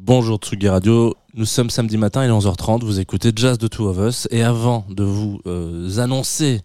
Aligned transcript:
Bonjour 0.00 0.38
Tsugi 0.38 0.68
Radio, 0.68 1.14
nous 1.34 1.44
sommes 1.44 1.70
samedi 1.70 1.96
matin, 1.96 2.24
il 2.24 2.28
est 2.28 2.32
11h30, 2.32 2.82
vous 2.82 2.98
écoutez 2.98 3.30
Jazz 3.34 3.58
de 3.58 3.68
Two 3.68 3.86
of 3.86 3.98
Us 3.98 4.26
et 4.32 4.42
avant 4.42 4.84
de 4.90 5.04
vous 5.04 5.40
euh, 5.46 5.98
annoncer 5.98 6.62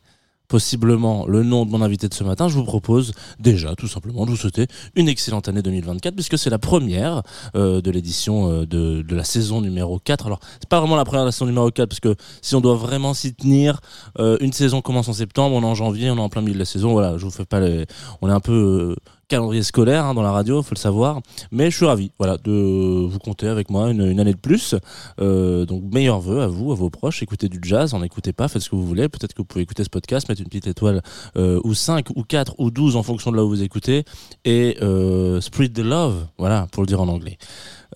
possiblement 0.48 1.28
le 1.28 1.44
nom 1.44 1.64
de 1.64 1.70
mon 1.70 1.84
invité 1.84 2.10
de 2.10 2.14
ce 2.16 2.24
matin, 2.24 2.48
je 2.48 2.56
vous 2.56 2.64
propose 2.64 3.14
déjà 3.40 3.76
tout 3.76 3.88
simplement 3.88 4.26
de 4.26 4.32
vous 4.32 4.36
souhaiter 4.36 4.66
une 4.96 5.08
excellente 5.08 5.48
année 5.48 5.62
2024 5.62 6.16
puisque 6.16 6.40
c'est 6.40 6.50
la 6.50 6.58
première 6.58 7.22
euh, 7.56 7.82
de 7.82 7.92
l'édition 7.92 8.52
euh, 8.52 8.66
de, 8.66 9.06
la 9.16 9.24
saison 9.24 9.62
numéro 9.62 10.00
4. 10.00 10.26
Alors 10.26 10.40
c'est 10.60 10.68
pas 10.68 10.80
vraiment 10.80 10.96
la 10.96 11.06
première 11.06 11.22
de 11.22 11.28
la 11.28 11.32
saison 11.32 11.46
numéro 11.46 11.70
4 11.70 11.88
parce 11.88 12.00
que 12.00 12.16
si 12.42 12.56
on 12.56 12.62
doit 12.62 12.74
vraiment 12.74 13.14
s'y 13.14 13.36
tenir, 13.36 13.80
une 14.18 14.54
saison 14.54 14.82
commence 14.82 15.08
en 15.08 15.14
septembre, 15.14 15.56
on 15.56 15.62
est 15.62 15.66
en 15.66 15.76
janvier, 15.76 16.10
on 16.10 16.18
est 16.18 16.20
en 16.20 16.30
plein 16.30 16.42
milieu 16.42 16.56
de 16.56 16.60
la 16.60 16.66
saison, 16.66 16.94
voilà, 16.94 17.20
je 17.20 17.26
vous 17.26 17.32
fais 17.32 17.46
pas 17.46 17.60
les... 17.60 17.86
on 18.22 18.30
est 18.30 18.34
un 18.34 18.40
peu... 18.40 18.96
euh, 19.30 19.36
calendrier 19.36 19.64
scolaire 19.64 20.06
hein, 20.06 20.14
dans 20.14 20.22
la 20.22 20.32
radio, 20.32 20.62
faut 20.62 20.76
le 20.76 20.80
savoir. 20.80 21.22
Mais 21.52 21.72
je 21.72 21.78
suis 21.78 21.86
ravi, 21.86 22.12
voilà, 22.18 22.38
de 22.38 23.06
vous 23.08 23.20
compter 23.20 23.48
avec 23.48 23.70
moi 23.70 23.90
une, 23.92 24.20
année 24.20 24.34
de 24.34 24.40
plus. 24.40 24.76
Euh, 25.20 25.66
donc 25.66 25.84
meilleurs 25.92 26.20
vœux 26.20 26.42
à 26.42 26.48
vous, 26.48 26.72
à 26.72 26.76
vos 26.76 26.90
proches. 26.90 27.24
Écoutez 27.24 27.50
du 27.50 27.60
jazz, 27.62 27.94
en 27.94 28.04
écoutez 28.04 28.34
pas, 28.34 28.48
faites 28.48 28.62
ce 28.62 28.70
que 28.70 28.76
vous 28.76 28.86
voulez. 28.86 29.10
Peut-être 29.10 29.34
que 29.34 29.42
vous 29.42 29.46
pouvez 29.46 29.64
écouter 29.64 29.84
ce 29.84 29.90
podcast, 29.90 30.30
mettre 30.30 30.42
une 30.42 30.48
petite 30.48 30.68
étoile 30.68 31.02
euh, 31.38 31.60
ou 31.64 31.74
5 31.74 32.10
ou 32.16 32.24
4 32.24 32.56
ou 32.60 32.72
12 32.72 32.96
en 32.96 33.04
fonction 33.04 33.32
de 33.32 33.38
là 33.38 33.44
où 33.46 33.50
vous 33.50 33.64
écoutez. 33.64 34.04
Et 34.46 34.78
euh, 34.82 35.42
spread 35.42 35.74
the 35.74 35.80
love, 35.80 36.28
voilà, 36.38 36.68
pour 36.72 36.84
le 36.84 36.88
dire 36.88 37.02
en 37.02 37.08
anglais. 37.08 37.38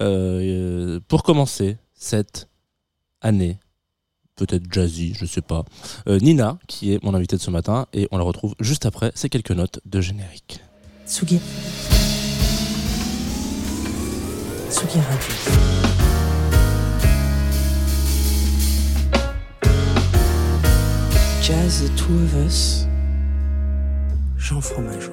Euh, 0.01 0.99
pour 1.07 1.23
commencer 1.23 1.77
cette 1.93 2.49
année, 3.21 3.59
peut-être 4.35 4.71
jazzy, 4.71 5.13
je 5.13 5.25
sais 5.25 5.41
pas. 5.41 5.63
Euh, 6.07 6.19
Nina, 6.19 6.57
qui 6.67 6.93
est 6.93 7.03
mon 7.03 7.13
invitée 7.13 7.37
de 7.37 7.41
ce 7.41 7.51
matin, 7.51 7.87
et 7.93 8.07
on 8.11 8.17
la 8.17 8.23
retrouve 8.23 8.55
juste 8.59 8.85
après 8.85 9.11
ces 9.15 9.29
quelques 9.29 9.51
notes 9.51 9.79
de 9.85 10.01
générique. 10.01 10.61
Tsugi. 11.13 11.39
Tsugi 14.69 14.97
Radio. 14.97 15.33
Jazz 21.39 21.81
The 21.81 21.89
Two 21.95 22.15
of 22.15 22.33
Us. 22.47 22.87
Jean 24.39 24.59
Fromageau. 24.59 25.11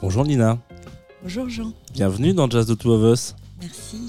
Bonjour 0.00 0.24
Nina, 0.24 0.56
Bonjour 1.22 1.50
Jean, 1.50 1.74
bienvenue 1.92 2.32
dans 2.32 2.48
Jazz 2.48 2.66
the 2.66 2.78
Two 2.78 2.92
of 2.92 3.02
Us. 3.02 3.36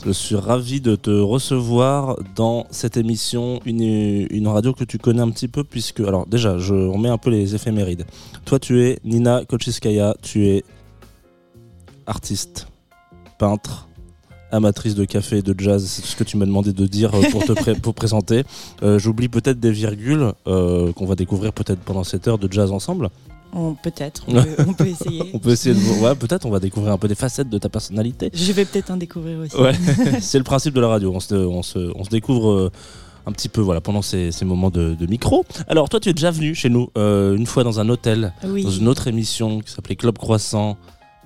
Je 0.05 0.11
suis 0.11 0.35
ravi 0.35 0.81
de 0.81 0.95
te 0.95 1.11
recevoir 1.11 2.17
dans 2.35 2.65
cette 2.71 2.97
émission, 2.97 3.59
une, 3.65 4.27
une 4.29 4.47
radio 4.47 4.73
que 4.73 4.83
tu 4.83 4.97
connais 4.97 5.21
un 5.21 5.29
petit 5.29 5.47
peu 5.47 5.63
puisque, 5.63 5.99
alors 5.99 6.25
déjà, 6.25 6.55
on 6.69 6.97
met 6.97 7.09
un 7.09 7.17
peu 7.17 7.29
les 7.29 7.55
éphémérides. 7.55 8.05
Toi, 8.45 8.59
tu 8.59 8.81
es 8.81 8.99
Nina 9.03 9.43
Kochiskaya, 9.45 10.15
tu 10.21 10.47
es 10.47 10.63
artiste, 12.05 12.67
peintre, 13.37 13.87
amatrice 14.51 14.95
de 14.95 15.05
café 15.05 15.37
et 15.37 15.41
de 15.41 15.55
jazz, 15.57 15.85
c'est 15.85 16.05
ce 16.05 16.15
que 16.15 16.23
tu 16.23 16.37
m'as 16.37 16.45
demandé 16.45 16.73
de 16.73 16.85
dire 16.85 17.13
euh, 17.15 17.21
pour 17.31 17.43
te 17.43 17.79
pour 17.79 17.93
présenter. 17.93 18.43
Euh, 18.83 18.99
J'oublie 18.99 19.29
peut-être 19.29 19.59
des 19.59 19.71
virgules 19.71 20.33
euh, 20.47 20.91
qu'on 20.93 21.05
va 21.05 21.15
découvrir 21.15 21.53
peut-être 21.53 21.79
pendant 21.79 22.03
cette 22.03 22.27
heure 22.27 22.37
de 22.37 22.51
jazz 22.51 22.71
ensemble. 22.71 23.09
On- 23.53 23.73
Peut-être, 23.75 24.23
on, 24.27 24.33
peut- 24.43 24.55
on 24.67 24.73
peut 24.73 24.87
essayer. 24.87 25.23
On 25.33 25.39
peut 25.39 25.49
essayer 25.51 25.75
de 25.75 26.01
ouais, 26.03 26.15
peut-être 26.15 26.45
on 26.45 26.49
va 26.51 26.59
découvrir 26.59 26.93
un 26.93 26.97
peu 26.97 27.07
des 27.07 27.15
facettes 27.15 27.49
de 27.49 27.57
ta 27.57 27.69
personnalité. 27.69 28.29
Je 28.33 28.51
vais 28.53 28.65
peut-être 28.65 28.91
en 28.91 28.97
découvrir 28.97 29.39
aussi. 29.39 29.55
Ouais, 29.57 29.73
c'est 30.21 30.37
le 30.37 30.43
principe 30.43 30.73
de 30.73 30.81
la 30.81 30.87
radio. 30.87 31.11
On 31.13 31.19
se, 31.19 31.35
on 31.35 31.63
se, 31.63 31.91
on 31.95 32.03
se 32.03 32.09
découvre 32.09 32.51
euh, 32.51 32.71
un 33.25 33.31
petit 33.31 33.49
peu 33.49 33.61
voilà, 33.61 33.81
pendant 33.81 34.01
ces, 34.01 34.31
ces 34.31 34.45
moments 34.45 34.69
de, 34.69 34.95
de 34.95 35.05
micro. 35.07 35.45
Alors, 35.67 35.89
toi, 35.89 35.99
tu 35.99 36.09
es 36.09 36.13
déjà 36.13 36.31
venu 36.31 36.55
chez 36.55 36.69
nous 36.69 36.89
euh, 36.97 37.35
une 37.35 37.45
fois 37.45 37.63
dans 37.63 37.79
un 37.79 37.87
hôtel, 37.89 38.33
Oui, 38.45 38.63
dans 38.63 38.71
une 38.71 38.87
autre 38.87 39.07
émission 39.07 39.59
qui 39.61 39.71
s'appelait 39.71 39.95
Club 39.95 40.17
Croissant, 40.17 40.77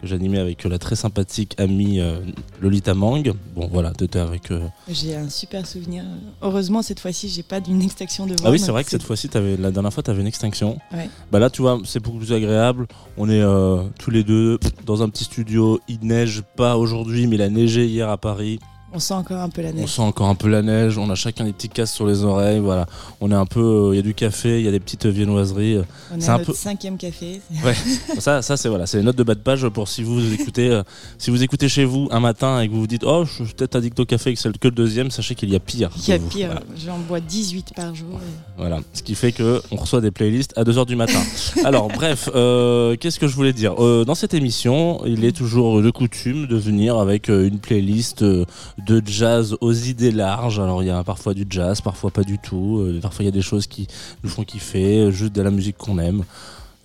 que 0.06 0.10
j'animais 0.10 0.38
avec 0.40 0.64
la 0.64 0.78
très 0.78 0.96
sympathique 0.96 1.56
amie 1.60 2.00
euh, 2.00 2.20
Lolita 2.62 2.94
Mang. 2.94 3.34
Bon, 3.56 3.68
voilà, 3.72 3.92
tu 3.98 4.04
étais 4.04 4.20
avec. 4.20 4.52
euh, 4.52 4.62
j'ai 4.88 5.16
un 5.16 5.30
super 5.30 5.66
souvenir. 5.66 6.04
Heureusement, 6.42 6.82
cette 6.82 7.00
fois-ci, 7.00 7.28
j'ai 7.28 7.44
pas 7.44 7.60
d'une 7.60 7.82
extinction 7.82 8.26
de 8.28 8.34
voix. 8.34 8.48
Ah 8.48 8.52
oui, 8.52 8.60
c'est 8.60 8.72
vrai 8.72 8.84
que 8.84 8.92
cette 8.92 9.04
fois-ci, 9.04 9.30
la 9.34 9.72
dernière 9.72 9.92
fois, 9.92 10.04
tu 10.04 10.12
avais 10.12 10.22
une 10.22 10.28
extinction. 10.28 10.78
Ouais. 10.94 11.10
Bah 11.32 11.40
là, 11.40 11.50
tu 11.50 11.62
vois, 11.62 11.80
c'est 11.86 12.00
beaucoup 12.00 12.20
plus 12.20 12.34
agréable. 12.34 12.88
On 13.18 13.28
est 13.30 13.42
euh, 13.42 13.84
tous 14.00 14.12
les 14.12 14.24
deux 14.24 14.60
dans 14.86 15.02
un 15.02 15.10
petit 15.10 15.24
studio. 15.24 15.80
Il 15.88 16.00
neige 16.04 16.44
pas 16.56 16.78
aujourd'hui, 16.78 17.26
mais 17.28 17.36
il 17.38 17.42
a 17.42 17.50
neigé 17.50 17.86
hier 17.88 18.10
à 18.10 18.18
Paris. 18.18 18.60
On 18.96 19.00
sent 19.00 19.14
encore 19.14 19.42
un 19.42 19.50
peu 19.50 19.62
la 19.62 19.70
On 19.70 19.74
neige. 19.74 19.90
sent 19.90 20.02
encore 20.02 20.28
un 20.30 20.36
peu 20.36 20.48
la 20.48 20.62
neige, 20.62 20.98
on 20.98 21.10
a 21.10 21.16
chacun 21.16 21.44
des 21.44 21.52
petits 21.54 21.68
casques 21.70 21.94
sur 21.96 22.08
les 22.08 22.24
oreilles, 22.24 22.60
voilà. 22.60 22.86
On 23.20 23.30
est 23.30 23.36
un 23.36 23.46
peu, 23.46 23.90
il 23.92 23.98
y 23.98 24.00
a 24.00 24.02
du 24.02 24.14
café, 24.14 24.60
il 24.60 24.66
y 24.66 24.68
a 24.68 24.72
des 24.72 24.80
petites 24.80 25.06
viennoiseries. 25.06 25.80
On 26.14 26.20
est 26.20 26.30
à 26.30 26.36
un 26.36 26.38
notre 26.38 26.52
peu- 26.52 26.58
cinquième 26.58 26.98
café. 26.98 27.42
ça, 28.20 28.42
ça 28.42 28.58
c'est 28.58 28.70
voilà, 28.70 28.86
c'est 28.86 28.98
les 28.98 29.04
notes 29.04 29.18
de 29.18 29.24
bas 29.24 29.36
de 29.36 29.40
page 29.40 29.68
pour 29.70 29.88
si 29.88 30.02
vous 30.04 30.34
écoutez, 30.34 30.70
euh, 30.70 30.84
si 31.18 31.30
vous 31.30 31.44
écoutez 31.44 31.68
chez 31.70 31.86
vous 31.86 32.08
un 32.12 32.20
matin 32.20 32.62
et 32.62 32.68
que 32.68 32.74
vous 32.74 32.80
vous 32.82 32.88
dites, 32.88 33.04
oh, 33.06 33.26
je 33.26 33.44
suis 33.44 33.54
peut-être 33.54 33.76
addict 33.76 34.00
au 34.00 34.06
café 34.06 34.32
et 34.32 34.34
que 34.34 34.40
c'est 34.40 34.58
que 34.58 34.68
le 34.68 34.74
deuxième, 34.74 35.12
sachez 35.12 35.36
qu'il 35.36 35.50
y 35.50 35.56
a 35.56 35.60
pire. 35.60 35.90
Il 35.98 36.08
y 36.10 36.14
a 36.14 36.20
pire, 36.20 36.48
Voilà. 36.48 36.62
j'en 36.86 36.98
bois 37.00 37.20
18 37.20 37.74
par 37.76 37.94
jour. 37.94 38.08
et- 38.22 38.58
Voilà. 38.58 38.80
Ce 38.94 39.04
qui 39.04 39.16
fait 39.16 39.32
que 39.34 39.62
on 39.72 39.76
reçoit 39.76 40.02
des 40.02 40.12
playlists 40.12 40.54
à 40.58 40.64
2h 40.64 40.86
du 40.86 40.96
matin. 40.96 41.20
Alors, 41.66 41.90
bref, 41.90 42.30
euh, 42.34 42.96
qu'est-ce 42.96 43.20
que 43.20 43.28
je 43.28 43.36
voulais 43.36 43.54
dire? 43.54 43.74
Euh, 43.84 44.06
Dans 44.06 44.16
cette 44.16 44.34
émission, 44.34 45.02
il 45.06 45.26
est 45.26 45.36
toujours 45.36 45.82
de 45.82 45.90
coutume 45.90 46.48
de 46.48 46.56
venir 46.56 46.98
avec 46.98 47.30
euh, 47.30 47.48
une 47.48 47.60
playlist 47.60 48.22
euh, 48.22 48.46
de 48.86 49.02
jazz 49.06 49.56
aux 49.62 49.74
idées 49.74 50.12
larges. 50.12 50.60
Alors, 50.60 50.84
il 50.84 50.88
y 50.88 50.92
a 50.92 51.04
parfois 51.04 51.34
du 51.34 51.46
jazz, 51.50 51.82
parfois 51.82 52.12
pas 52.12 52.24
du 52.24 52.38
tout. 52.38 52.80
Euh, 52.80 53.00
parfois, 53.02 53.24
il 53.24 53.26
y 53.26 53.30
a 53.30 53.32
des 53.32 53.42
choses 53.42 53.68
qui 53.68 53.88
nous 54.24 54.30
font 54.30 54.44
kiffer, 54.44 55.00
euh, 55.00 55.12
juste 55.12 55.34
de 55.34 55.42
la 55.42 55.52
musique 55.52 55.78
qu'on 55.78 56.00
aime. 56.00 56.24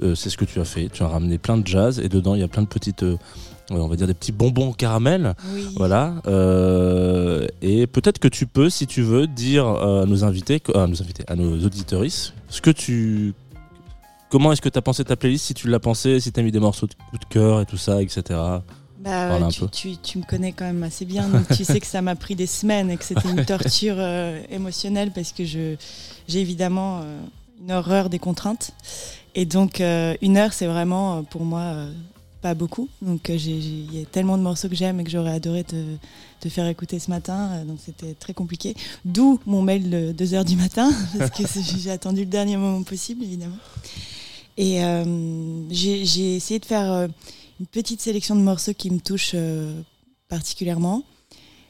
Euh, 0.03 0.15
c'est 0.15 0.31
ce 0.31 0.37
que 0.37 0.45
tu 0.45 0.61
as 0.61 0.65
fait. 0.65 0.89
Tu 0.89 1.03
as 1.03 1.09
ramené 1.09 1.39
plein 1.39 1.59
de 1.59 1.67
jazz 1.67 1.99
et 1.99 2.09
dedans, 2.09 2.35
il 2.35 2.41
y 2.41 2.45
a 2.45 2.49
plein 2.49 2.63
de 2.63 2.69
petites, 2.69 3.03
euh, 3.03 3.17
on 3.71 3.87
va 3.87 3.97
dire 3.97 4.07
des 4.07 4.15
petits 4.15 4.33
bonbons 4.33 4.71
au 4.71 4.73
caramel. 4.73 5.35
Oui. 5.53 5.67
Voilà. 5.77 6.15
et 7.63 7.87
peut-être 7.87 8.19
que 8.19 8.29
tu 8.29 8.47
peux, 8.47 8.71
si 8.71 8.87
tu 8.87 9.03
veux, 9.03 9.27
dire 9.27 9.67
à 9.67 10.07
nos 10.07 10.25
invités, 10.25 10.63
à 10.75 10.87
nos 10.87 11.03
invités, 11.03 11.25
à 11.29 11.37
nos 11.37 11.59
ce 12.49 12.61
que 12.61 12.71
tu, 12.71 13.35
comment 14.31 14.53
est-ce 14.53 14.63
que 14.63 14.69
tu 14.69 14.79
as 14.79 14.83
pensé 14.83 15.05
ta 15.05 15.17
playlist, 15.17 15.45
si 15.45 15.55
tu 15.55 15.69
l'as 15.69 15.79
pensé, 15.79 16.19
si 16.19 16.33
tu 16.33 16.41
as 16.41 16.43
mis 16.43 16.53
des 16.53 16.61
morceaux 16.61 16.87
de 16.87 16.95
coup 16.95 17.19
de 17.19 17.25
cœur 17.27 17.61
et 17.61 17.67
tout 17.67 17.77
ça, 17.77 18.03
etc. 18.03 18.41
Bah, 19.03 19.31
tu, 19.51 19.61
tu- 19.73 19.97
tu 19.97 20.19
me 20.19 20.25
connais 20.25 20.53
quand 20.53 20.67
même 20.67 20.83
assez 20.83 21.05
bien, 21.07 21.27
donc 21.29 21.49
tu 21.57 21.65
sais 21.65 21.81
que 21.81 21.87
ça 21.87 22.03
m'a 22.03 22.17
pris 22.17 22.35
des 22.37 22.47
semaines 22.47 22.91
et 22.91 22.97
que 22.99 23.05
c'était 23.05 23.29
une 23.31 23.45
torture 23.47 23.95
euh, 23.99 24.43
émotionnelle 24.51 25.11
parce 25.11 25.33
que 25.33 25.45
j'ai 25.45 25.79
évidemment 26.29 27.01
euh, 27.03 27.21
une 27.63 27.73
horreur 27.73 28.11
des 28.11 28.19
contraintes. 28.19 28.73
Et 29.35 29.47
donc, 29.47 29.81
euh, 29.81 30.15
une 30.21 30.37
heure, 30.37 30.53
c'est 30.53 30.67
vraiment 30.67 31.23
pour 31.23 31.45
moi 31.45 31.87
pas 32.43 32.55
beaucoup. 32.55 32.89
Donc, 33.01 33.29
il 33.31 33.95
y 33.95 34.03
a 34.03 34.05
tellement 34.07 34.37
de 34.37 34.43
morceaux 34.43 34.69
que 34.69 34.75
j'aime 34.75 34.99
et 35.01 35.05
que 35.05 35.11
j'aurais 35.11 35.33
adoré 35.35 35.63
te, 35.65 35.77
te 36.41 36.49
faire 36.49 36.67
écouter 36.67 36.99
ce 36.99 37.11
matin. 37.11 37.65
donc, 37.67 37.79
c'était 37.85 38.15
très 38.15 38.35
compliqué. 38.35 38.75
D'où 39.05 39.39
mon 39.47 39.63
mail 39.63 39.89
de 39.89 40.13
2h 40.13 40.45
du 40.45 40.57
matin, 40.57 40.91
parce 41.19 41.31
que 41.31 41.43
j'ai 41.79 41.91
attendu 41.91 42.21
le 42.21 42.27
dernier 42.27 42.57
moment 42.57 42.83
possible, 42.83 43.23
évidemment. 43.25 43.57
Et 44.59 44.81
j'ai 45.71 46.05
j'ai 46.05 46.37
essayé 46.37 46.61
de 46.61 46.67
faire. 46.67 47.09
Une 47.61 47.67
petite 47.67 48.01
sélection 48.01 48.35
de 48.35 48.41
morceaux 48.41 48.73
qui 48.73 48.91
me 48.91 48.99
touchent 48.99 49.33
euh, 49.35 49.81
particulièrement. 50.29 51.05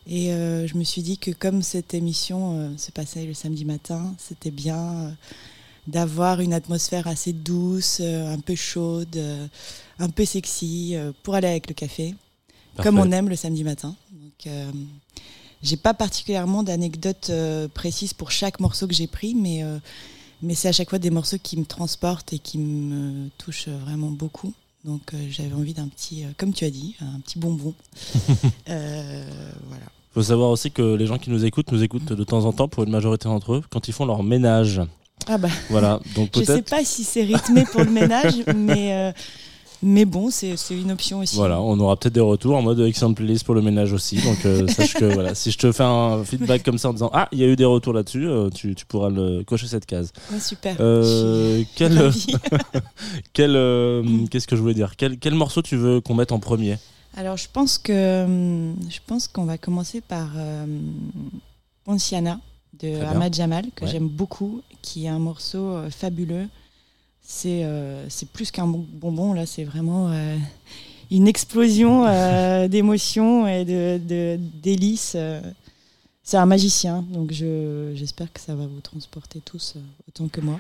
Et 0.07 0.33
euh, 0.33 0.67
je 0.67 0.77
me 0.77 0.85
suis 0.85 1.03
dit 1.03 1.19
que 1.19 1.31
comme 1.31 1.63
cette 1.63 1.95
émission 1.95 2.57
euh, 2.57 2.77
se 2.77 2.91
passait 2.91 3.27
le 3.27 3.35
samedi 3.35 3.65
matin, 3.65 4.15
c'était 4.19 4.51
bien 4.51 4.79
euh, 4.79 5.11
d'avoir 5.87 6.41
une 6.41 6.53
atmosphère 6.53 7.09
assez 7.09 7.33
douce, 7.33 8.01
un 8.01 8.39
peu 8.39 8.55
chaude, 8.55 9.19
un 9.99 10.09
peu 10.11 10.25
sexy, 10.25 10.95
pour 11.23 11.35
aller 11.35 11.49
avec 11.49 11.69
le 11.69 11.75
café, 11.75 12.15
comme 12.77 12.99
on 12.99 13.11
aime 13.11 13.29
le 13.29 13.35
samedi 13.35 13.65
matin. 13.65 13.97
Donc, 14.13 14.55
j'ai 15.63 15.77
pas 15.77 15.95
particulièrement 15.95 16.63
d'anecdotes 16.63 17.33
précises 17.75 18.13
pour 18.13 18.31
chaque 18.31 18.61
morceau 18.61 18.87
que 18.87 18.95
j'ai 18.95 19.09
pris, 19.09 19.35
mais, 19.35 19.65
mais 20.43 20.55
c'est 20.55 20.69
à 20.69 20.73
chaque 20.73 20.91
fois 20.91 21.01
des 21.01 21.11
morceaux 21.11 21.39
qui 21.43 21.57
me 21.57 21.65
transportent 21.65 22.35
et 22.35 22.39
qui 22.39 22.59
me 22.59 23.29
touchent 23.39 23.69
vraiment 23.69 24.11
beaucoup. 24.11 24.53
Donc 24.85 25.13
euh, 25.13 25.19
j'avais 25.31 25.53
envie 25.53 25.75
d'un 25.75 25.89
petit, 25.89 26.25
euh, 26.25 26.29
comme 26.39 26.53
tu 26.55 26.65
as 26.65 26.71
dit, 26.71 26.97
un 27.01 27.21
petit 27.21 27.39
bonbon. 27.39 27.75
Euh, 28.69 29.25
voilà. 29.67 29.85
faut 30.15 30.23
savoir 30.23 30.51
aussi 30.51 30.71
que 30.71 30.95
les 30.95 31.07
gens 31.07 31.19
qui 31.19 31.31
nous 31.31 31.45
écoutent 31.45 31.73
nous 31.73 31.83
écoutent 31.83 32.13
de 32.13 32.25
temps 32.25 32.45
en 32.45 32.53
temps 32.53 32.69
pour 32.69 32.85
une 32.85 32.91
majorité 32.91 33.29
d'entre 33.29 33.55
eux 33.55 33.63
quand 33.69 33.89
ils 33.89 33.93
font 33.93 34.05
leur 34.05 34.23
ménage. 34.23 34.81
Ah 35.27 35.39
bah, 35.39 35.49
Voilà. 35.71 36.01
Donc 36.15 36.31
je 36.37 36.45
sais 36.45 36.63
pas 36.63 36.85
si 36.85 37.03
c'est 37.03 37.25
rythmé 37.25 37.65
pour 37.65 37.83
le 37.83 37.91
ménage, 37.91 38.45
mais, 38.55 38.93
euh, 38.93 39.13
mais 39.83 40.05
bon, 40.05 40.31
c'est 40.31 40.55
une 40.71 40.91
option 40.93 41.21
aussi. 41.21 41.37
Voilà, 41.37 41.61
on 41.61 41.79
aura 41.81 41.97
peut-être 41.97 42.13
des 42.15 42.21
retours 42.21 42.57
en 42.57 42.63
mode 42.63 42.81
excellente 42.81 43.17
playlist 43.17 43.45
pour 43.45 43.55
le 43.55 43.63
ménage 43.63 43.93
aussi. 43.93 44.17
Donc 44.21 44.45
euh, 44.45 44.67
sache 44.69 44.95
que 44.95 45.05
voilà, 45.07 45.35
si 45.35 45.51
je 45.51 45.59
te 45.59 45.73
fais 45.73 45.83
un 45.85 46.23
feedback 46.25 46.63
comme 46.63 46.77
ça 46.79 46.91
en 46.91 46.93
disant 46.93 47.11
ah 47.15 47.29
il 47.33 47.39
y 47.39 47.45
a 47.45 47.47
eu 47.47 47.57
des 47.57 47.65
retours 47.65 47.93
là-dessus, 47.95 48.27
euh, 48.27 48.51
tu, 48.51 48.75
tu 48.75 48.85
pourras 48.87 49.09
le 49.11 49.43
cocher 49.45 49.67
cette 49.67 49.87
case. 49.87 50.13
Ouais, 50.33 50.39
super. 50.41 50.77
Euh, 50.81 51.63
quel, 53.33 53.57
euh, 53.57 54.03
qu'est-ce 54.31 54.47
que 54.47 54.57
je 54.57 54.61
voulais 54.61 54.75
dire? 54.75 54.97
Quel, 54.97 55.19
quel 55.19 55.35
morceau 55.35 55.63
tu 55.63 55.77
veux 55.77 56.01
qu'on 56.01 56.15
mette 56.15 56.33
en 56.33 56.39
premier? 56.39 56.77
Alors 57.17 57.37
je 57.37 57.49
pense 57.53 57.79
que 57.79 57.93
je 58.89 58.99
pense 59.07 59.27
qu'on 59.29 59.45
va 59.45 59.59
commencer 59.59 60.01
par 60.01 60.29
euh, 60.37 60.67
Ponciana 61.85 62.39
de. 62.81 63.03
Ahmad 63.05 63.35
Jamal 63.35 63.65
que 63.75 63.85
Ouais. 63.85 63.91
j'aime 63.91 64.09
beaucoup, 64.09 64.63
qui 64.83 65.07
est 65.07 65.09
un 65.09 65.19
morceau 65.19 65.77
fabuleux. 65.91 66.47
C'est 67.33 67.63
euh, 67.65 68.05
c'est 68.09 68.29
plus 68.29 68.51
qu'un 68.51 68.67
bon- 68.67 68.85
bonbon, 68.93 69.33
là, 69.35 69.47
c'est 69.47 69.63
vraiment 69.65 70.11
euh, 70.11 70.37
une 71.13 71.29
explosion 71.29 72.05
euh, 72.07 72.67
d'émotions 72.75 73.47
et 73.47 73.65
de, 73.65 73.99
de- 73.99 74.39
délices. 74.63 75.17
C'est 76.25 76.37
un 76.37 76.47
magicien, 76.47 77.05
donc 77.09 77.33
je- 77.33 77.93
j'espère 77.95 78.33
que 78.33 78.41
ça 78.41 78.55
va 78.55 78.67
vous 78.67 78.81
transporter 78.81 79.41
tous 79.45 79.75
autant 80.09 80.29
que 80.29 80.41
moi. 80.41 80.59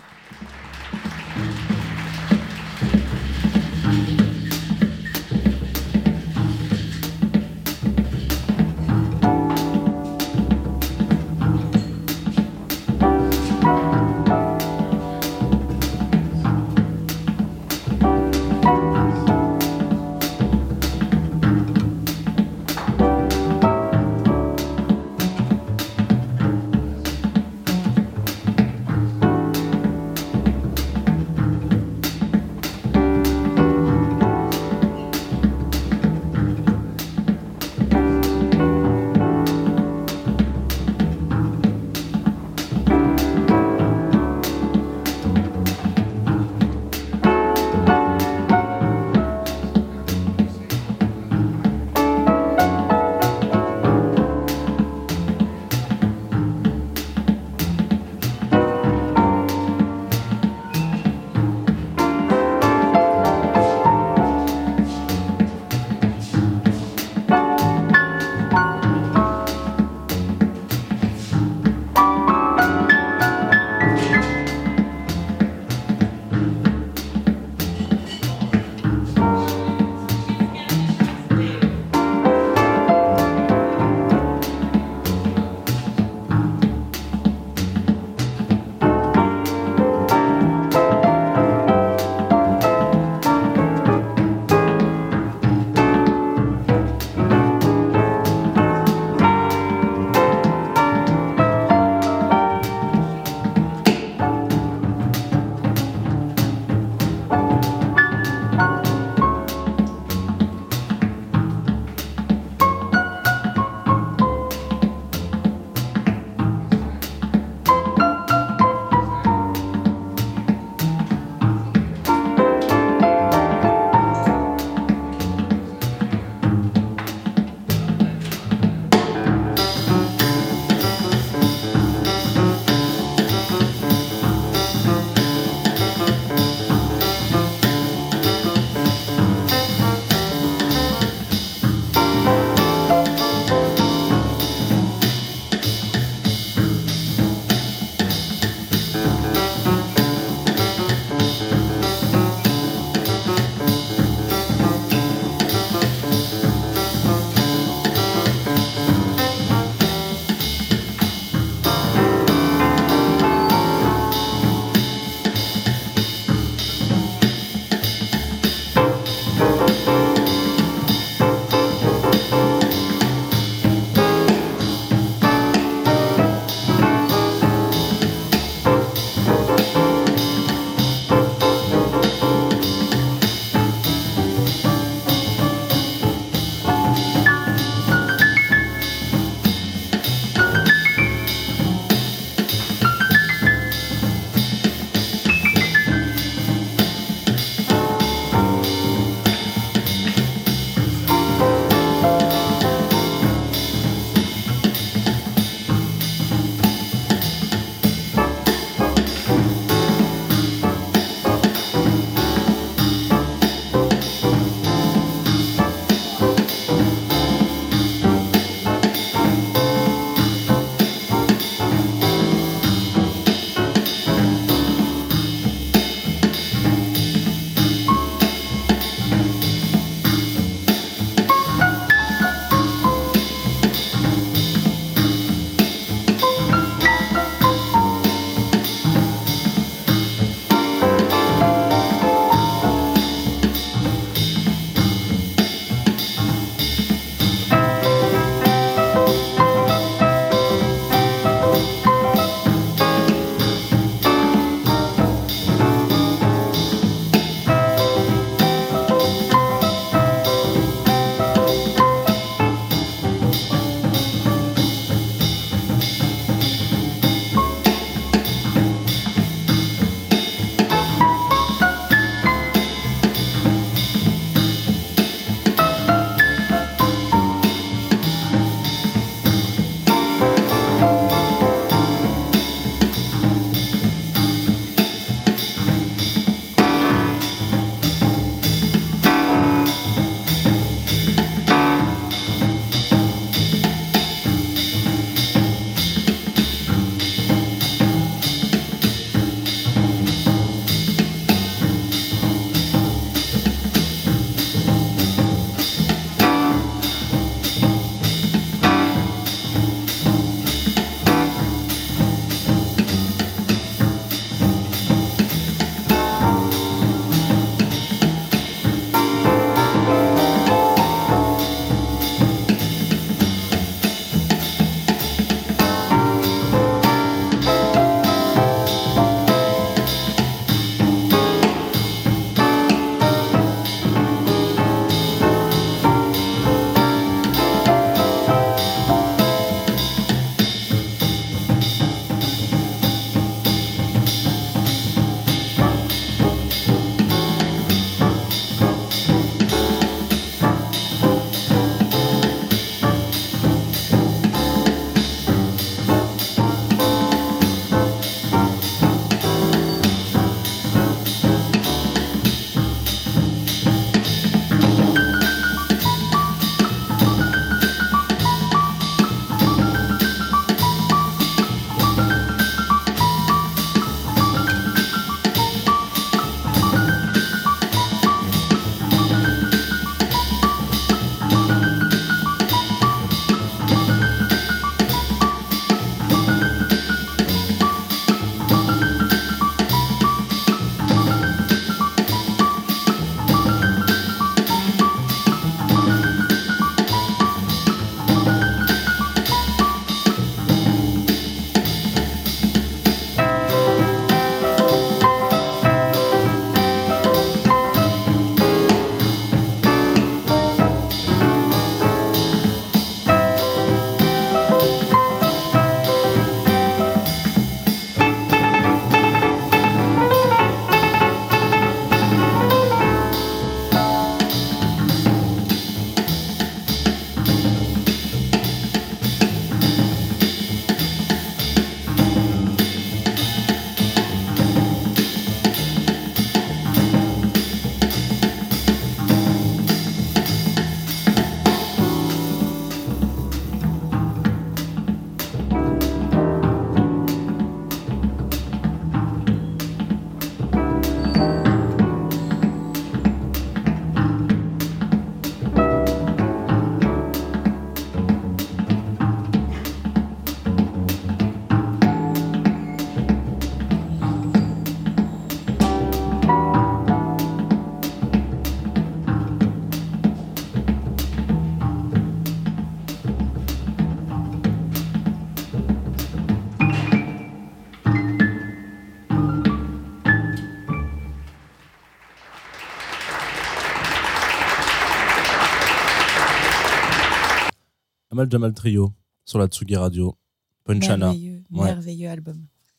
Jamal 488.31 488.53
Trio 488.55 488.93
sur 489.25 489.39
la 489.39 489.47
Tsugi 489.47 489.77
Radio. 489.77 490.17
Ponchana. 490.65 491.07
Merveilleux, 491.07 491.43
Ouais. 491.51 491.65
merveilleux 491.67 492.09
album. 492.11 492.37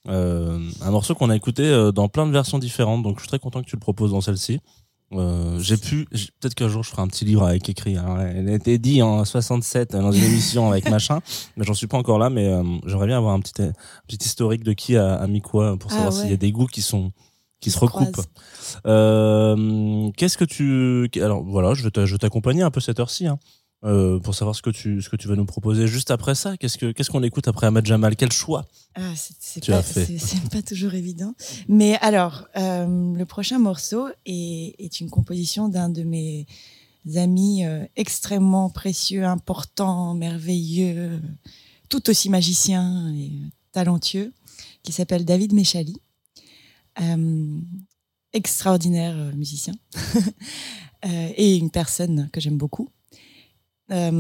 Euh, 0.08 0.60
un 0.82 0.92
morceau 0.92 1.14
qu'on 1.14 1.30
a 1.30 1.36
écouté 1.36 1.64
euh, 1.64 1.92
dans 1.92 2.08
plein 2.10 2.26
de 2.26 2.32
versions 2.32 2.58
différentes, 2.60 3.04
donc 3.04 3.18
je 3.18 3.22
suis 3.22 3.28
très 3.28 3.40
content 3.40 3.62
que 3.62 3.68
tu 3.68 3.76
le 3.76 3.80
proposes 3.82 4.12
dans 4.12 4.22
celle-ci. 4.22 4.60
Euh, 5.14 5.60
j'ai 5.60 5.76
pu, 5.76 6.06
peut-être 6.40 6.56
qu'un 6.56 6.70
jour 6.70 6.84
je 6.84 6.90
ferai 6.90 7.02
un 7.02 7.08
petit 7.08 7.26
livre 7.26 7.44
avec 7.46 7.68
écrit. 7.68 7.98
hein. 7.98 8.18
Elle 8.34 8.48
a 8.48 8.54
été 8.54 8.78
dit 8.78 9.02
en 9.02 9.26
67 9.26 9.92
dans 9.92 10.12
une 10.14 10.24
émission 10.24 10.72
avec 10.72 10.90
machin, 10.90 11.20
mais 11.58 11.66
j'en 11.66 11.74
suis 11.74 11.88
pas 11.88 11.98
encore 11.98 12.18
là. 12.18 12.30
Mais 12.30 12.48
euh, 12.48 12.64
j'aimerais 12.86 13.08
bien 13.08 13.18
avoir 13.18 13.34
un 13.34 13.42
petit, 13.42 13.62
un 13.62 13.74
petit 14.08 14.26
historique 14.26 14.64
de 14.64 14.72
qui 14.74 14.96
a, 14.96 15.16
a 15.16 15.28
mis 15.28 15.42
quoi 15.42 15.76
pour 15.78 15.92
Ah 15.92 15.96
savoir 15.96 16.14
ouais. 16.14 16.22
s'il 16.22 16.30
y 16.32 16.34
a 16.34 16.38
des 16.38 16.52
goûts 16.54 16.68
qui 16.68 16.82
sont 16.82 17.12
qui 17.60 17.70
Qui 17.70 17.72
se 17.72 17.80
recoupent. 17.80 18.22
Qu'est-ce 20.18 20.38
que 20.38 20.46
tu 20.46 21.10
alors 21.22 21.44
voilà, 21.44 21.74
je 21.74 21.84
vais 21.84 21.92
t'a- 21.92 22.06
je 22.06 22.14
vais 22.14 22.18
t'accompagner 22.18 22.62
un 22.64 22.72
peu 22.72 22.80
cette 22.80 23.00
heure-ci. 23.00 23.28
Hein. 23.28 23.38
Euh, 23.84 24.20
pour 24.20 24.36
savoir 24.36 24.56
ce 24.56 24.62
que 24.62 24.70
tu 24.70 25.02
ce 25.02 25.10
que 25.10 25.16
tu 25.16 25.28
vas 25.28 25.36
nous 25.36 25.46
proposer 25.46 25.88
juste 25.88 26.12
après 26.12 26.36
ça. 26.36 26.56
Qu'est-ce 26.58 26.78
que 26.78 26.92
qu'est-ce 26.92 27.10
qu'on 27.10 27.24
écoute 27.24 27.48
après 27.48 27.68
Ahmad 27.68 27.86
Jamal? 27.86 28.16
Quel 28.16 28.32
choix 28.32 28.68
Ah, 28.96 29.14
c'est- 29.16 29.66
pas, 29.66 29.78
as 29.80 29.84
fait? 29.84 30.06
c'est- 30.06 30.18
c'est 30.20 30.50
pas 30.50 30.62
toujours 30.62 30.94
évident. 30.94 31.34
Mais 31.68 31.98
alors, 32.02 32.48
euh, 32.58 33.14
le 33.16 33.26
prochain 33.26 33.58
morceau 33.60 34.08
est, 34.26 34.76
est 34.78 35.00
une 35.00 35.10
composition 35.10 35.68
d'un 35.70 35.90
de 35.90 36.04
mes 36.04 36.46
amis 37.16 37.66
euh, 37.66 37.84
extrêmement 37.96 38.70
précieux, 38.70 39.26
important, 39.26 40.14
merveilleux, 40.14 41.20
tout 41.90 42.08
aussi 42.10 42.30
magicien 42.30 43.12
et 43.16 43.32
talentueux, 43.72 44.32
qui 44.84 44.92
s'appelle 44.92 45.26
David 45.26 45.54
Méchali. 45.54 46.00
Extraordinaire 48.34 49.16
musicien 49.36 49.74
et 51.04 51.58
une 51.58 51.70
personne 51.70 52.30
que 52.32 52.40
j'aime 52.40 52.58
beaucoup. 52.58 52.90
Euh, 53.92 54.12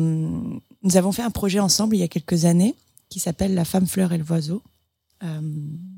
nous 0.83 0.97
avons 0.97 1.11
fait 1.11 1.21
un 1.21 1.31
projet 1.31 1.59
ensemble 1.59 1.95
il 1.95 1.99
y 1.99 2.03
a 2.03 2.07
quelques 2.07 2.45
années 2.45 2.75
qui 3.09 3.19
s'appelle 3.19 3.53
La 3.53 3.65
femme 3.65 3.87
fleur 3.87 4.13
et 4.13 4.17
le 4.17 4.23
oiseau. 4.25 4.61
Euh, 5.23 5.41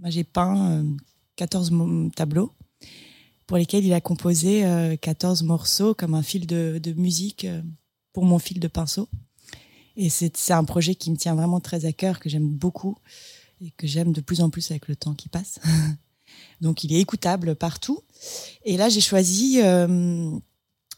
j'ai 0.06 0.24
peint 0.24 0.72
euh, 0.72 0.84
14 1.38 1.72
mo- 1.72 2.10
tableaux 2.10 2.52
pour 3.48 3.58
lesquels 3.58 3.86
il 3.86 3.94
a 3.94 4.02
composé 4.02 4.66
euh, 4.66 4.96
14 4.98 5.44
morceaux 5.44 5.94
comme 5.94 6.14
un 6.14 6.24
fil 6.24 6.48
de, 6.48 6.94
musique 6.96 7.46
euh, 7.46 7.62
pour 8.14 8.26
mon 8.26 8.40
fil 8.40 8.60
de 8.60 8.68
pinceau. 8.68 9.08
Et 9.96 10.10
c'est 10.10 10.52
un 10.52 10.64
projet 10.64 10.96
qui 10.96 11.12
me 11.12 11.18
tient 11.18 11.36
vraiment 11.36 11.60
très 11.60 11.86
à 11.86 11.94
cœur, 11.94 12.20
que 12.20 12.28
j'aime 12.30 12.50
beaucoup 12.50 12.98
et 13.62 13.72
que 13.78 13.86
j'aime 13.86 14.12
de 14.12 14.22
plus 14.22 14.42
en 14.42 14.50
plus 14.50 14.72
avec 14.72 14.88
le 14.88 14.96
temps 14.96 15.14
qui 15.14 15.30
passe. 15.30 15.60
Donc, 16.62 16.84
il 16.84 16.94
est 16.94 17.00
écoutable 17.00 17.56
partout. 17.56 18.02
Et 18.66 18.76
là, 18.76 18.90
j'ai 18.90 19.02
choisi 19.02 19.60
euh, 19.62 20.32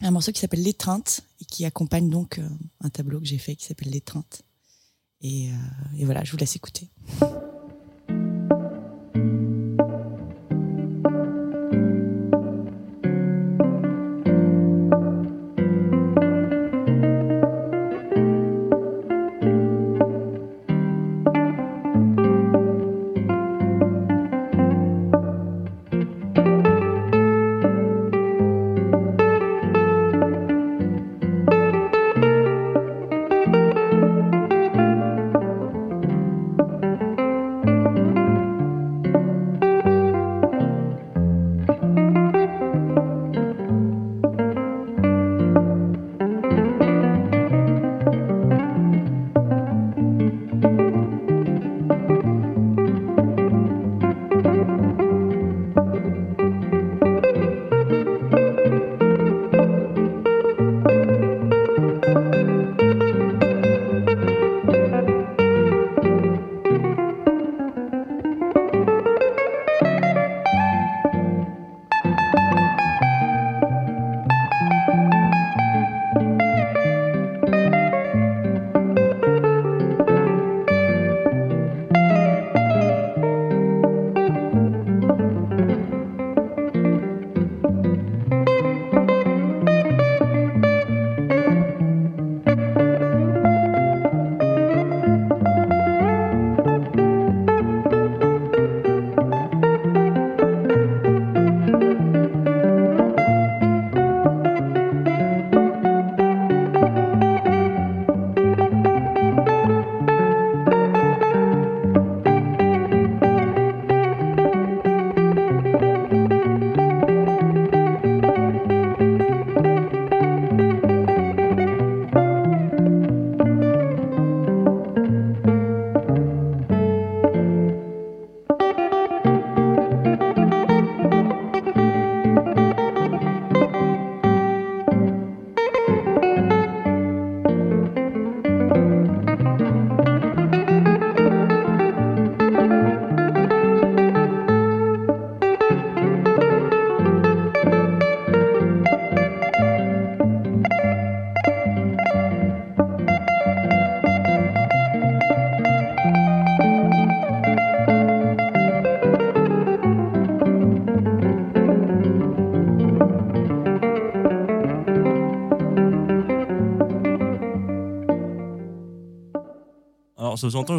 un 0.01 0.11
morceau 0.11 0.31
qui 0.31 0.39
s'appelle 0.39 0.63
L'étreinte 0.63 1.21
et 1.41 1.45
qui 1.45 1.65
accompagne 1.65 2.09
donc 2.09 2.37
euh, 2.37 2.47
un 2.81 2.89
tableau 2.89 3.19
que 3.19 3.25
j'ai 3.25 3.37
fait 3.37 3.55
qui 3.55 3.65
s'appelle 3.65 3.89
L'étreinte. 3.89 4.43
Et, 5.21 5.49
euh, 5.49 5.97
et 5.97 6.05
voilà, 6.05 6.23
je 6.23 6.31
vous 6.31 6.37
laisse 6.37 6.55
écouter. 6.55 6.89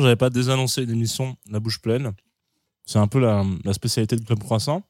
J'avais 0.00 0.16
pas 0.16 0.30
désannoncé 0.30 0.86
l'émission 0.86 1.36
La 1.50 1.60
bouche 1.60 1.80
pleine. 1.80 2.12
C'est 2.84 2.98
un 2.98 3.08
peu 3.08 3.18
la, 3.18 3.44
spécialité 3.72 4.16
de 4.16 4.24
Club 4.24 4.38
Croissant. 4.38 4.82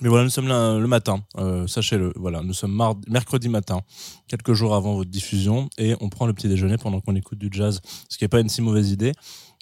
Mais 0.00 0.08
voilà, 0.08 0.24
nous 0.24 0.30
sommes 0.30 0.48
là 0.48 0.78
le 0.78 0.86
matin, 0.86 1.22
euh, 1.36 1.66
sachez-le. 1.66 2.12
Voilà, 2.16 2.42
nous 2.42 2.54
sommes 2.54 2.82
mercredi 3.06 3.50
matin, 3.50 3.82
quelques 4.28 4.54
jours 4.54 4.74
avant 4.74 4.94
votre 4.94 5.10
diffusion, 5.10 5.68
et 5.76 5.94
on 6.00 6.08
prend 6.08 6.26
le 6.26 6.32
petit 6.32 6.48
déjeuner 6.48 6.78
pendant 6.78 7.00
qu'on 7.00 7.14
écoute 7.16 7.38
du 7.38 7.50
jazz, 7.52 7.82
ce 8.08 8.16
qui 8.16 8.24
n'est 8.24 8.28
pas 8.28 8.40
une 8.40 8.48
si 8.48 8.62
mauvaise 8.62 8.92
idée. 8.92 9.12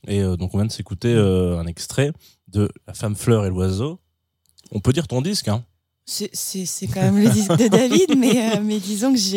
Et 0.07 0.23
euh, 0.23 0.37
donc, 0.37 0.55
on 0.55 0.59
vient 0.59 0.67
de 0.67 0.73
s'écouter 0.73 1.13
euh, 1.13 1.59
un 1.59 1.67
extrait 1.67 2.13
de 2.47 2.69
La 2.87 2.95
femme 2.95 3.17
fleur 3.17 3.47
et 3.47 3.49
l'oiseau. 3.49 3.99
On 4.71 4.79
peut 4.79 4.93
dire 4.93 5.09
ton 5.09 5.23
disque, 5.23 5.49
hein 5.49 5.65
C'est- 6.11 6.87
quand 6.87 7.03
même 7.03 7.19
le 7.23 7.29
disque 7.29 7.55
de 7.57 7.69
David, 7.69 8.17
mais, 8.17 8.57
euh, 8.57 8.61
mais 8.65 8.79
disons 8.79 9.13
que 9.13 9.19
j'y 9.19 9.37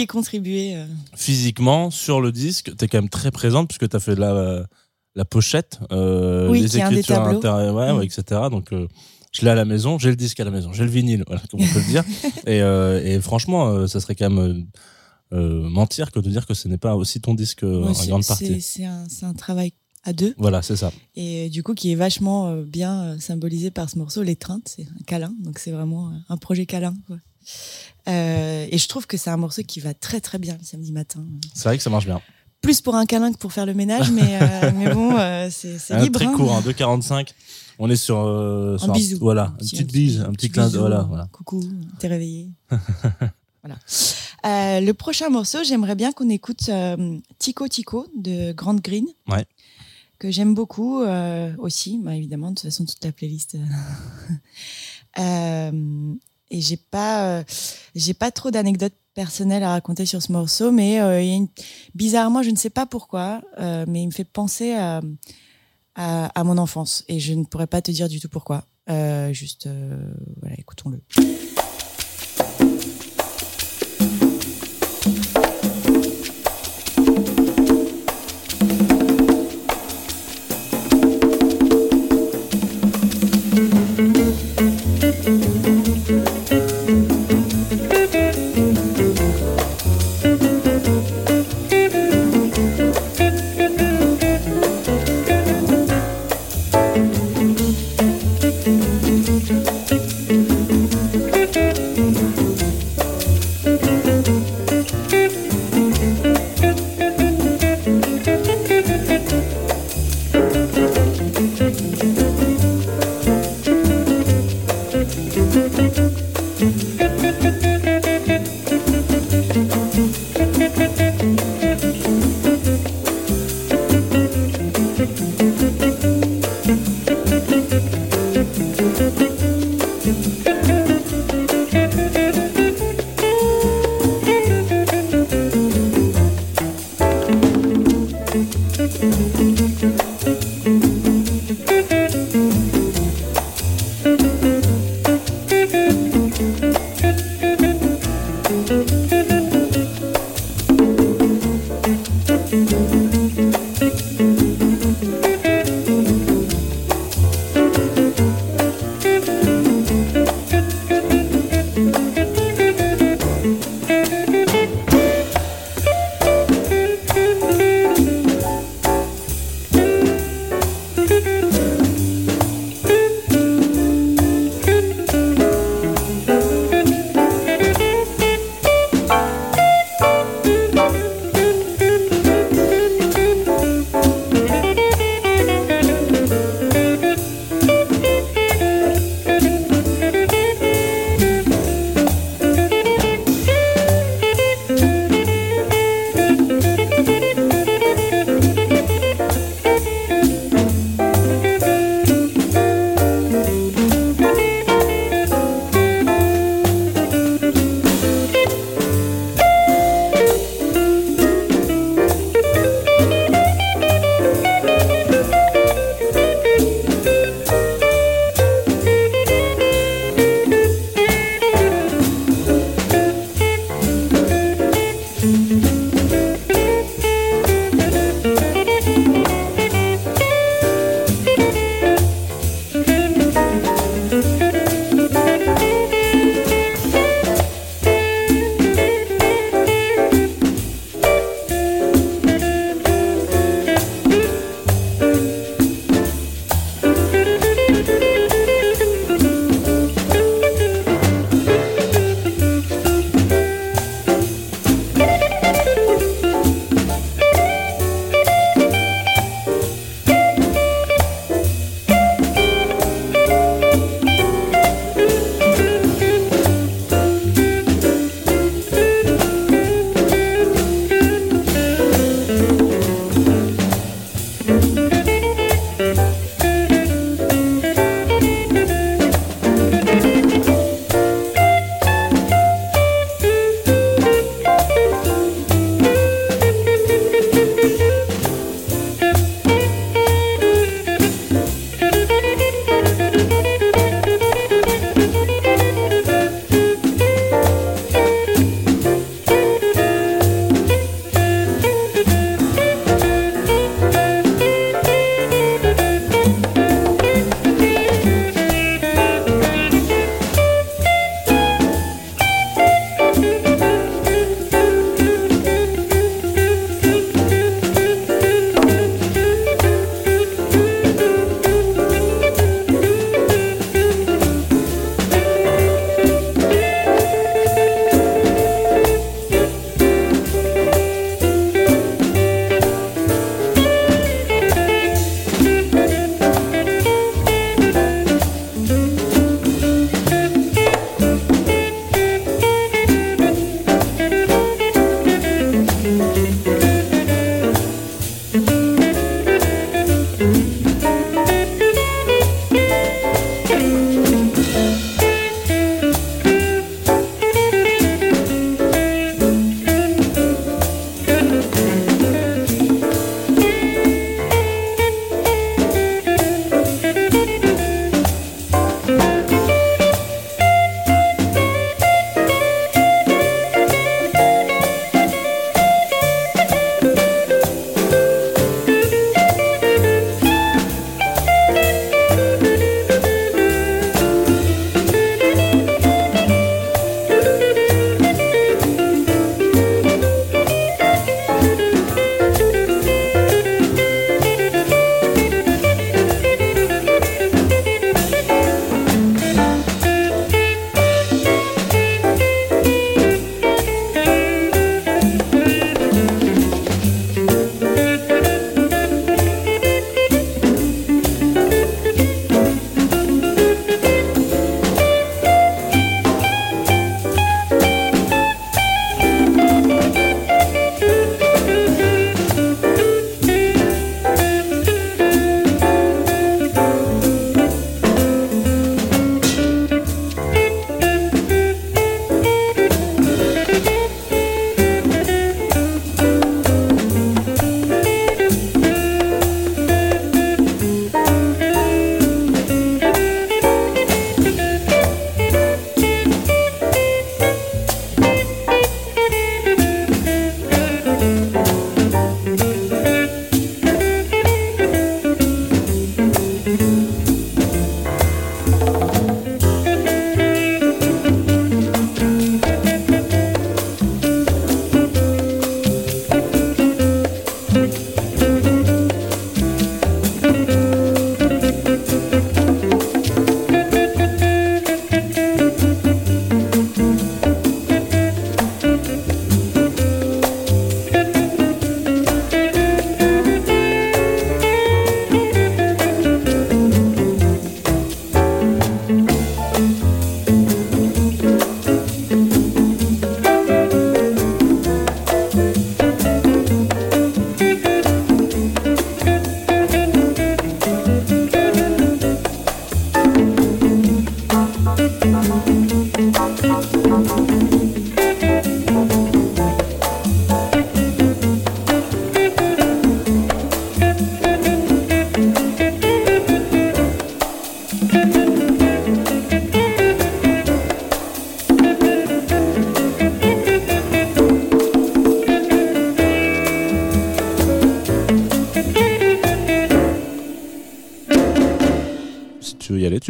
ai 0.00 0.06
contribué. 0.06 0.74
euh. 0.74 0.86
physiquement 1.14 1.90
sur 1.90 2.20
le 2.22 2.32
disque, 2.32 2.72
tu 2.76 2.84
es 2.84 2.88
quand 2.88 2.98
même 2.98 3.10
très 3.10 3.30
présente 3.30 3.68
puisque 3.68 3.88
tu 3.88 3.94
as 3.96 4.00
fait 4.00 4.14
la, 4.16 4.66
la 5.14 5.24
pochette, 5.26 5.80
euh, 5.92 6.48
Oui, 6.50 6.60
les 6.60 6.78
écritures 6.78 7.20
intérieures, 7.20 7.74
ouais, 7.74 7.92
Mm. 7.92 7.96
ouais, 7.98 8.04
etc. 8.06 8.40
Donc, 8.50 8.70
je 9.32 9.42
l'ai 9.44 9.50
à 9.50 9.54
la 9.54 9.64
maison, 9.66 9.98
j'ai 9.98 10.08
le 10.10 10.16
disque 10.16 10.40
à 10.40 10.44
la 10.44 10.50
maison, 10.50 10.72
j'ai 10.72 10.84
le 10.84 10.90
vinyle, 10.90 11.24
voilà, 11.26 11.42
comme 11.50 11.60
on 11.60 11.66
peut 11.66 11.78
le 11.80 11.88
dire. 11.88 12.04
Et, 12.46 12.58
et 13.14 13.20
franchement, 13.20 13.86
ça 13.86 14.00
serait 14.00 14.14
quand 14.14 14.30
même 14.30 14.66
mentir 15.30 16.10
que 16.10 16.20
de 16.20 16.30
dire 16.30 16.46
que 16.46 16.54
ce 16.54 16.68
n'est 16.68 16.78
pas 16.78 16.96
aussi 16.96 17.20
ton 17.20 17.34
disque 17.34 17.64
en 17.64 17.92
grande 17.92 18.24
partie. 18.26 18.60
c'est 18.62 18.84
un, 18.86 19.04
c'est 19.08 19.26
un 19.26 19.34
travail 19.34 19.72
à 20.04 20.12
deux 20.12 20.34
Voilà, 20.38 20.62
c'est 20.62 20.76
ça. 20.76 20.92
et 21.16 21.46
euh, 21.46 21.48
du 21.48 21.62
coup 21.62 21.74
qui 21.74 21.90
est 21.92 21.94
vachement 21.96 22.48
euh, 22.48 22.62
bien 22.62 23.02
euh, 23.02 23.18
symbolisé 23.18 23.70
par 23.70 23.88
ce 23.90 23.98
morceau 23.98 24.22
l'étreinte 24.22 24.72
c'est 24.76 24.82
un 24.82 25.02
câlin 25.06 25.32
donc 25.40 25.58
c'est 25.58 25.70
vraiment 25.72 26.12
un 26.28 26.36
projet 26.36 26.66
câlin 26.66 26.94
quoi. 27.06 27.16
Euh, 28.08 28.66
et 28.70 28.78
je 28.78 28.88
trouve 28.88 29.06
que 29.06 29.16
c'est 29.16 29.30
un 29.30 29.36
morceau 29.36 29.62
qui 29.62 29.80
va 29.80 29.94
très 29.94 30.20
très 30.20 30.38
bien 30.38 30.56
le 30.58 30.64
samedi 30.64 30.92
matin 30.92 31.24
C'est 31.54 31.64
vrai 31.64 31.76
que 31.76 31.82
ça 31.82 31.90
marche 31.90 32.04
bien. 32.06 32.20
plus 32.60 32.80
pour 32.80 32.94
un 32.96 33.06
câlin 33.06 33.32
que 33.32 33.38
pour 33.38 33.52
faire 33.52 33.66
le 33.66 33.74
ménage 33.74 34.10
mais 34.10 34.38
euh, 34.42 34.70
mais 34.76 34.92
bon 34.92 35.16
euh, 35.18 35.48
c'est 35.50 35.98
libre 36.00 36.18
très 36.20 36.28
hein. 36.28 36.34
court, 36.34 36.54
hein, 36.54 36.62
2,45. 36.66 37.28
On 37.78 37.90
est 37.90 37.96
sur, 37.96 38.14
sur 38.78 38.90
un 38.90 38.92
bisou 38.92 39.18
Voilà, 39.20 39.46
Un 39.46 39.50
une 39.52 39.56
petit- 39.58 39.70
petite 39.76 39.92
bise, 39.92 40.20
un 40.20 40.32
petit 40.32 40.48
clin 40.50 40.66
bisou, 40.66 40.74
d'œil. 40.78 40.80
Voilà, 40.88 41.02
voilà. 41.08 41.28
coucou 41.32 41.62
t'es 41.98 42.08
réveillé 42.08 42.50
voilà 43.62 43.76
Euh, 44.46 44.80
le 44.80 44.92
prochain 44.92 45.30
morceau 45.30 45.64
j'aimerais 45.64 45.94
bien 45.94 46.12
qu'on 46.12 46.28
écoute 46.28 46.68
euh, 46.68 47.18
Tico 47.38 47.66
Tico 47.66 48.06
de 48.16 48.52
Grande 48.52 48.80
Green 48.82 49.06
Ouais. 49.28 49.46
Que 50.24 50.30
j'aime 50.30 50.54
beaucoup 50.54 51.02
euh, 51.02 51.52
aussi, 51.58 51.98
bah, 51.98 52.16
évidemment, 52.16 52.48
de 52.48 52.54
toute 52.54 52.62
façon, 52.62 52.86
toute 52.86 53.04
la 53.04 53.12
playlist. 53.12 53.56
Euh, 55.16 56.12
et 56.50 56.60
j'ai 56.60 56.76
pas, 56.76 57.38
euh, 57.38 57.44
j'ai 57.94 58.14
pas 58.14 58.32
trop 58.32 58.50
d'anecdotes 58.50 58.96
personnelles 59.14 59.62
à 59.62 59.70
raconter 59.70 60.06
sur 60.06 60.20
ce 60.20 60.32
morceau, 60.32 60.72
mais 60.72 61.00
euh, 61.00 61.46
bizarrement, 61.94 62.42
je 62.42 62.50
ne 62.50 62.56
sais 62.56 62.68
pas 62.68 62.84
pourquoi, 62.84 63.40
euh, 63.60 63.84
mais 63.86 64.02
il 64.02 64.06
me 64.06 64.10
fait 64.10 64.24
penser 64.24 64.72
à, 64.72 65.00
à, 65.94 66.42
mon 66.42 66.58
enfance, 66.58 67.04
et 67.06 67.20
je 67.20 67.32
ne 67.32 67.44
pourrais 67.44 67.68
pas 67.68 67.80
te 67.80 67.92
dire 67.92 68.08
du 68.08 68.18
tout 68.18 68.28
pourquoi. 68.28 68.64
Euh, 68.90 69.32
juste, 69.32 69.68
euh, 69.68 70.12
voilà, 70.40 70.56
écoutons-le. 70.58 71.00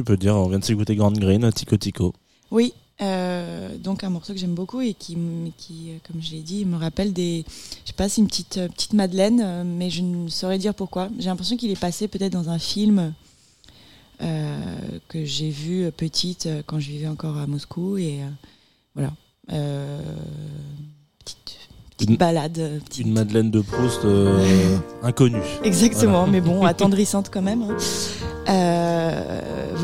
Peux 0.05 0.17
dire, 0.17 0.35
on 0.37 0.49
vient 0.49 0.59
de 0.61 0.65
s'écouter 0.65 0.95
Grand 0.97 1.13
Green, 1.13 1.51
Tico 1.53 1.77
Tico. 1.77 2.13
Oui, 2.51 2.73
euh, 3.03 3.77
donc 3.79 4.05
un 4.05 4.11
morceau 4.11 4.33
que 4.35 4.39
j'aime 4.39 4.55
beaucoup 4.55 4.81
et 4.81 4.95
qui, 4.95 5.17
euh, 5.17 5.97
comme 6.07 6.23
je 6.23 6.31
l'ai 6.33 6.43
dit, 6.43 6.65
me 6.65 6.77
rappelle 6.77 7.13
des. 7.13 7.45
Je 7.85 7.89
sais 7.89 7.95
pas, 7.97 8.09
c'est 8.09 8.21
une 8.21 8.29
petite, 8.29 8.59
euh, 8.59 8.69
petite 8.69 8.93
Madeleine, 8.93 9.65
mais 9.67 9.91
je 9.91 10.03
ne 10.03 10.29
saurais 10.29 10.59
dire 10.59 10.75
pourquoi. 10.75 11.09
J'ai 11.19 11.27
l'impression 11.27 11.57
qu'il 11.57 11.71
est 11.73 11.81
passé 11.81 12.07
peut-être 12.07 12.33
dans 12.33 12.49
un 12.51 12.59
film 12.61 13.13
euh, 14.23 14.75
que 15.09 15.25
j'ai 15.25 15.51
vu 15.51 15.91
petite 15.91 16.49
quand 16.67 16.79
je 16.79 16.91
vivais 16.91 17.09
encore 17.09 17.37
à 17.37 17.47
Moscou. 17.49 17.97
Et 17.99 18.21
euh, 18.23 18.29
voilà. 18.95 19.13
Petite 21.25 21.57
petite 21.97 22.11
Une- 22.11 22.17
balade. 22.17 22.81
petite- 22.85 23.07
Une 23.07 23.13
Madeleine 23.13 23.51
de 23.51 23.61
Proust 23.61 24.01
inconnue. 25.03 25.43
Exactement, 25.65 26.27
mais 26.29 26.41
bon, 26.41 26.65
attendrissante 26.65 27.29
quand 27.33 27.43
même. 27.43 27.63
hein. 27.63 27.77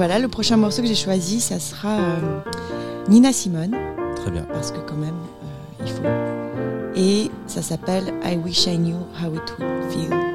Voilà, 0.00 0.18
le 0.18 0.28
prochain 0.28 0.56
morceau 0.56 0.80
que 0.80 0.88
j'ai 0.88 0.94
choisi, 0.94 1.42
ça 1.42 1.60
sera 1.60 1.98
euh, 1.98 2.40
Nina 3.10 3.34
Simone, 3.34 3.76
Très 4.16 4.30
bien. 4.30 4.46
parce 4.50 4.72
que 4.72 4.78
quand 4.78 4.96
même, 4.96 5.12
euh, 5.42 5.84
il 5.84 5.92
faut. 5.92 6.98
Et 6.98 7.30
ça 7.46 7.60
s'appelle 7.60 8.14
I 8.24 8.38
Wish 8.42 8.66
I 8.66 8.78
Knew 8.78 8.96
How 9.22 9.34
It 9.34 9.54
Would 9.58 9.90
Feel 9.90 10.29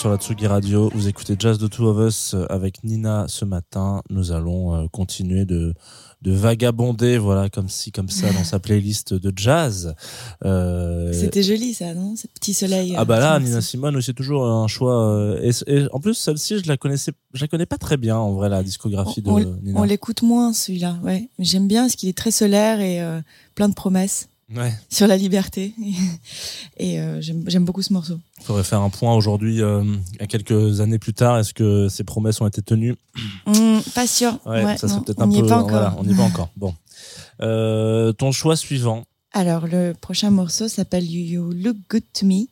sur 0.00 0.08
la 0.08 0.16
Tsugi 0.16 0.46
Radio. 0.46 0.88
Vous 0.94 1.08
écoutez 1.08 1.36
Jazz 1.38 1.58
de 1.58 1.66
Two 1.66 1.86
of 1.86 2.08
Us 2.08 2.34
avec 2.48 2.82
Nina 2.84 3.26
ce 3.28 3.44
matin. 3.44 4.00
Nous 4.08 4.32
allons 4.32 4.74
euh, 4.74 4.86
continuer 4.90 5.44
de 5.44 5.74
de 6.22 6.32
vagabonder, 6.32 7.18
voilà, 7.18 7.48
comme 7.50 7.68
si, 7.68 7.92
comme 7.92 8.08
ça, 8.08 8.30
dans 8.32 8.44
sa 8.44 8.58
playlist 8.60 9.12
de 9.12 9.30
jazz. 9.36 9.94
Euh, 10.44 11.12
C'était 11.12 11.42
joli 11.42 11.74
ça, 11.74 11.92
non 11.94 12.14
Ce 12.16 12.26
petit 12.28 12.54
soleil. 12.54 12.94
ah 12.96 13.04
bah 13.04 13.16
euh, 13.16 13.20
là, 13.20 13.40
Nina 13.40 13.60
Simone, 13.60 14.00
c'est 14.00 14.14
toujours 14.14 14.46
un 14.46 14.68
choix. 14.68 15.36
et, 15.42 15.50
et 15.66 15.86
en 15.92 16.00
plus, 16.00 16.14
celle-ci, 16.14 16.60
je 16.62 16.68
la 16.68 16.78
connaissais, 16.78 17.12
je 17.34 17.42
la 17.42 17.48
connais 17.48 17.66
pas 17.66 17.78
très 17.78 17.98
bien 17.98 18.16
en 18.16 18.32
vrai 18.32 18.48
la 18.48 18.62
discographie 18.62 19.20
de 19.20 19.28
on, 19.28 19.38
Nina. 19.62 19.80
on 19.80 19.84
l'écoute 19.84 20.22
moins 20.22 20.54
celui-là, 20.54 20.98
ouais. 21.02 21.28
J'aime 21.38 21.68
bien 21.68 21.82
parce 21.82 21.96
qu'il 21.96 22.08
est 22.08 22.16
très 22.16 22.30
solaire 22.30 22.80
et 22.80 23.02
euh, 23.02 23.20
plein 23.54 23.68
de 23.68 23.74
promesses 23.74 24.29
Ouais. 24.54 24.72
sur 24.88 25.06
la 25.06 25.16
liberté. 25.16 25.74
et 26.76 27.00
euh, 27.00 27.20
j'aime 27.20 27.64
beaucoup 27.64 27.82
ce 27.82 27.92
morceau. 27.92 28.18
Faudrait 28.42 28.64
faire 28.64 28.80
un 28.80 28.90
point 28.90 29.14
aujourd'hui, 29.14 29.62
euh, 29.62 29.84
à 30.18 30.26
quelques 30.26 30.80
années 30.80 30.98
plus 30.98 31.14
tard. 31.14 31.38
Est-ce 31.38 31.54
que 31.54 31.88
ces 31.88 32.04
promesses 32.04 32.40
ont 32.40 32.46
été 32.46 32.60
tenues? 32.62 32.96
Hum, 33.46 33.80
pas 33.94 34.06
sûr. 34.06 34.38
Ouais, 34.46 34.64
Ouais, 34.64 34.76
ça 34.76 34.86
non, 34.88 35.04
on 35.18 35.26
n'y 35.28 35.40
peu. 35.40 35.46
est 35.46 35.48
pas 35.48 35.56
encore. 35.58 35.70
voilà, 35.70 35.94
on 35.98 36.04
n'y 36.04 36.12
est 36.12 36.16
pas 36.16 36.22
encore. 36.24 36.48
Bon. 36.56 36.74
Euh, 37.42 38.12
ton 38.12 38.32
choix 38.32 38.56
suivant. 38.56 39.04
Alors, 39.32 39.66
le 39.66 39.92
prochain 39.92 40.30
morceau 40.30 40.66
s'appelle 40.68 41.08
You 41.08 41.52
Look 41.52 41.76
Good 41.88 42.02
to 42.14 42.26
Me 42.26 42.46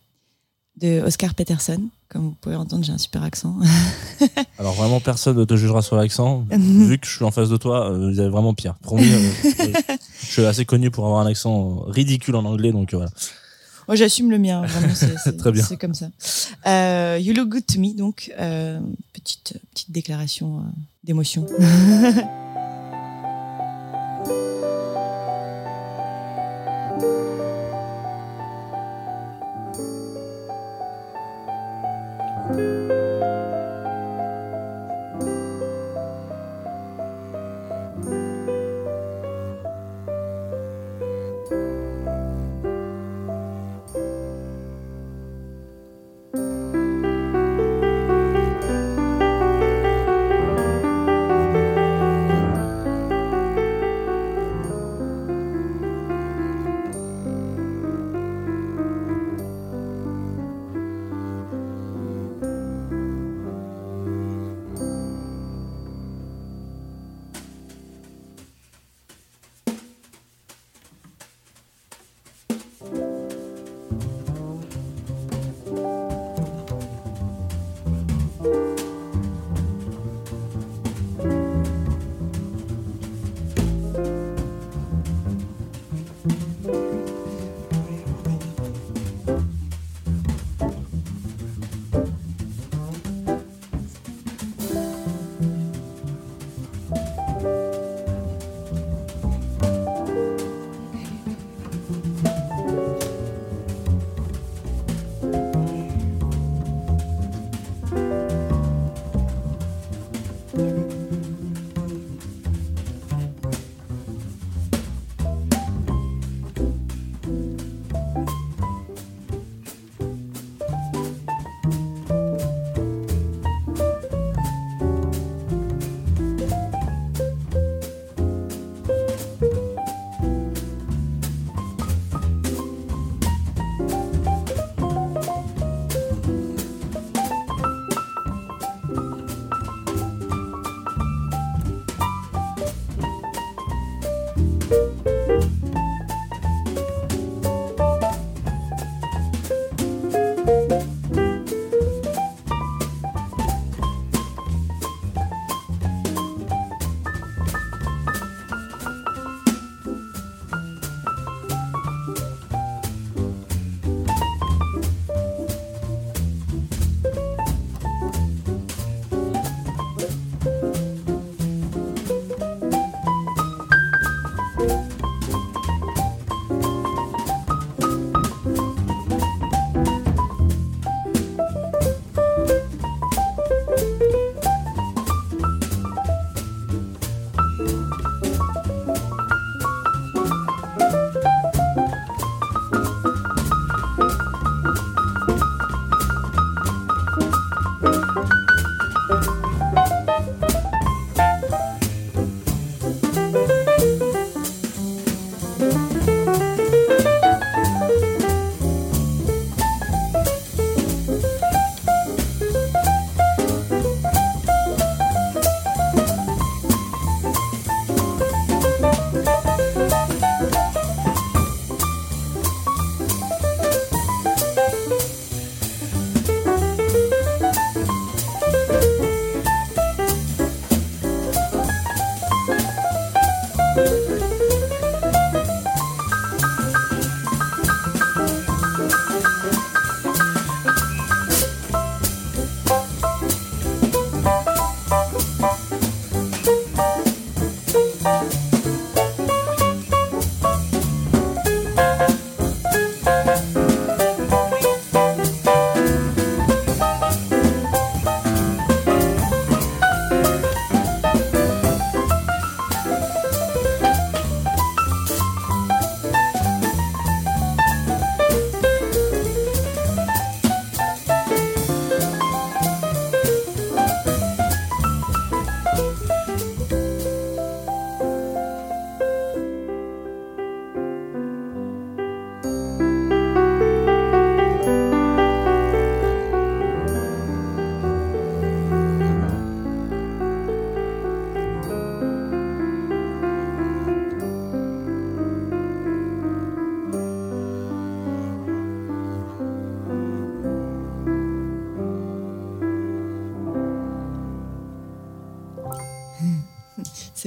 de 0.81 1.03
Oscar 1.03 1.35
Peterson. 1.35 1.89
Comme 2.09 2.23
vous 2.23 2.37
pouvez 2.41 2.57
entendre, 2.57 2.85
j'ai 2.85 2.93
un 2.93 2.99
super 2.99 3.23
accent. 3.23 3.57
Alors 4.59 4.73
vraiment, 4.73 4.99
personne 4.99 5.37
ne 5.37 5.45
te 5.45 5.57
jugera 5.57 5.83
sur 5.83 5.97
l'accent. 5.97 6.47
Vu 6.51 6.99
que 6.99 7.07
je 7.07 7.15
suis 7.15 7.25
en 7.25 7.31
face 7.31 7.51
de 7.51 7.57
toi, 7.59 7.91
euh, 7.93 8.11
vous 8.11 8.19
avez 8.19 8.31
vraiment 8.31 8.55
pire. 8.55 8.75
Promis. 8.81 9.05
euh, 9.13 9.31
euh, 9.45 9.73
je 10.23 10.27
suis 10.27 10.45
assez 10.47 10.65
connu 10.65 10.91
pour 10.91 11.05
avoir 11.05 11.21
un 11.21 11.27
accent 11.27 11.81
ridicule 11.87 12.35
en 12.37 12.47
anglais, 12.47 12.73
donc 12.73 12.95
euh, 12.95 12.97
voilà. 12.97 13.11
Moi, 13.89 13.97
j'assume 13.97 14.31
le 14.31 14.39
mien. 14.39 14.65
Vraiment, 14.65 14.95
c'est, 15.25 15.37
Très 15.37 15.53
bien. 15.53 15.65
C'est 15.65 15.77
comme 15.77 15.95
ça. 15.95 16.09
Euh, 16.67 17.19
you 17.21 17.35
Look 17.35 17.49
Good 17.51 17.67
to 17.67 17.81
Me, 17.81 17.95
donc 17.95 18.33
euh, 18.39 18.81
petite 19.13 19.59
petite 19.73 19.91
déclaration 19.91 20.59
euh, 20.59 20.63
d'émotion. 21.05 21.45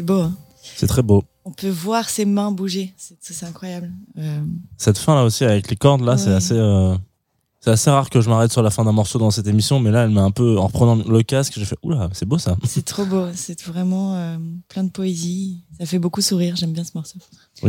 C'est 0.01 0.05
beau. 0.07 0.21
Hein 0.21 0.35
C'est 0.77 0.87
très 0.87 1.03
beau. 1.03 1.23
On 1.45 1.51
peut 1.51 1.69
voir 1.69 2.09
ses 2.09 2.25
mains 2.25 2.51
bouger. 2.51 2.93
C'est 2.97 3.45
incroyable. 3.45 3.91
Euh, 4.17 4.41
Cette 4.77 4.97
fin 4.97 5.13
là 5.13 5.23
aussi 5.23 5.43
avec 5.43 5.69
les 5.69 5.75
cordes 5.75 6.01
là, 6.01 6.17
c'est 6.17 6.33
assez. 6.33 6.55
euh, 6.55 6.95
C'est 7.59 7.69
assez 7.69 7.91
rare 7.91 8.09
que 8.09 8.19
je 8.19 8.27
m'arrête 8.29 8.51
sur 8.51 8.63
la 8.63 8.71
fin 8.71 8.83
d'un 8.83 8.91
morceau 8.91 9.19
dans 9.19 9.29
cette 9.29 9.45
émission, 9.45 9.79
mais 9.79 9.91
là, 9.91 10.03
elle 10.05 10.09
m'a 10.09 10.23
un 10.23 10.31
peu, 10.31 10.57
en 10.57 10.65
reprenant 10.65 10.95
le 10.95 11.21
casque, 11.21 11.53
j'ai 11.55 11.65
fait, 11.65 11.77
oula, 11.83 12.09
c'est 12.13 12.25
beau 12.27 12.39
ça. 12.39 12.57
c'est 12.63 12.83
trop 12.83 13.05
beau. 13.05 13.27
C'est 13.35 13.61
vraiment 13.61 14.15
euh, 14.15 14.37
plein 14.69 14.83
de 14.83 14.89
poésie. 14.89 15.63
Ça 15.79 15.85
fait 15.85 15.99
beaucoup 15.99 16.21
sourire. 16.21 16.55
J'aime 16.55 16.73
bien 16.73 16.83
ce 16.83 16.91
morceau. 16.95 17.19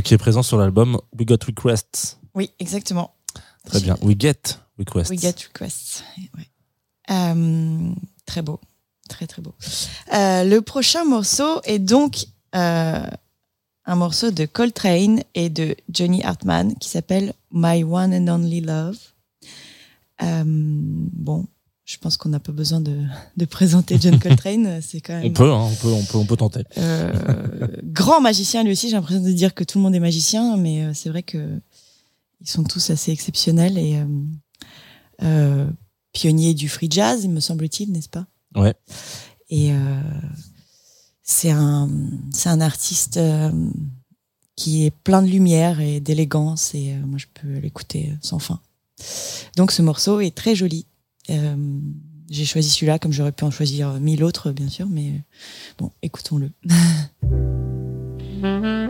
Qui 0.02 0.14
est 0.14 0.18
présent 0.18 0.42
sur 0.42 0.56
l'album 0.56 0.98
We 1.18 1.26
Got 1.26 1.44
Requests. 1.46 2.18
Oui, 2.34 2.48
exactement. 2.58 3.12
Très 3.66 3.80
bien. 3.80 3.98
We 4.00 4.16
Get 4.18 4.58
Requests. 4.78 5.10
We 5.10 5.20
get 5.20 5.34
requests. 5.52 6.02
Ouais. 6.38 6.48
Euh, 7.10 7.92
très 8.24 8.40
beau. 8.40 8.58
Très, 9.12 9.26
très 9.26 9.42
beau. 9.42 9.54
Euh, 10.14 10.44
le 10.44 10.60
prochain 10.62 11.04
morceau 11.04 11.60
est 11.64 11.78
donc 11.78 12.26
euh, 12.54 13.04
un 13.84 13.94
morceau 13.94 14.30
de 14.30 14.46
Coltrane 14.46 15.22
et 15.34 15.48
de 15.50 15.76
Johnny 15.90 16.22
Hartman 16.22 16.74
qui 16.78 16.88
s'appelle 16.88 17.34
My 17.52 17.84
One 17.84 18.14
and 18.14 18.28
Only 18.28 18.60
Love. 18.62 18.96
Euh, 20.22 20.42
bon, 20.46 21.46
je 21.84 21.98
pense 21.98 22.16
qu'on 22.16 22.28
n'a 22.30 22.40
pas 22.40 22.52
besoin 22.52 22.80
de, 22.80 22.96
de 23.36 23.44
présenter 23.44 23.98
John 24.00 24.18
Coltrane. 24.24 24.80
C'est 24.80 25.00
quand 25.00 25.14
même 25.14 25.26
On 25.26 25.30
peut, 25.32 25.50
hein, 25.52 25.68
on 25.70 25.74
peut, 25.74 25.88
on 25.92 26.04
peut, 26.04 26.18
on 26.18 26.24
peut 26.24 26.36
tenter. 26.36 26.62
euh, 26.78 27.12
grand 27.84 28.20
magicien 28.20 28.62
lui 28.64 28.72
aussi. 28.72 28.88
J'ai 28.88 28.96
l'impression 28.96 29.22
de 29.22 29.30
dire 29.32 29.54
que 29.54 29.64
tout 29.64 29.78
le 29.78 29.82
monde 29.82 29.94
est 29.94 30.00
magicien, 30.00 30.56
mais 30.56 30.94
c'est 30.94 31.08
vrai 31.10 31.22
que 31.22 31.60
ils 32.40 32.48
sont 32.48 32.64
tous 32.64 32.90
assez 32.90 33.12
exceptionnels 33.12 33.78
et 33.78 33.96
euh, 33.96 34.04
euh, 35.22 35.66
pionniers 36.12 36.54
du 36.54 36.68
free 36.68 36.88
jazz, 36.90 37.22
il 37.24 37.30
me 37.30 37.40
semble-t-il, 37.40 37.92
n'est-ce 37.92 38.08
pas? 38.08 38.26
Ouais. 38.54 38.74
Et 39.48 39.72
euh, 39.72 40.00
c'est 41.22 41.50
un, 41.50 41.88
un 42.44 42.60
artiste 42.60 43.18
euh, 43.18 43.50
qui 44.56 44.86
est 44.86 44.90
plein 44.90 45.22
de 45.22 45.28
lumière 45.28 45.80
et 45.80 46.00
d'élégance 46.00 46.74
et 46.74 46.94
euh, 46.94 47.06
moi 47.06 47.18
je 47.18 47.26
peux 47.34 47.58
l'écouter 47.58 48.12
sans 48.22 48.38
fin. 48.38 48.60
Donc 49.56 49.72
ce 49.72 49.82
morceau 49.82 50.20
est 50.20 50.34
très 50.34 50.54
joli. 50.54 50.86
J'ai 52.30 52.44
choisi 52.44 52.70
celui-là 52.70 52.98
comme 52.98 53.12
j'aurais 53.12 53.32
pu 53.32 53.44
en 53.44 53.50
choisir 53.50 53.92
mille 54.00 54.24
autres 54.24 54.52
bien 54.52 54.68
sûr, 54.68 54.88
mais 54.88 55.22
bon, 55.78 55.90
écoutons-le. 56.02 56.50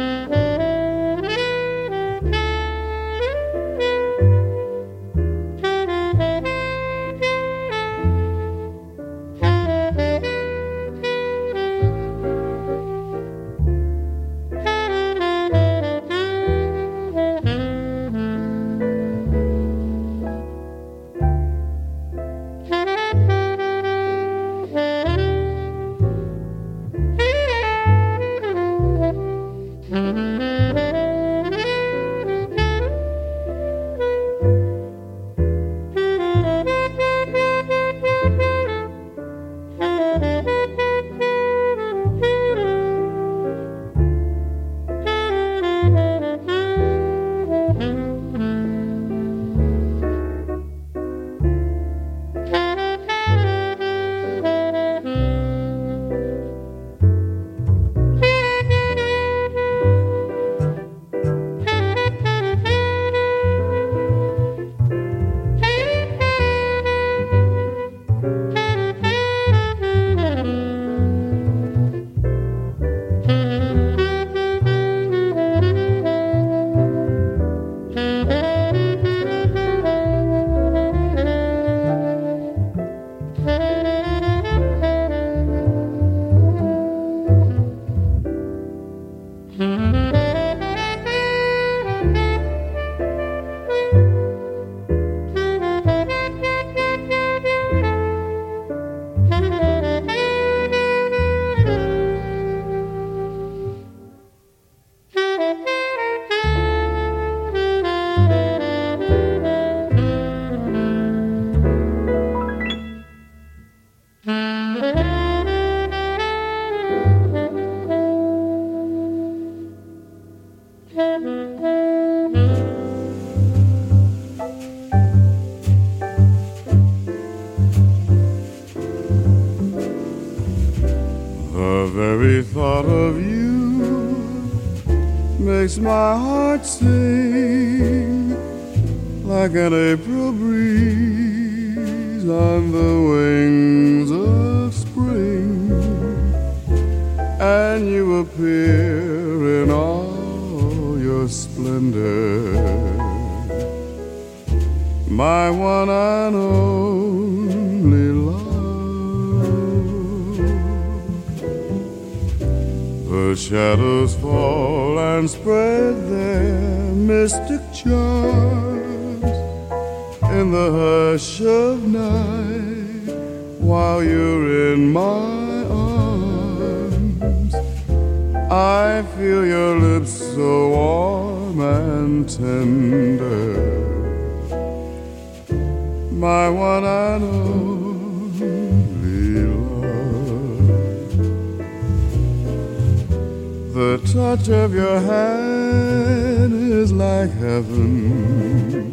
is 196.82 196.92
like 196.92 197.30
heaven, 197.34 198.92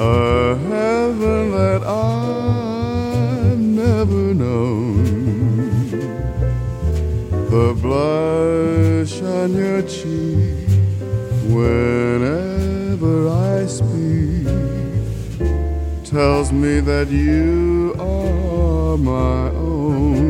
a 0.00 0.56
heaven 0.56 1.52
that 1.52 1.82
I've 1.84 3.58
never 3.58 4.34
known. 4.34 5.04
The 7.50 7.68
blush 7.80 9.22
on 9.22 9.54
your 9.54 9.82
cheek 9.82 10.66
whenever 11.56 13.28
I 13.28 13.66
speak 13.66 14.48
tells 16.04 16.50
me 16.50 16.80
that 16.80 17.08
you 17.10 17.94
are 18.00 18.96
my 18.98 19.50
own. 19.54 20.29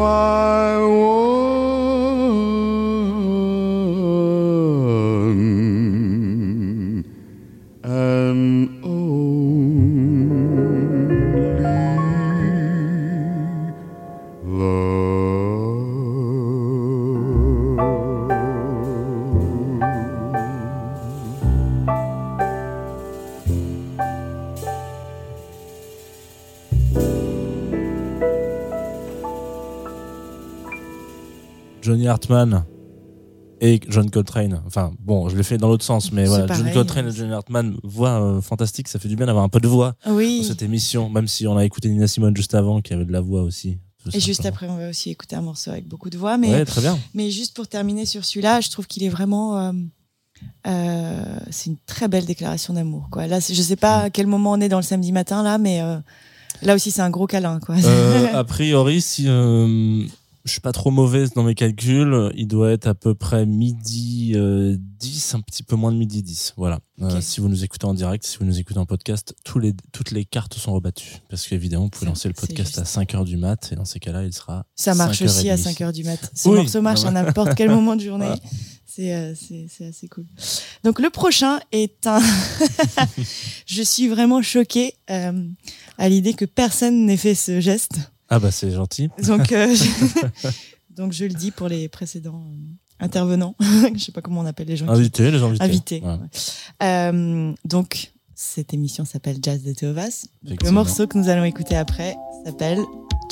My 0.00 0.78
one 0.78 1.29
Hartman 32.20 32.64
et 33.62 33.80
John 33.88 34.10
Coltrane. 34.10 34.62
Enfin, 34.66 34.92
bon, 35.00 35.28
je 35.28 35.36
l'ai 35.36 35.42
fait 35.42 35.58
dans 35.58 35.68
l'autre 35.68 35.84
sens, 35.84 36.12
mais 36.12 36.24
voilà, 36.26 36.46
John. 36.54 36.70
Coltrane 36.72 37.08
et 37.08 37.12
Johnny 37.12 37.32
Hartman, 37.32 37.76
voix 37.82 38.20
euh, 38.22 38.40
fantastique, 38.40 38.88
ça 38.88 38.98
fait 38.98 39.08
du 39.08 39.16
bien 39.16 39.26
d'avoir 39.26 39.44
un 39.44 39.48
peu 39.48 39.60
de 39.60 39.68
voix 39.68 39.94
Oui. 40.08 40.40
dans 40.42 40.48
cette 40.48 40.62
émission, 40.62 41.08
même 41.10 41.28
si 41.28 41.46
on 41.46 41.56
a 41.56 41.64
écouté 41.64 41.88
Nina 41.88 42.06
Simone 42.06 42.36
juste 42.36 42.54
avant, 42.54 42.80
qui 42.80 42.92
avait 42.94 43.04
de 43.04 43.12
la 43.12 43.20
voix 43.20 43.42
aussi. 43.42 43.78
Et 44.14 44.20
juste 44.20 44.46
après, 44.46 44.66
on 44.68 44.76
va 44.78 44.88
aussi 44.88 45.10
écouter 45.10 45.36
un 45.36 45.42
morceau 45.42 45.70
avec 45.70 45.86
beaucoup 45.86 46.08
de 46.08 46.16
voix. 46.16 46.38
Mais, 46.38 46.50
Ouais, 46.50 46.64
très 46.64 46.80
bien. 46.80 46.98
mais 47.12 47.30
juste 47.30 47.54
pour 47.54 47.68
terminer 47.68 48.06
sur 48.06 48.24
celui-là, 48.24 48.60
je 48.62 48.70
trouve 48.70 48.86
qu'il 48.86 49.04
est 49.04 49.10
vraiment. 49.10 49.58
euh, 49.58 49.72
euh, 50.66 51.22
c'est 51.50 51.68
une 51.68 51.76
très 51.86 52.08
belle 52.08 52.24
déclaration 52.24 52.72
d'amour. 52.72 53.08
Quoi. 53.10 53.26
Là, 53.26 53.40
je 53.40 53.60
sais 53.60 53.76
pas 53.76 53.98
à 54.04 54.10
quel 54.10 54.26
moment 54.26 54.52
on 54.52 54.60
est 54.60 54.70
dans 54.70 54.78
le 54.78 54.82
samedi 54.82 55.12
matin, 55.12 55.42
là, 55.42 55.58
mais 55.58 55.82
là 56.62 56.74
aussi, 56.74 56.90
c'est 56.90 57.02
un 57.02 57.10
gros 57.10 57.26
câlin. 57.26 57.60
Quoi. 57.60 57.76
A 58.32 58.44
priori, 58.44 59.02
si 59.02 59.26
je 60.44 60.52
suis 60.52 60.60
pas 60.60 60.72
trop 60.72 60.90
mauvaise 60.90 61.32
dans 61.34 61.42
mes 61.42 61.54
calculs, 61.54 62.32
il 62.34 62.46
doit 62.46 62.70
être 62.70 62.86
à 62.86 62.94
peu 62.94 63.14
près 63.14 63.46
midi 63.46 64.32
euh, 64.34 64.76
10, 64.78 65.34
un 65.34 65.40
petit 65.40 65.62
peu 65.62 65.76
moins 65.76 65.92
de 65.92 65.96
midi 65.96 66.22
10. 66.22 66.54
Voilà. 66.56 66.80
Euh, 67.02 67.20
si 67.20 67.40
vous 67.40 67.48
nous 67.48 67.64
écoutez 67.64 67.86
en 67.86 67.94
direct, 67.94 68.24
si 68.24 68.38
vous 68.38 68.44
nous 68.44 68.58
écoutez 68.58 68.78
en 68.78 68.86
podcast, 68.86 69.34
tous 69.44 69.58
les, 69.58 69.74
toutes 69.92 70.10
les 70.10 70.24
cartes 70.24 70.54
sont 70.54 70.72
rebattues. 70.72 71.16
Parce 71.28 71.46
qu'évidemment, 71.46 71.84
vous 71.84 71.90
pouvez 71.90 72.06
lancer 72.06 72.28
le 72.28 72.34
podcast 72.34 72.78
à 72.78 72.82
juste. 72.82 72.94
5 72.94 73.14
heures 73.14 73.24
du 73.24 73.36
mat, 73.36 73.70
et 73.72 73.76
dans 73.76 73.84
ces 73.84 74.00
cas-là, 74.00 74.24
il 74.24 74.32
sera. 74.32 74.64
Ça 74.74 74.94
marche 74.94 75.22
aussi 75.22 75.50
à 75.50 75.56
5h30. 75.56 75.62
5 75.62 75.80
heures 75.82 75.92
du 75.92 76.04
mat. 76.04 76.30
Ce 76.34 76.48
Oui, 76.48 76.56
morceau 76.56 76.82
marche 76.82 77.02
bah 77.02 77.08
à 77.08 77.12
n'importe 77.12 77.54
quel 77.54 77.70
moment 77.74 77.96
de 77.96 78.02
journée. 78.02 78.26
Voilà. 78.26 78.40
C'est 78.86 79.14
euh, 79.14 79.34
c'est 79.36 79.86
assez 79.86 80.08
cool. 80.08 80.26
Donc 80.82 80.98
le 80.98 81.10
prochain 81.10 81.60
est 81.70 82.06
un... 82.08 82.20
je 83.66 83.82
suis 83.82 84.08
vraiment 84.08 84.42
choquée 84.42 84.94
euh, 85.10 85.48
à 85.96 86.08
l'idée 86.08 86.34
que 86.34 86.44
personne 86.44 87.06
n'ait 87.06 87.16
fait 87.16 87.36
ce 87.36 87.60
geste. 87.60 88.00
Ah 88.30 88.38
bah 88.38 88.50
c'est 88.50 88.70
gentil. 88.70 89.10
Donc, 89.26 89.52
euh, 89.52 89.74
je... 89.74 90.48
Donc 90.96 91.12
je 91.12 91.24
le 91.24 91.34
dis 91.34 91.50
pour 91.50 91.68
les 91.68 91.88
précédents 91.88 92.42
euh, 92.46 93.04
intervenants. 93.04 93.54
je 93.94 93.98
sais 93.98 94.12
pas 94.12 94.20
comment 94.22 94.40
on 94.40 94.46
appelle 94.46 94.68
les 94.68 94.76
gens. 94.76 94.86
qui- 94.86 94.92
Invité, 94.92 95.30
les 95.30 95.42
invités. 95.42 95.64
Invités. 95.64 96.02
Ouais. 96.04 96.16
Euh, 96.82 97.52
donc 97.64 98.12
cette 98.34 98.72
émission 98.72 99.04
s'appelle 99.04 99.36
Jazz 99.42 99.62
the 99.62 99.76
Two 99.76 99.92
le 99.92 100.70
morceau 100.70 101.06
que 101.06 101.18
nous 101.18 101.28
allons 101.28 101.44
écouter 101.44 101.76
après 101.76 102.16
s'appelle 102.44 102.78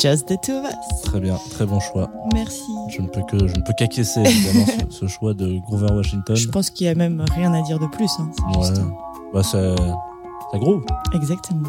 Just 0.00 0.26
the 0.26 0.34
Two. 0.42 0.62
Très 1.04 1.18
bien, 1.20 1.38
très 1.50 1.64
bon 1.66 1.80
choix. 1.80 2.10
Merci. 2.34 2.62
Je 2.90 3.00
ne 3.02 3.08
peux 3.08 3.22
que, 3.22 3.38
je 3.38 3.54
ne 3.54 3.62
peux 3.64 3.72
qu'acquiescer 3.76 4.20
évidemment 4.20 4.66
ce, 4.90 4.98
ce 5.00 5.06
choix 5.06 5.32
de 5.34 5.58
Grover 5.66 5.92
Washington. 5.92 6.36
Je 6.36 6.48
pense 6.48 6.70
qu'il 6.70 6.86
y 6.86 6.90
a 6.90 6.94
même 6.94 7.24
rien 7.34 7.52
à 7.54 7.62
dire 7.62 7.78
de 7.78 7.86
plus. 7.86 8.10
hein. 8.18 8.30
Ouais. 8.54 8.66
juste- 8.68 8.82
Bah 9.32 9.42
ça, 9.42 9.74
ça 9.76 10.58
groove. 10.58 10.84
Exactement. 11.14 11.68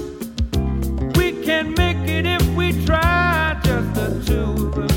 Can 1.61 1.75
make 1.75 2.09
it 2.09 2.25
if 2.25 2.43
we 2.55 2.71
try, 2.87 3.55
just 3.63 3.93
the 3.93 4.23
two 4.25 4.65
of 4.65 4.77
us. 4.79 4.90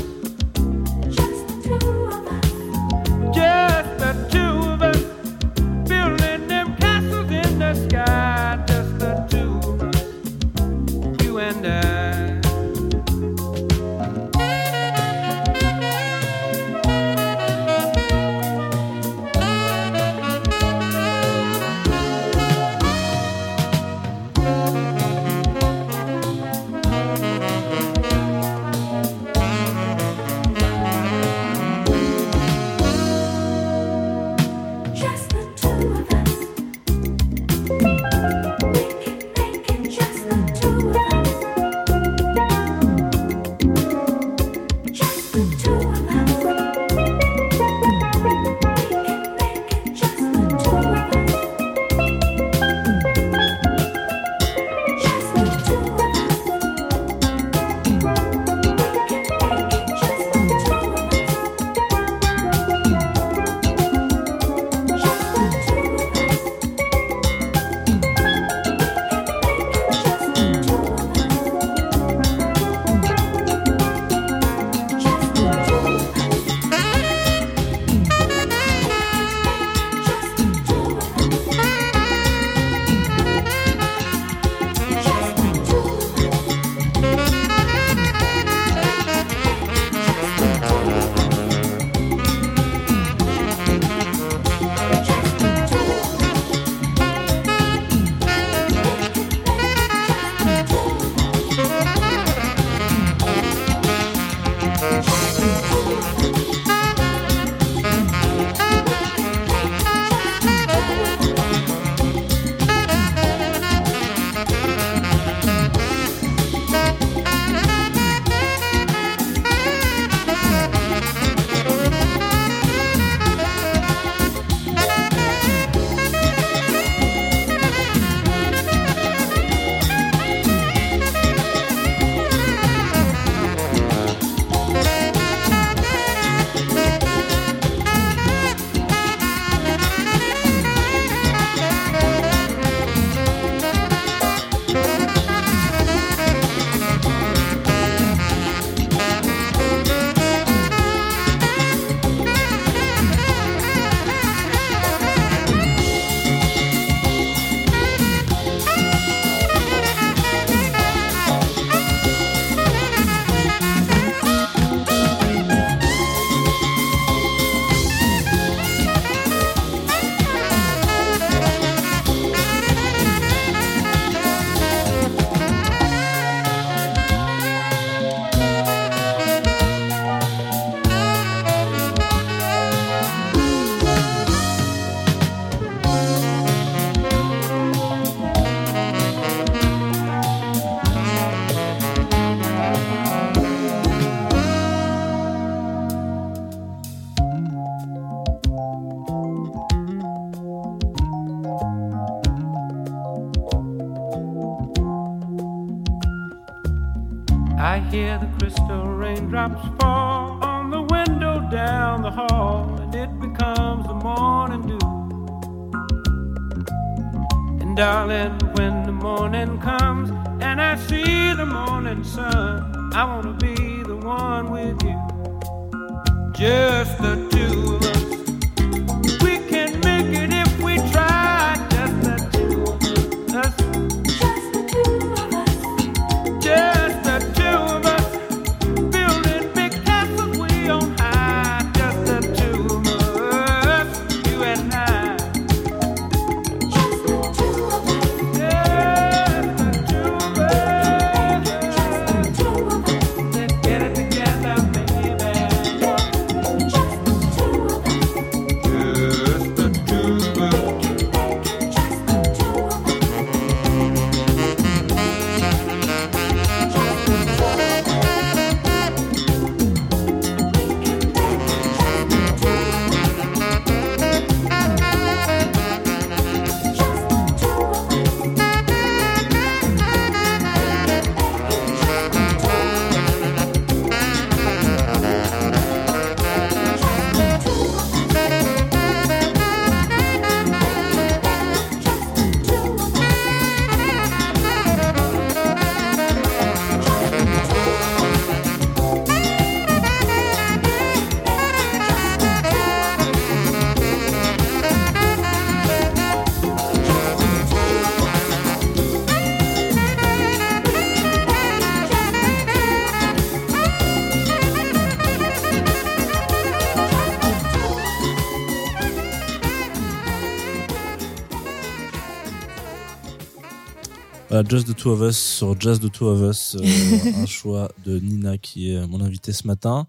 Voilà, 324.35 324.49
Just 324.49 324.67
the 324.67 324.75
Two 324.75 324.91
of 324.91 324.99
Us 324.99 325.17
sur 325.17 325.57
Just 325.57 325.81
the 325.81 325.89
Two 325.89 326.07
of 326.07 326.19
Us, 326.29 326.57
euh, 326.59 327.21
un 327.21 327.25
choix 327.25 327.71
de 327.85 327.99
Nina 327.99 328.37
qui 328.37 328.69
est 328.69 328.85
mon 328.85 328.99
invité 328.99 329.31
ce 329.31 329.47
matin. 329.47 329.87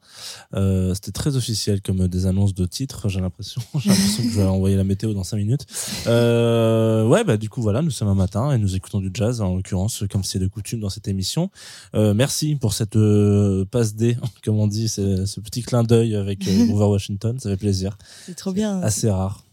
Euh, 0.54 0.94
C'était 0.94 1.10
très 1.10 1.36
officiel 1.36 1.82
comme 1.82 2.06
des 2.06 2.26
annonces 2.26 2.54
de 2.54 2.64
titres, 2.64 3.08
j'ai 3.08 3.20
l'impression. 3.20 3.60
J'ai 3.80 3.88
l'impression 3.88 4.22
que 4.22 4.30
je 4.30 4.36
vais 4.36 4.46
envoyer 4.46 4.76
la 4.76 4.84
météo 4.84 5.14
dans 5.14 5.24
5 5.24 5.38
minutes. 5.38 5.66
Euh, 6.06 7.04
ouais, 7.08 7.24
bah 7.24 7.38
du 7.38 7.48
coup 7.48 7.60
voilà, 7.60 7.82
nous 7.82 7.90
sommes 7.90 8.06
un 8.06 8.14
matin 8.14 8.52
et 8.52 8.58
nous 8.58 8.76
écoutons 8.76 9.00
du 9.00 9.10
jazz, 9.12 9.40
en 9.40 9.56
l'occurrence, 9.56 10.04
comme 10.12 10.22
c'est 10.22 10.38
de 10.38 10.46
coutume 10.46 10.78
dans 10.78 10.90
cette 10.90 11.08
émission. 11.08 11.50
Euh, 11.96 12.14
merci 12.14 12.54
pour 12.54 12.72
cette 12.72 12.94
euh, 12.94 13.64
passe 13.64 13.96
D, 13.96 14.16
comme 14.44 14.60
on 14.60 14.68
dit, 14.68 14.86
ce, 14.86 15.40
petit 15.40 15.62
clin 15.62 15.82
d'œil 15.82 16.14
avec 16.14 16.46
euh, 16.46 16.66
Grover 16.66 16.86
Washington, 16.86 17.36
ça 17.40 17.50
fait 17.50 17.56
plaisir. 17.56 17.98
C'est 18.26 18.36
trop 18.36 18.52
bien. 18.52 18.80
Assez 18.80 19.10
rare. 19.10 19.45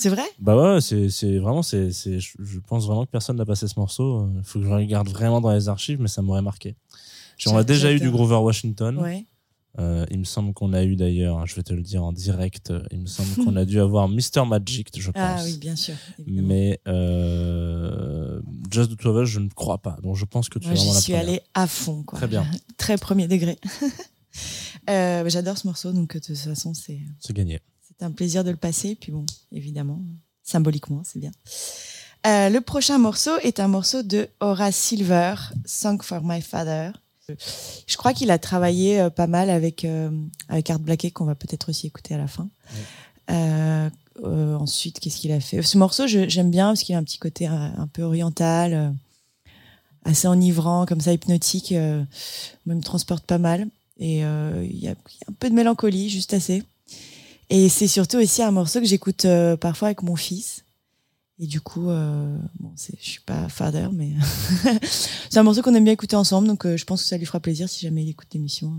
C'est 0.00 0.08
vrai? 0.08 0.24
Bah 0.38 0.56
ouais, 0.56 0.80
c'est 0.80 1.38
vraiment 1.38 1.62
c'est 1.62 1.90
je, 1.90 2.58
pense 2.60 2.86
vraiment 2.86 3.04
que 3.04 3.10
personne 3.10 3.36
n'a 3.36 3.44
passé 3.44 3.68
ce 3.68 3.78
morceau. 3.78 4.30
Il 4.34 4.42
faut 4.44 4.58
que 4.58 4.64
je 4.64 4.70
regarde 4.70 5.10
vraiment 5.10 5.42
dans 5.42 5.52
les 5.52 5.68
archives, 5.68 6.00
mais 6.00 6.08
ça 6.08 6.22
m'aurait 6.22 6.40
marqué. 6.40 6.74
On 7.46 7.56
a 7.56 7.64
déjà 7.64 7.92
eu 7.92 8.00
du. 8.00 8.10
Grover 8.10 8.36
Washington. 8.36 8.96
Ouais. 8.98 9.26
Euh, 9.78 10.06
il 10.10 10.18
me 10.18 10.24
semble 10.24 10.54
qu'on 10.54 10.72
a 10.72 10.82
eu 10.82 10.96
d'ailleurs, 10.96 11.46
je 11.46 11.54
vais 11.54 11.62
te 11.62 11.72
le 11.72 11.82
dire 11.82 12.02
en 12.02 12.12
direct, 12.12 12.70
euh, 12.70 12.82
il 12.90 13.02
me 13.02 13.06
semble 13.06 13.44
qu'on 13.44 13.54
a 13.54 13.64
dû 13.64 13.78
avoir 13.78 14.08
Mr 14.08 14.44
Magic, 14.44 14.90
je 14.98 15.10
pense. 15.12 15.22
Ah 15.22 15.40
oui, 15.44 15.58
bien 15.58 15.76
sûr. 15.76 15.94
évidemment. 16.18 16.48
Mais 16.48 16.80
euh, 16.88 18.40
Just 18.70 18.90
the 18.90 18.96
Two 18.96 19.10
of 19.10 19.22
Us, 19.22 19.28
je 19.30 19.38
ne 19.38 19.48
crois 19.48 19.78
pas. 19.78 19.96
Donc 20.02 20.16
je 20.16 20.24
pense 20.24 20.48
que 20.48 20.58
tu 20.58 20.66
Moi, 20.66 20.74
es 20.74 20.76
vraiment 20.76 20.94
la 20.94 21.00
suis 21.00 21.14
allée 21.14 21.40
à 21.54 21.68
fond. 21.68 22.02
Quoi. 22.02 22.18
Très 22.18 22.26
bien. 22.26 22.44
Très 22.78 22.96
premier 22.96 23.28
degré. 23.28 23.58
Euh, 24.88 25.28
J'adore 25.28 25.58
ce 25.58 25.66
morceau, 25.66 25.92
donc 25.92 26.14
de 26.14 26.20
toute 26.20 26.36
façon, 26.36 26.72
c'est 26.72 27.00
C'est 27.18 27.34
gagné. 27.34 27.60
C'est 28.00 28.06
un 28.06 28.10
plaisir 28.10 28.44
de 28.44 28.50
le 28.50 28.56
passer. 28.56 28.94
Puis 28.94 29.12
bon, 29.12 29.26
évidemment, 29.52 30.00
symboliquement, 30.42 31.02
c'est 31.04 31.18
bien. 31.18 31.32
Euh, 32.26 32.48
le 32.48 32.60
prochain 32.60 32.98
morceau 32.98 33.36
est 33.42 33.60
un 33.60 33.68
morceau 33.68 34.02
de 34.02 34.28
Horace 34.40 34.76
Silver, 34.76 35.34
Song 35.66 36.02
for 36.02 36.20
My 36.22 36.40
Father. 36.40 36.92
Je 37.86 37.96
crois 37.96 38.12
qu'il 38.12 38.30
a 38.30 38.38
travaillé 38.38 39.00
euh, 39.00 39.10
pas 39.10 39.26
mal 39.26 39.50
avec, 39.50 39.84
euh, 39.84 40.10
avec 40.48 40.70
Art 40.70 40.80
Blakey, 40.80 41.10
qu'on 41.10 41.26
va 41.26 41.34
peut-être 41.34 41.68
aussi 41.68 41.86
écouter 41.86 42.14
à 42.14 42.18
la 42.18 42.26
fin. 42.26 42.48
Ensuite, 44.22 44.98
qu'est-ce 44.98 45.18
qu'il 45.18 45.32
a 45.32 45.40
fait? 45.40 45.62
Ce 45.62 45.78
morceau, 45.78 46.06
j'aime 46.06 46.50
bien 46.50 46.68
parce 46.68 46.82
qu'il 46.82 46.94
a 46.94 46.98
un 46.98 47.04
petit 47.04 47.18
côté 47.18 47.46
un, 47.46 47.88
peu 47.92 48.02
oriental, 48.02 48.94
assez 50.04 50.26
enivrant, 50.26 50.84
comme 50.84 51.00
ça, 51.00 51.12
hypnotique. 51.12 51.70
moi, 51.72 52.06
il 52.66 52.74
me 52.74 52.82
transporte 52.82 53.24
pas 53.24 53.38
mal. 53.38 53.68
Et 53.98 54.18
il 54.18 54.20
y, 54.20 54.24
a, 54.24 54.64
il 54.64 54.80
y 54.82 54.88
a 54.88 54.94
un 55.30 55.32
peu 55.38 55.48
de 55.48 55.54
mélancolie, 55.54 56.10
juste 56.10 56.34
assez. 56.34 56.64
Et 57.50 57.68
c'est 57.68 57.88
surtout 57.88 58.18
aussi 58.18 58.42
un 58.42 58.52
morceau 58.52 58.80
que 58.80 58.86
j'écoute 58.86 59.24
euh, 59.24 59.56
parfois 59.56 59.88
avec 59.88 60.02
mon 60.02 60.14
fils. 60.14 60.64
Et 61.40 61.46
du 61.46 61.60
coup, 61.60 61.90
euh, 61.90 62.36
bon, 62.60 62.70
je 62.76 62.94
suis 63.00 63.20
pas 63.20 63.48
father, 63.48 63.88
mais 63.92 64.12
c'est 64.82 65.38
un 65.38 65.42
morceau 65.42 65.62
qu'on 65.62 65.74
aime 65.74 65.84
bien 65.84 65.94
écouter 65.94 66.14
ensemble, 66.14 66.46
donc 66.46 66.66
euh, 66.66 66.76
je 66.76 66.84
pense 66.84 67.02
que 67.02 67.08
ça 67.08 67.16
lui 67.16 67.26
fera 67.26 67.40
plaisir 67.40 67.68
si 67.68 67.80
jamais 67.80 68.04
il 68.04 68.10
écoute 68.10 68.28
l'émission. 68.34 68.72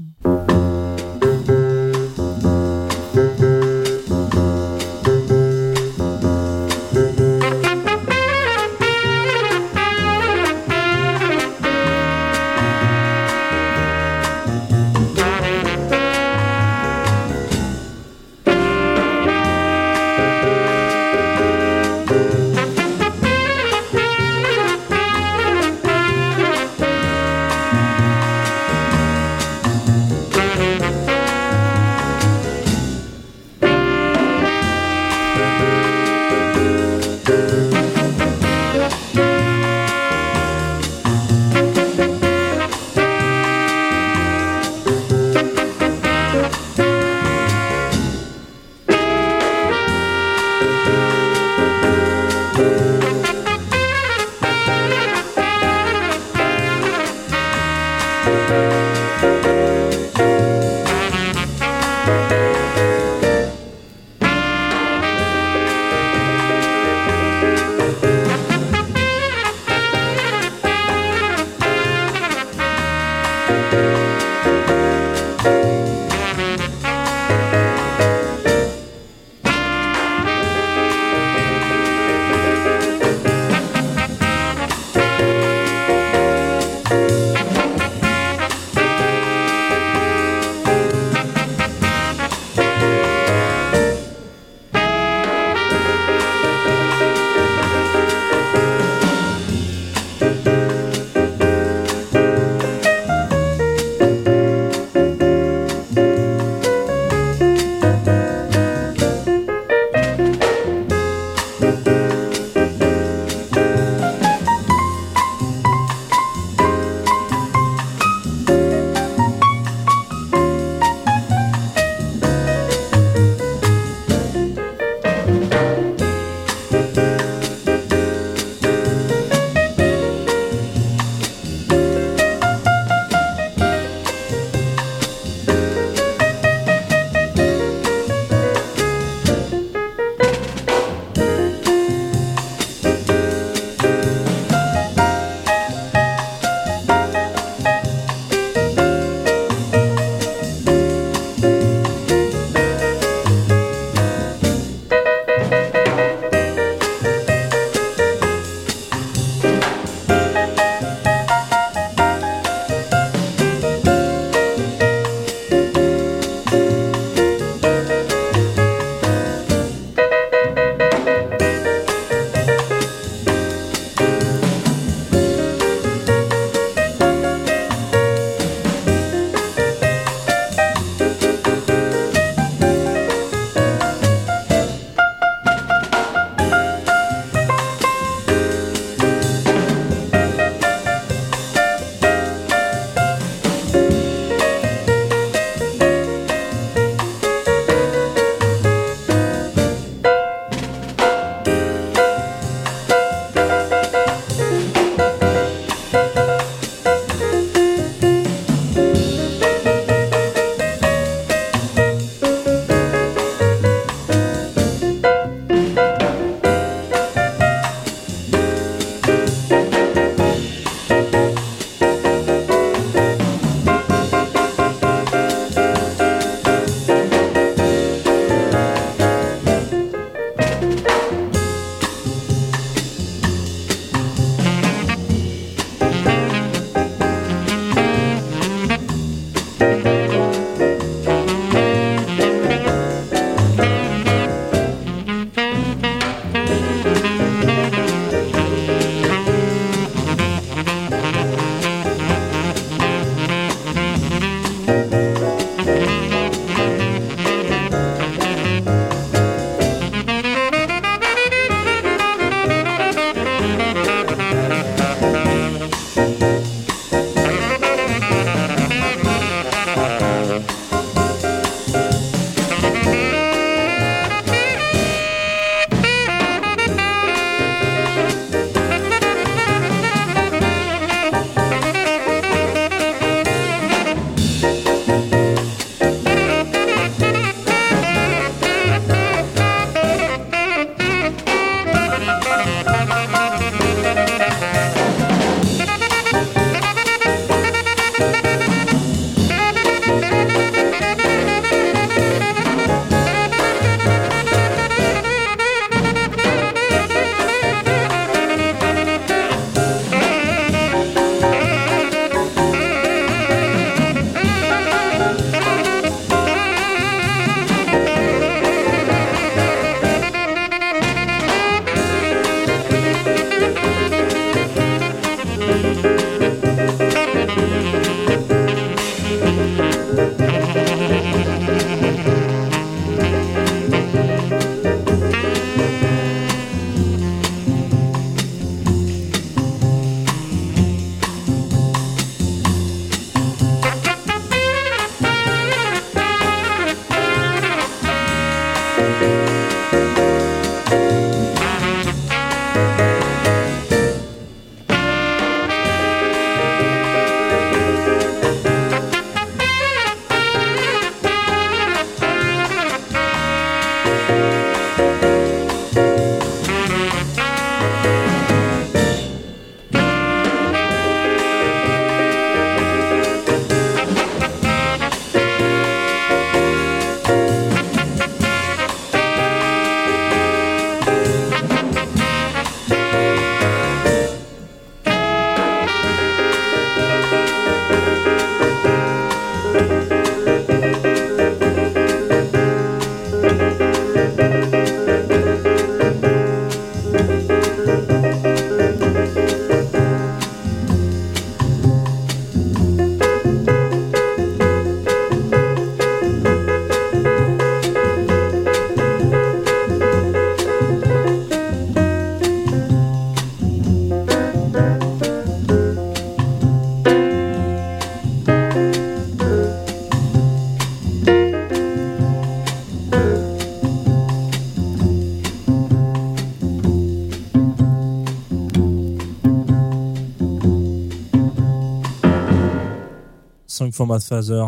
Song 433.71 433.87
for 433.87 433.87
My 433.87 434.01
Father. 434.01 434.47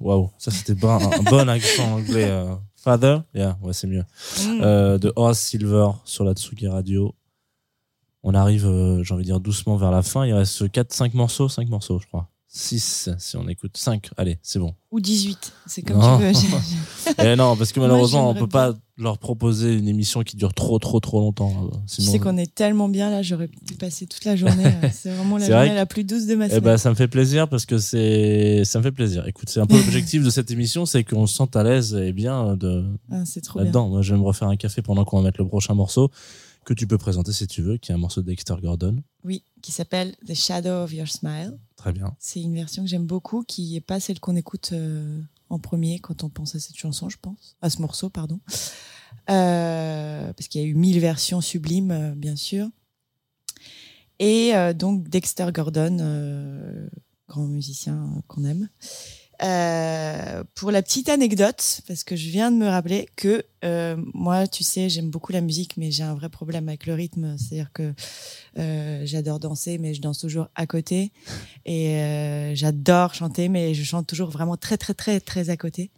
Waouh, 0.00 0.30
ça 0.38 0.50
c'était 0.50 0.74
bon, 0.74 0.90
un, 0.90 1.22
bon 1.22 1.48
accent 1.48 1.94
anglais. 1.94 2.30
euh. 2.30 2.54
Father, 2.76 3.18
yeah, 3.34 3.58
ouais, 3.62 3.72
c'est 3.72 3.86
mieux. 3.86 4.04
Mm. 4.40 4.60
Euh, 4.62 4.98
de 4.98 5.12
Horace 5.16 5.40
Silver 5.40 5.88
sur 6.04 6.24
la 6.24 6.34
Tsugi 6.34 6.68
Radio. 6.68 7.14
On 8.22 8.34
arrive, 8.34 8.66
euh, 8.66 9.02
j'ai 9.02 9.12
envie 9.14 9.24
de 9.24 9.28
dire, 9.28 9.40
doucement 9.40 9.76
vers 9.76 9.90
la 9.90 10.02
fin. 10.02 10.24
Il 10.24 10.32
reste 10.32 10.70
4, 10.70 10.92
5 10.92 11.14
morceaux, 11.14 11.48
5 11.48 11.68
morceaux, 11.68 11.98
je 11.98 12.06
crois. 12.06 12.25
6, 12.56 13.10
si 13.18 13.36
on 13.36 13.46
écoute. 13.48 13.76
5, 13.76 14.10
allez, 14.16 14.38
c'est 14.42 14.58
bon. 14.58 14.74
Ou 14.90 15.00
18, 15.00 15.52
c'est 15.66 15.82
comme 15.82 15.98
Non. 15.98 16.16
tu 16.18 16.24
veux. 16.24 16.32
J'ai- 16.32 17.12
Eh 17.32 17.36
non, 17.36 17.54
parce 17.56 17.70
que 17.72 17.80
Moi, 17.80 17.88
malheureusement, 17.88 18.30
on 18.30 18.32
j'aimerais 18.32 18.40
peut 18.40 18.48
pas 18.50 18.74
leur 18.98 19.18
proposer 19.18 19.74
une 19.74 19.88
émission 19.88 20.22
qui 20.22 20.36
dure 20.36 20.54
trop, 20.54 20.78
trop, 20.78 20.98
trop 21.00 21.20
longtemps. 21.20 21.52
euh, 21.70 21.76
Tu 21.86 22.00
Sinon, 22.00 22.12
sais 22.12 22.18
qu'on 22.18 22.36
est 22.38 22.54
tellement 22.54 22.88
bien 22.88 23.10
là, 23.10 23.20
j'aurais 23.22 23.48
pu 23.48 23.74
passer 23.74 24.06
toute 24.06 24.24
la 24.24 24.36
journée. 24.36 24.64
euh, 24.84 24.88
C'est 24.90 25.10
vraiment 25.14 25.36
la 25.36 25.46
vrai 25.46 25.54
journée 25.66 25.74
la 25.74 25.84
plus 25.86 26.04
douce 26.04 26.24
de 26.26 26.34
ma 26.34 26.46
Eh 26.46 26.48
semaine. 26.48 26.60
ben, 26.64 26.76
ça 26.78 26.88
me 26.88 26.94
fait 26.94 27.08
plaisir 27.08 27.46
parce 27.48 27.66
que 27.66 27.76
c'est, 27.78 28.64
ça 28.64 28.78
me 28.78 28.82
fait 28.84 28.92
plaisir. 28.92 29.26
Écoute, 29.28 29.50
c'est 29.50 29.60
un 29.60 29.66
peu 29.66 29.76
l'objectif 29.76 30.24
de 30.24 30.30
cette 30.30 30.50
émission, 30.50 30.86
c'est 30.86 31.04
qu'on 31.04 31.26
se 31.26 31.34
sente 31.34 31.56
à 31.56 31.62
l'aise 31.62 31.94
et 31.94 32.12
bien 32.12 32.56
de, 32.56 32.84
Ah, 33.10 33.22
là-dedans. 33.56 33.88
Moi, 33.90 34.00
je 34.00 34.14
vais 34.14 34.18
me 34.18 34.24
refaire 34.24 34.48
un 34.48 34.56
café 34.56 34.80
pendant 34.80 35.04
qu'on 35.04 35.18
va 35.18 35.24
mettre 35.24 35.42
le 35.42 35.46
prochain 35.48 35.74
morceau 35.74 36.10
que 36.66 36.74
tu 36.74 36.86
peux 36.86 36.98
présenter 36.98 37.32
si 37.32 37.46
tu 37.46 37.62
veux, 37.62 37.78
qui 37.78 37.92
est 37.92 37.94
un 37.94 37.98
morceau 37.98 38.20
de 38.20 38.26
Dexter 38.26 38.56
Gordon. 38.60 39.02
Oui, 39.22 39.44
qui 39.62 39.70
s'appelle 39.70 40.16
The 40.26 40.34
Shadow 40.34 40.82
of 40.82 40.92
Your 40.92 41.06
Smile. 41.06 41.56
Très 41.76 41.92
bien. 41.92 42.14
C'est 42.18 42.42
une 42.42 42.54
version 42.54 42.82
que 42.82 42.88
j'aime 42.88 43.06
beaucoup, 43.06 43.44
qui 43.44 43.74
n'est 43.74 43.80
pas 43.80 44.00
celle 44.00 44.18
qu'on 44.18 44.34
écoute 44.34 44.70
euh, 44.72 45.22
en 45.48 45.60
premier 45.60 46.00
quand 46.00 46.24
on 46.24 46.28
pense 46.28 46.56
à 46.56 46.58
cette 46.58 46.76
chanson, 46.76 47.08
je 47.08 47.18
pense. 47.22 47.56
À 47.62 47.70
ce 47.70 47.80
morceau, 47.80 48.10
pardon. 48.10 48.40
Euh, 49.30 50.32
parce 50.32 50.48
qu'il 50.48 50.60
y 50.60 50.64
a 50.64 50.66
eu 50.66 50.74
mille 50.74 50.98
versions 50.98 51.40
sublimes, 51.40 51.92
euh, 51.92 52.14
bien 52.14 52.36
sûr. 52.36 52.68
Et 54.18 54.52
donc 54.74 55.08
Dexter 55.08 55.46
Gordon, 55.52 55.98
grand 57.28 57.46
musicien 57.46 58.22
qu'on 58.28 58.44
aime. 58.44 58.68
Euh, 59.42 60.44
pour 60.54 60.70
la 60.70 60.82
petite 60.82 61.08
anecdote, 61.08 61.82
parce 61.86 62.04
que 62.04 62.16
je 62.16 62.30
viens 62.30 62.50
de 62.50 62.56
me 62.56 62.68
rappeler 62.68 63.08
que 63.16 63.44
euh, 63.64 63.96
moi, 64.14 64.46
tu 64.46 64.64
sais, 64.64 64.88
j'aime 64.88 65.10
beaucoup 65.10 65.32
la 65.32 65.40
musique, 65.40 65.76
mais 65.76 65.90
j'ai 65.90 66.04
un 66.04 66.14
vrai 66.14 66.28
problème 66.28 66.68
avec 66.68 66.86
le 66.86 66.94
rythme. 66.94 67.36
C'est-à-dire 67.36 67.70
que 67.72 67.92
euh, 68.58 69.02
j'adore 69.04 69.38
danser, 69.38 69.78
mais 69.78 69.94
je 69.94 70.00
danse 70.00 70.18
toujours 70.18 70.48
à 70.54 70.66
côté. 70.66 71.12
Et 71.64 71.96
euh, 71.96 72.54
j'adore 72.54 73.14
chanter, 73.14 73.48
mais 73.48 73.74
je 73.74 73.82
chante 73.82 74.06
toujours 74.06 74.30
vraiment 74.30 74.56
très, 74.56 74.78
très, 74.78 74.94
très, 74.94 75.20
très 75.20 75.50
à 75.50 75.56
côté. 75.56 75.90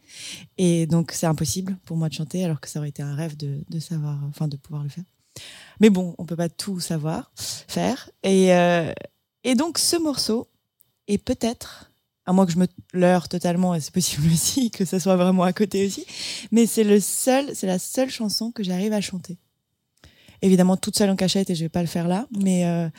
Et 0.57 0.87
donc, 0.87 1.13
c'est 1.13 1.27
impossible 1.27 1.77
pour 1.85 1.97
moi 1.97 2.09
de 2.09 2.15
chanter, 2.15 2.45
alors 2.45 2.61
que 2.61 2.69
ça 2.69 2.81
aurait 2.81 2.89
été 2.89 3.03
un 3.03 3.15
rêve 3.15 3.37
de, 3.37 3.61
de 3.69 3.79
savoir, 3.79 4.19
enfin, 4.29 4.49
de 4.49 4.57
pouvoir 4.57 4.83
le 4.83 4.89
faire. 4.89 5.05
Mais 5.81 5.91
bon, 5.91 6.15
on 6.19 6.25
peut 6.25 6.37
pas 6.37 6.49
tout 6.49 6.81
savoir 6.81 7.31
faire. 7.37 8.11
Et, 8.23 8.53
euh, 8.55 8.93
et 9.45 9.55
donc, 9.55 9.79
ce 9.79 9.97
morceau 9.97 10.49
est 11.07 11.19
peut-être, 11.19 11.88
à 12.29 12.33
moins 12.35 12.45
que 12.45 12.53
je 12.53 12.59
me 12.59 12.67
leurre 12.93 13.27
totalement, 13.27 13.75
et 13.75 13.81
c'est 13.81 13.93
possible 13.93 14.27
aussi 14.33 14.71
que 14.71 14.85
ça 14.85 15.01
soit 15.01 15.17
vraiment 15.17 15.45
à 15.45 15.55
côté 15.55 15.87
aussi, 15.87 16.05
mais 16.53 16.67
c'est 16.67 16.85
le 16.85 17.01
seul, 17.01 17.47
c'est 17.55 17.67
la 17.67 17.79
seule 17.79 18.11
chanson 18.11 18.53
que 18.53 18.63
j'arrive 18.63 18.93
à 18.93 19.01
chanter. 19.01 19.39
Évidemment, 20.43 20.77
toute 20.77 20.97
seule 20.97 21.09
en 21.09 21.17
cachette, 21.17 21.49
et 21.49 21.55
je 21.55 21.65
vais 21.65 21.71
pas 21.71 21.81
le 21.81 21.89
faire 21.89 22.07
là, 22.07 22.29
mais 22.39 22.67
euh, 22.67 22.91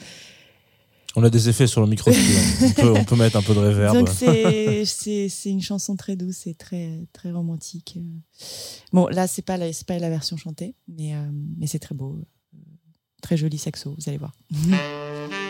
On 1.16 1.24
a 1.24 1.30
des 1.30 1.48
effets 1.48 1.68
sur 1.68 1.80
le 1.82 1.88
micro. 1.88 2.10
on, 2.10 2.72
peut, 2.72 2.92
on 2.92 3.04
peut 3.04 3.16
mettre 3.16 3.38
un 3.38 3.44
peu 3.44 3.54
de 3.54 3.60
réverb. 3.60 3.96
Donc 3.96 4.10
c'est 4.10 5.30
une 5.46 5.62
chanson 5.62 5.96
très 5.96 6.16
douce 6.16 6.48
et 6.48 6.56
très 6.56 7.08
très 7.14 7.32
romantique. 7.32 8.00
Bon 8.92 9.08
là 9.10 9.28
c'est 9.28 9.44
pas 9.44 9.58
la 9.58 9.72
c'est 9.72 9.86
pas 9.86 10.00
la 10.00 10.10
version 10.10 10.38
chantée, 10.38 10.74
mais 10.88 11.14
euh, 11.14 11.22
mais 11.60 11.68
c'est 11.68 11.80
très 11.80 11.94
beau, 11.94 12.18
très 13.22 13.38
joli 13.38 13.60
saxo, 13.60 13.96
vous 13.96 14.10
allez 14.10 14.18
voir. 14.18 14.34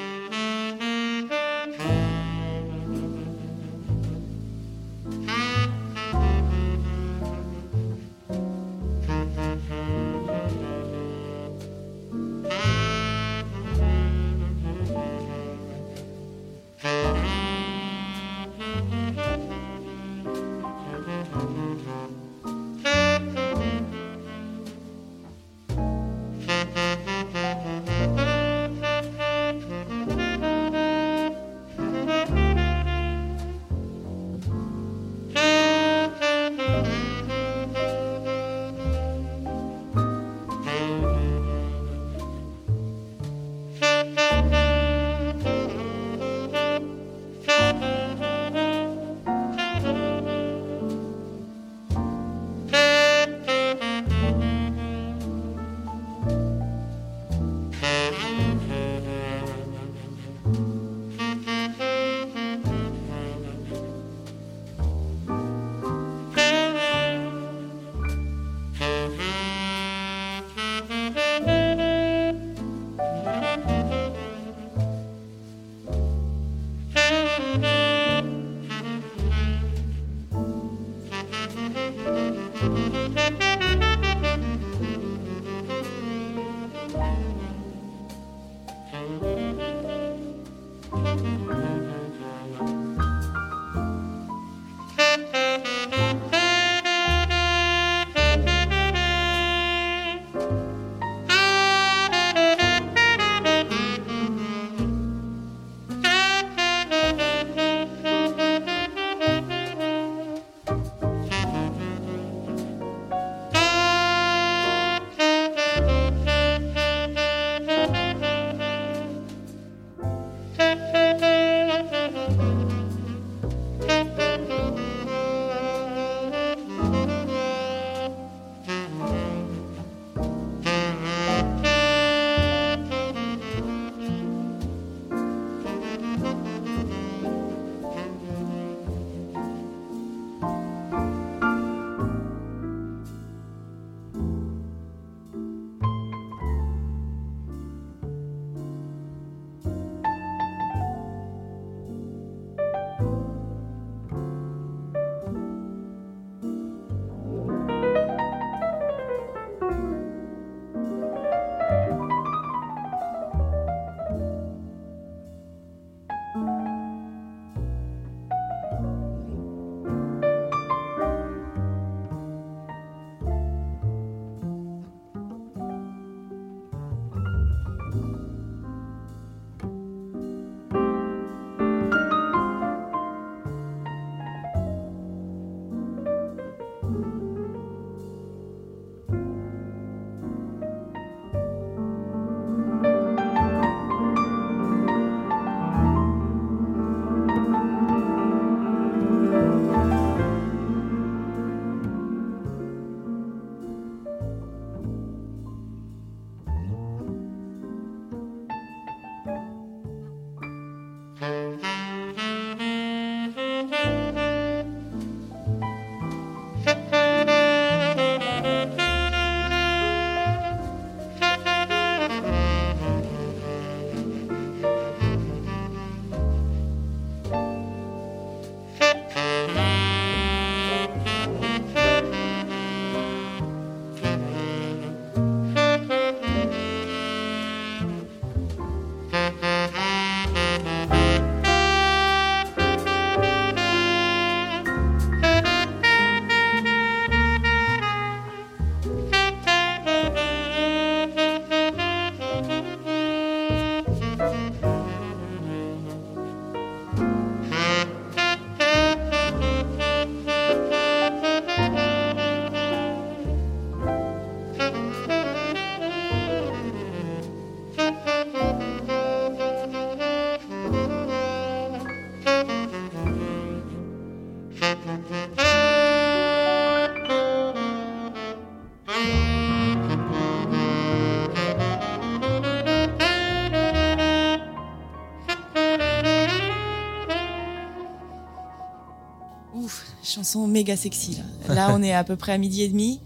chanson 290.20 290.47
méga 290.47 290.76
sexy. 290.76 291.17
Là, 291.47 291.74
on 291.74 291.82
est 291.82 291.93
à 291.93 292.03
peu 292.03 292.17
près 292.17 292.34
à 292.34 292.38
midi 292.38 292.61
et 292.63 292.67
demi, 292.67 292.99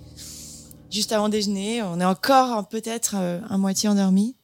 juste 0.89 1.11
avant 1.11 1.29
déjeuner. 1.29 1.83
On 1.83 1.99
est 1.99 2.05
encore 2.05 2.57
euh, 2.57 2.61
peut-être 2.63 3.13
euh, 3.15 3.39
à 3.49 3.57
moitié 3.59 3.87
endormi. 3.87 4.35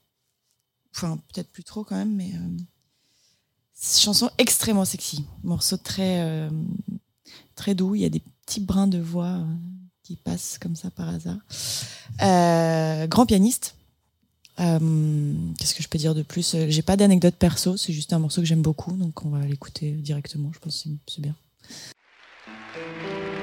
Enfin, 0.95 1.17
peut-être 1.33 1.49
plus 1.51 1.63
trop 1.63 1.83
quand 1.83 1.95
même, 1.95 2.13
mais 2.15 2.31
euh, 2.35 2.57
chanson 3.81 4.29
extrêmement 4.37 4.85
sexy. 4.85 5.25
Morceau 5.43 5.77
très 5.77 6.21
euh, 6.21 6.49
très 7.55 7.73
doux. 7.73 7.95
Il 7.95 8.01
y 8.01 8.05
a 8.05 8.09
des 8.09 8.21
petits 8.45 8.59
brins 8.59 8.87
de 8.87 8.99
voix 8.99 9.25
euh, 9.37 9.45
qui 10.03 10.15
passent 10.15 10.59
comme 10.59 10.75
ça 10.75 10.91
par 10.91 11.09
hasard. 11.09 11.37
Grand 13.09 13.25
pianiste. 13.25 13.75
Qu'est-ce 14.57 15.73
que 15.73 15.81
je 15.81 15.87
peux 15.87 15.97
dire 15.97 16.13
de 16.13 16.21
plus? 16.21 16.55
J'ai 16.67 16.81
pas 16.83 16.97
d'anecdote 16.97 17.35
perso, 17.35 17.77
c'est 17.77 17.93
juste 17.93 18.11
un 18.13 18.19
morceau 18.19 18.41
que 18.41 18.47
j'aime 18.47 18.61
beaucoup, 18.61 18.91
donc 18.91 19.25
on 19.25 19.29
va 19.29 19.43
l'écouter 19.45 19.91
directement. 19.93 20.51
Je 20.53 20.59
pense 20.59 20.83
que 20.83 20.89
c'est- 21.07 21.31
c'est 23.01 23.38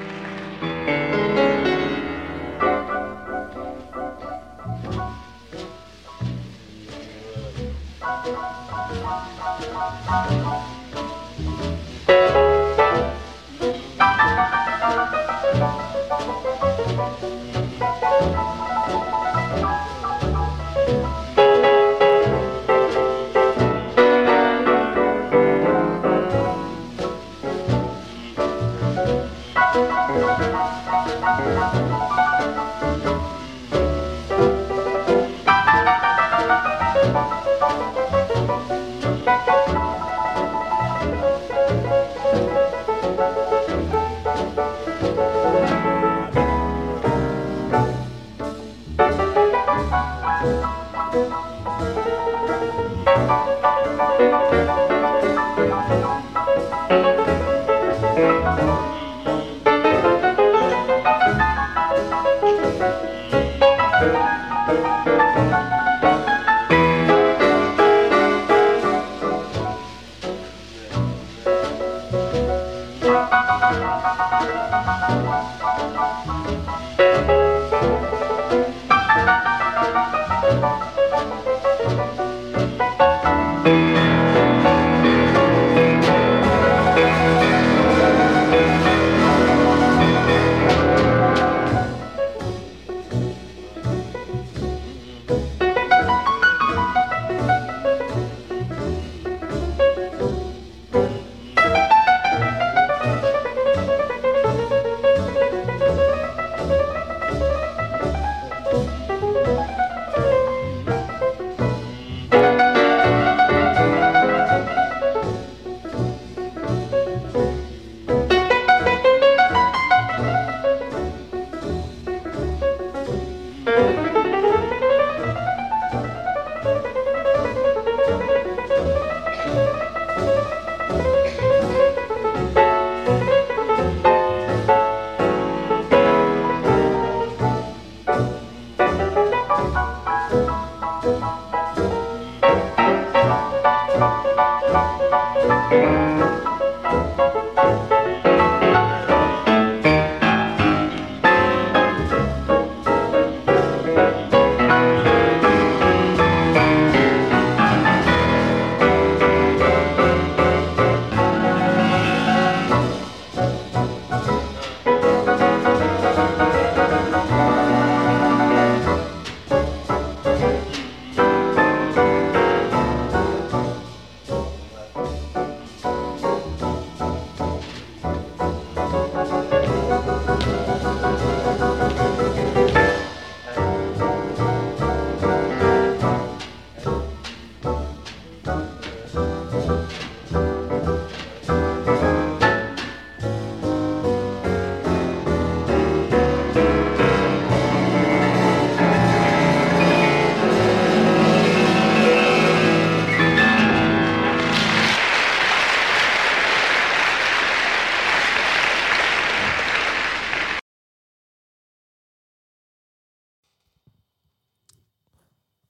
bien. 80.51 80.86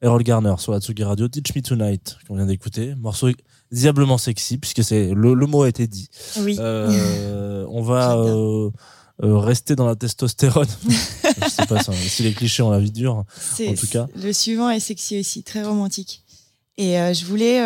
Errol 0.08 0.24
Garner 0.24 0.56
sur 0.58 0.72
Atsugi 0.74 1.04
Radio, 1.04 1.28
Teach 1.28 1.54
Me 1.54 1.62
Tonight, 1.62 2.18
qu'on 2.28 2.36
vient 2.36 2.46
d'écouter. 2.46 2.96
Morceau 2.96 3.30
diablement 3.74 4.18
sexy, 4.18 4.58
puisque 4.58 4.82
c'est 4.84 5.14
le, 5.14 5.34
le 5.34 5.46
mot 5.48 5.64
a 5.64 5.70
été 5.70 5.86
dit. 5.86 6.08
Oui. 6.40 6.56
Euh, 6.60 7.66
on 7.70 7.82
va 7.82 8.16
euh, 8.16 8.70
euh, 9.24 9.38
rester 9.38 9.76
dans 9.76 9.86
la 9.86 9.98
testostérone. 9.98 10.68
Je 10.88 11.50
sais 11.50 11.66
pas 11.66 11.84
si- 11.84 12.24
les 12.24 12.34
clichés 12.34 12.64
ont 12.64 12.70
la 12.72 12.80
vie 12.80 12.92
dure. 12.92 13.16
En 13.18 13.74
tout 13.78 13.88
cas. 13.88 14.08
Le 14.16 14.32
suivant 14.32 14.70
est 14.70 14.80
sexy 14.80 15.20
aussi, 15.20 15.44
très 15.44 15.64
romantique. 15.64 16.24
Et 16.78 16.94
je 16.94 17.26
voulais 17.26 17.60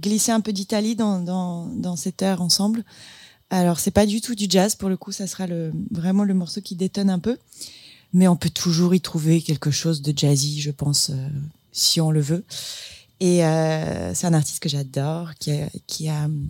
glisser 0.00 0.32
un 0.32 0.40
peu 0.40 0.52
d'Italie 0.54 0.96
dans, 0.96 1.20
dans, 1.20 1.66
dans 1.66 1.96
cette 1.96 2.22
heure 2.22 2.40
ensemble. 2.40 2.82
Alors, 3.50 3.78
c'est 3.78 3.90
pas 3.90 4.06
du 4.06 4.20
tout 4.22 4.34
du 4.34 4.46
jazz, 4.48 4.74
pour 4.74 4.88
le 4.88 4.96
coup, 4.96 5.12
ça 5.12 5.26
sera 5.26 5.46
le, 5.46 5.70
vraiment 5.90 6.24
le 6.24 6.32
morceau 6.34 6.60
qui 6.62 6.74
détonne 6.74 7.10
un 7.10 7.18
peu. 7.18 7.36
Mais 8.14 8.26
on 8.26 8.36
peut 8.36 8.48
toujours 8.48 8.94
y 8.94 9.02
trouver 9.02 9.42
quelque 9.42 9.70
chose 9.70 10.00
de 10.00 10.14
jazzy, 10.16 10.62
je 10.62 10.70
pense, 10.70 11.10
euh, 11.10 11.28
si 11.72 12.00
on 12.00 12.10
le 12.10 12.20
veut. 12.20 12.44
Et 13.20 13.44
euh, 13.44 14.14
c'est 14.14 14.26
un 14.26 14.34
artiste 14.34 14.60
que 14.60 14.68
j'adore, 14.68 15.32
qui 15.38 16.08
a, 16.08 16.24
hum, 16.24 16.48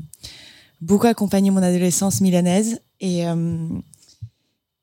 beaucoup 0.80 1.06
accompagné 1.06 1.50
mon 1.50 1.62
adolescence 1.62 2.20
milanaise 2.20 2.80
et, 3.00 3.26
euh, 3.26 3.68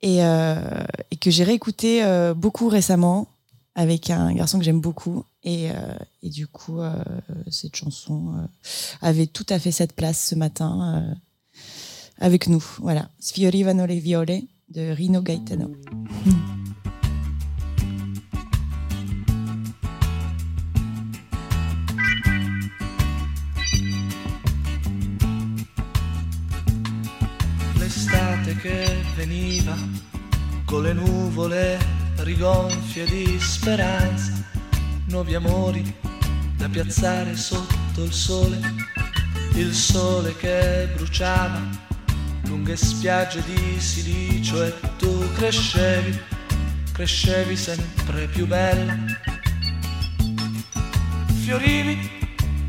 euh, 0.04 0.84
que 1.22 1.32
j'ai 1.32 1.44
réécouté 1.44 2.04
euh, 2.04 2.34
beaucoup 2.34 2.68
récemment 2.68 3.28
avec 3.76 4.10
un 4.10 4.34
garçon 4.34 4.58
que 4.60 4.66
j'aime 4.66 4.82
beaucoup. 4.82 5.24
Et, 5.44 5.70
euh, 5.72 5.76
du 6.24 6.48
coup, 6.48 6.80
euh, 6.80 6.94
cette 7.52 7.76
chanson 7.76 8.34
euh, 8.38 8.48
avait 9.02 9.28
tout 9.28 9.46
à 9.50 9.60
fait 9.60 9.72
cette 9.72 9.94
place 9.94 10.28
ce 10.30 10.36
matin. 10.36 11.04
euh, 11.10 11.14
avec 12.20 12.48
nous. 12.48 12.64
Voilà, 12.80 13.10
Sfiorivano 13.20 13.86
le 13.86 13.96
viole 13.96 14.42
de 14.70 14.92
Rino 14.92 15.22
Gaetano. 15.22 15.72
Che 28.62 29.04
veniva 29.16 29.76
con 30.66 30.84
le 30.84 30.94
nuvole 30.94 31.78
rigonfie 32.18 33.06
di 33.06 33.40
speranza, 33.40 34.32
nuovi 35.08 35.36
amori 35.36 35.96
da 36.58 36.68
piazzare 36.68 37.36
sotto 37.36 38.04
il 38.04 38.12
sole, 38.12 38.60
il 39.54 39.74
sole 39.74 40.36
che 40.38 40.90
bruciava 40.96 41.84
lunghe 42.44 42.76
spiagge 42.76 43.44
di 43.44 43.80
silicio 43.80 44.64
e 44.64 44.74
tu 44.98 45.32
crescevi, 45.34 46.20
crescevi 46.94 47.56
sempre 47.56 48.28
più 48.28 48.48
bella. 48.48 48.96
Fiorivi, 51.44 52.10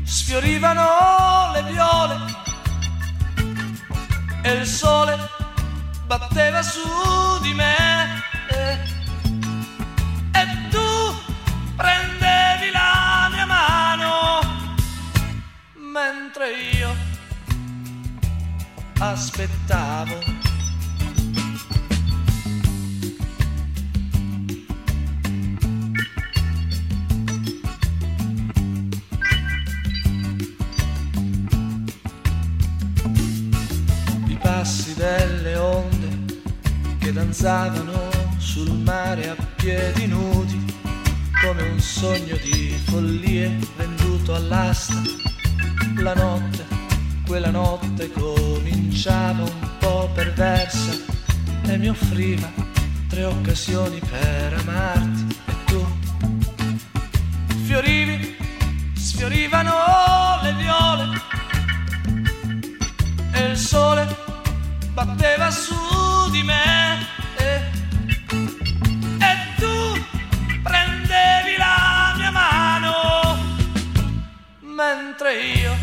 sfiorivano 0.03 1.51
le 1.53 1.63
viole 1.71 2.15
e 4.43 4.51
il 4.53 4.65
sole 4.65 5.36
batteva 6.07 6.61
su 6.63 6.79
di 7.41 7.53
me 7.53 8.23
e, 8.49 8.77
tu 10.69 11.15
prendevi 11.75 12.71
la 12.71 13.29
mia 13.29 13.45
mano 13.45 14.39
mentre 15.73 16.51
io 16.51 16.95
aspettavo. 18.99 20.36
Danzavano 37.27 38.09
sul 38.37 38.71
mare 38.71 39.29
a 39.29 39.35
piedi 39.57 40.07
nudi, 40.07 40.73
come 41.41 41.61
un 41.61 41.79
sogno 41.79 42.37
di 42.37 42.73
follie 42.85 43.53
venduto 43.75 44.33
all'asta. 44.33 45.01
La 45.97 46.13
notte, 46.13 46.65
quella 47.25 47.49
notte 47.49 48.09
cominciava 48.11 49.43
un 49.43 49.77
po' 49.77 50.09
perversa 50.13 50.91
e 51.63 51.77
mi 51.77 51.89
offriva 51.89 52.49
tre 53.09 53.25
occasioni 53.25 53.99
per 53.99 54.53
amarti. 54.59 55.37
E 55.47 55.53
tu? 55.65 55.85
Fiorivi, 57.65 58.37
sfiorivano 58.93 59.73
le 60.43 60.53
viole 60.53 61.21
e 63.33 63.51
il 63.51 63.57
sole 63.57 64.15
batteva 64.93 65.51
su 65.51 65.75
di 66.31 66.41
me 66.43 66.86
mentre 74.77 75.33
io 75.41 75.75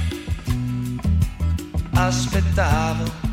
aspettavo. 1.95 3.24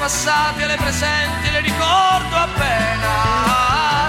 Passate 0.00 0.64
le 0.64 0.76
presenti, 0.76 1.50
le 1.50 1.60
ricordo 1.60 2.34
appena. 2.34 4.08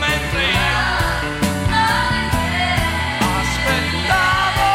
Mentre 0.00 0.42
io 0.42 0.80
aspettavo 3.40 4.66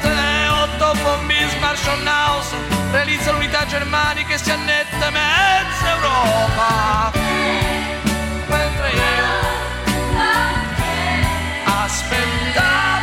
te, 0.00 0.48
Otto 0.48 0.94
von 1.02 1.26
Bismarck, 1.26 1.76
Schonhaus, 1.76 2.46
realizza 2.92 3.32
l'unità 3.32 3.66
germanica 3.66 4.32
e 4.32 4.38
si 4.38 4.50
annetta 4.50 5.10
mezza 5.10 5.90
Europa. 5.90 7.12
Mentre 8.46 8.90
io 8.90 9.34
aspettavo 11.84 12.95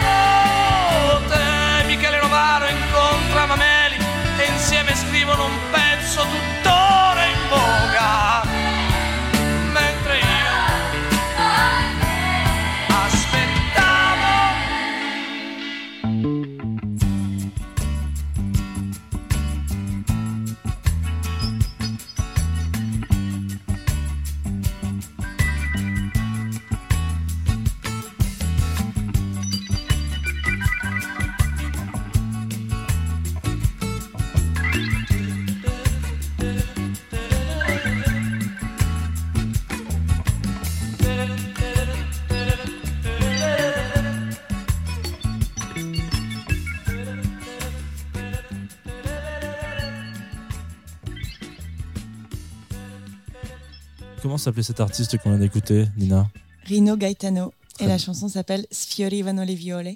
Comment 54.33 54.39
s'appelait 54.39 54.63
cet 54.63 54.79
artiste 54.79 55.15
qu'on 55.19 55.29
vient 55.29 55.37
d'écouter, 55.37 55.85
Nina 55.95 56.27
Rino 56.65 56.97
Gaetano. 56.97 57.53
Et 57.79 57.85
la 57.85 57.99
chanson 57.99 58.27
s'appelle 58.27 58.65
Sfiori 58.71 59.21
vanno 59.21 59.45
le 59.45 59.53
viole. 59.53 59.91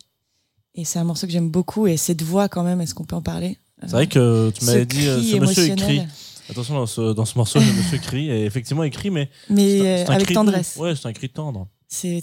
Et 0.75 0.85
c'est 0.85 0.99
un 0.99 1.03
morceau 1.05 1.25
que 1.25 1.33
j'aime 1.33 1.49
beaucoup. 1.49 1.87
Et 1.87 1.97
cette 1.97 2.21
voix, 2.21 2.47
quand 2.47 2.61
même, 2.61 2.79
est-ce 2.79 2.93
qu'on 2.93 3.03
peut 3.03 3.15
en 3.15 3.23
parler? 3.23 3.57
C'est 3.81 3.89
vrai 3.89 4.05
que 4.05 4.51
tu 4.51 4.63
m'avais 4.65 4.85
dit, 4.85 5.07
euh, 5.07 5.19
ce 5.23 5.37
monsieur 5.37 5.65
écrit. 5.71 6.03
Attention, 6.51 6.75
dans 6.75 6.85
ce, 6.85 7.13
dans 7.13 7.25
ce 7.25 7.35
morceau, 7.35 7.57
le 7.57 7.65
monsieur 7.65 7.97
crie, 7.97 8.29
et 8.29 8.45
effectivement, 8.45 8.83
il 8.83 8.91
crie, 8.91 9.09
mais. 9.09 9.27
Mais 9.49 9.79
c'est 9.79 10.03
un- 10.03 10.11
euh, 10.11 10.13
avec 10.13 10.25
cri 10.27 10.33
doux. 10.35 10.39
tendresse. 10.41 10.75
Ouais, 10.79 10.95
c'est 10.95 11.07
un 11.07 11.13
cri 11.13 11.29
tendre. 11.29 11.67
C'est 11.87 12.21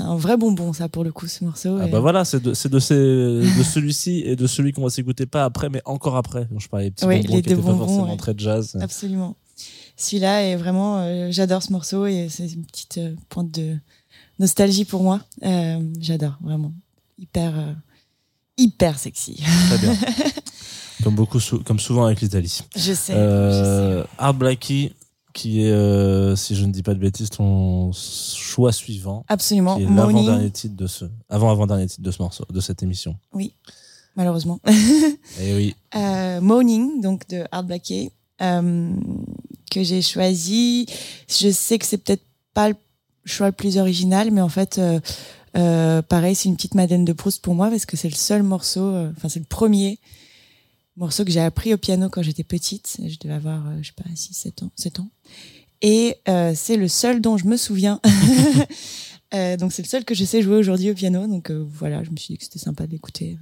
un 0.00 0.16
vrai 0.16 0.36
bonbon, 0.36 0.74
ça, 0.74 0.90
pour 0.90 1.02
le 1.02 1.12
coup, 1.12 1.28
ce 1.28 1.44
morceau. 1.44 1.78
Ah 1.80 1.86
Et- 1.86 1.90
bah 1.90 2.00
voilà, 2.00 2.26
c'est 2.26 2.42
de, 2.42 2.52
c'est 2.52 2.68
de, 2.68 2.78
ces- 2.78 2.94
de 2.94 3.62
celui-ci 3.62 4.22
et 4.26 4.36
de 4.36 4.46
celui 4.46 4.72
qu'on 4.72 4.82
va 4.82 4.90
s'écouter 4.90 5.24
pas 5.24 5.44
après, 5.44 5.70
mais 5.70 5.80
encore 5.86 6.16
après. 6.18 6.46
dont 6.50 6.58
je 6.58 6.68
parlais 6.68 6.86
des 6.86 6.90
petits 6.90 7.06
Oui, 7.06 7.22
bonbons 7.22 7.36
les 7.36 7.42
qui 7.42 7.48
deux 7.48 7.52
étaient 7.54 7.62
pas 7.62 7.74
forcément 7.74 8.10
ouais. 8.10 8.16
très 8.18 8.34
jazz. 8.36 8.76
Absolument. 8.82 9.34
Celui-là 10.02 10.42
est 10.42 10.56
vraiment, 10.56 10.98
euh, 10.98 11.28
j'adore 11.30 11.62
ce 11.62 11.70
morceau 11.70 12.06
et 12.06 12.26
c'est 12.28 12.48
une 12.48 12.64
petite 12.64 12.98
euh, 12.98 13.14
pointe 13.28 13.52
de 13.52 13.76
nostalgie 14.40 14.84
pour 14.84 15.04
moi. 15.04 15.20
Euh, 15.44 15.80
j'adore, 16.00 16.36
vraiment. 16.40 16.72
Hyper, 17.18 17.76
hyper 18.58 18.98
sexy. 18.98 19.40
Très 19.68 19.78
bien. 19.78 19.94
comme 21.04 21.14
beaucoup, 21.14 21.38
comme 21.64 21.78
souvent 21.78 22.06
avec 22.06 22.20
l'Italie. 22.20 22.62
Je 22.74 22.92
sais. 22.94 23.12
Euh, 23.14 24.02
Art 24.18 24.34
Blackie, 24.34 24.92
qui 25.32 25.62
est, 25.62 26.36
si 26.36 26.56
je 26.56 26.64
ne 26.64 26.72
dis 26.72 26.82
pas 26.82 26.94
de 26.94 26.98
bêtises, 26.98 27.30
ton 27.30 27.92
choix 27.92 28.72
suivant, 28.72 29.24
Absolument. 29.28 29.76
qui 29.76 29.84
est 29.84 29.86
l'avant-dernier 29.86 30.50
titre 30.50 30.74
de 30.74 30.88
ce, 30.88 31.04
avant-avant-dernier 31.28 31.86
titre 31.86 32.02
de 32.02 32.10
ce 32.10 32.20
morceau, 32.20 32.44
de 32.50 32.60
cette 32.60 32.82
émission. 32.82 33.16
malheureusement. 34.16 34.58
Et 35.40 35.54
oui. 35.54 35.76
euh, 35.94 36.40
Morning, 36.40 37.00
donc 37.00 37.28
de 37.28 37.44
Art 37.52 37.66
euh, 38.42 38.94
que 39.72 39.82
j'ai 39.82 40.02
choisi. 40.02 40.86
Je 41.28 41.50
sais 41.50 41.78
que 41.78 41.86
c'est 41.86 41.98
peut-être 41.98 42.24
pas 42.54 42.68
le 42.68 42.76
choix 43.24 43.46
le 43.46 43.52
plus 43.52 43.78
original, 43.78 44.30
mais 44.30 44.40
en 44.40 44.48
fait, 44.48 44.78
euh, 44.78 45.00
euh, 45.56 46.02
pareil, 46.02 46.34
c'est 46.34 46.48
une 46.48 46.56
petite 46.56 46.74
Madeleine 46.74 47.04
de 47.04 47.12
Proust 47.12 47.42
pour 47.42 47.54
moi 47.54 47.70
parce 47.70 47.86
que 47.86 47.96
c'est 47.96 48.08
le 48.08 48.14
seul 48.14 48.42
morceau, 48.42 48.84
euh, 48.84 49.10
enfin 49.16 49.28
c'est 49.28 49.38
le 49.38 49.46
premier 49.46 49.98
morceau 50.96 51.24
que 51.24 51.30
j'ai 51.30 51.40
appris 51.40 51.72
au 51.72 51.78
piano 51.78 52.08
quand 52.10 52.22
j'étais 52.22 52.44
petite. 52.44 52.98
Je 53.02 53.16
devais 53.18 53.34
avoir, 53.34 53.62
je 53.80 53.88
sais 53.88 53.94
pas, 53.96 54.08
6, 54.14 54.34
7 54.34 54.62
ans, 54.64 54.70
7 54.76 55.00
ans. 55.00 55.08
Et 55.80 56.18
c'est 56.54 56.76
le 56.76 56.86
seul 56.86 57.20
dont 57.20 57.38
je 57.38 57.46
me 57.46 57.56
souviens. 57.56 58.00
Donc 59.32 59.72
c'est 59.72 59.82
le 59.82 59.88
seul 59.88 60.04
que 60.04 60.14
je 60.14 60.24
sais 60.24 60.42
jouer 60.42 60.56
aujourd'hui 60.56 60.90
au 60.90 60.94
piano. 60.94 61.26
Donc 61.26 61.50
voilà, 61.50 62.04
je 62.04 62.10
me 62.10 62.16
suis 62.16 62.34
dit 62.34 62.38
que 62.38 62.44
c'était 62.44 62.60
sympa 62.60 62.86
de 62.86 62.92
l'écouter. 62.92 63.38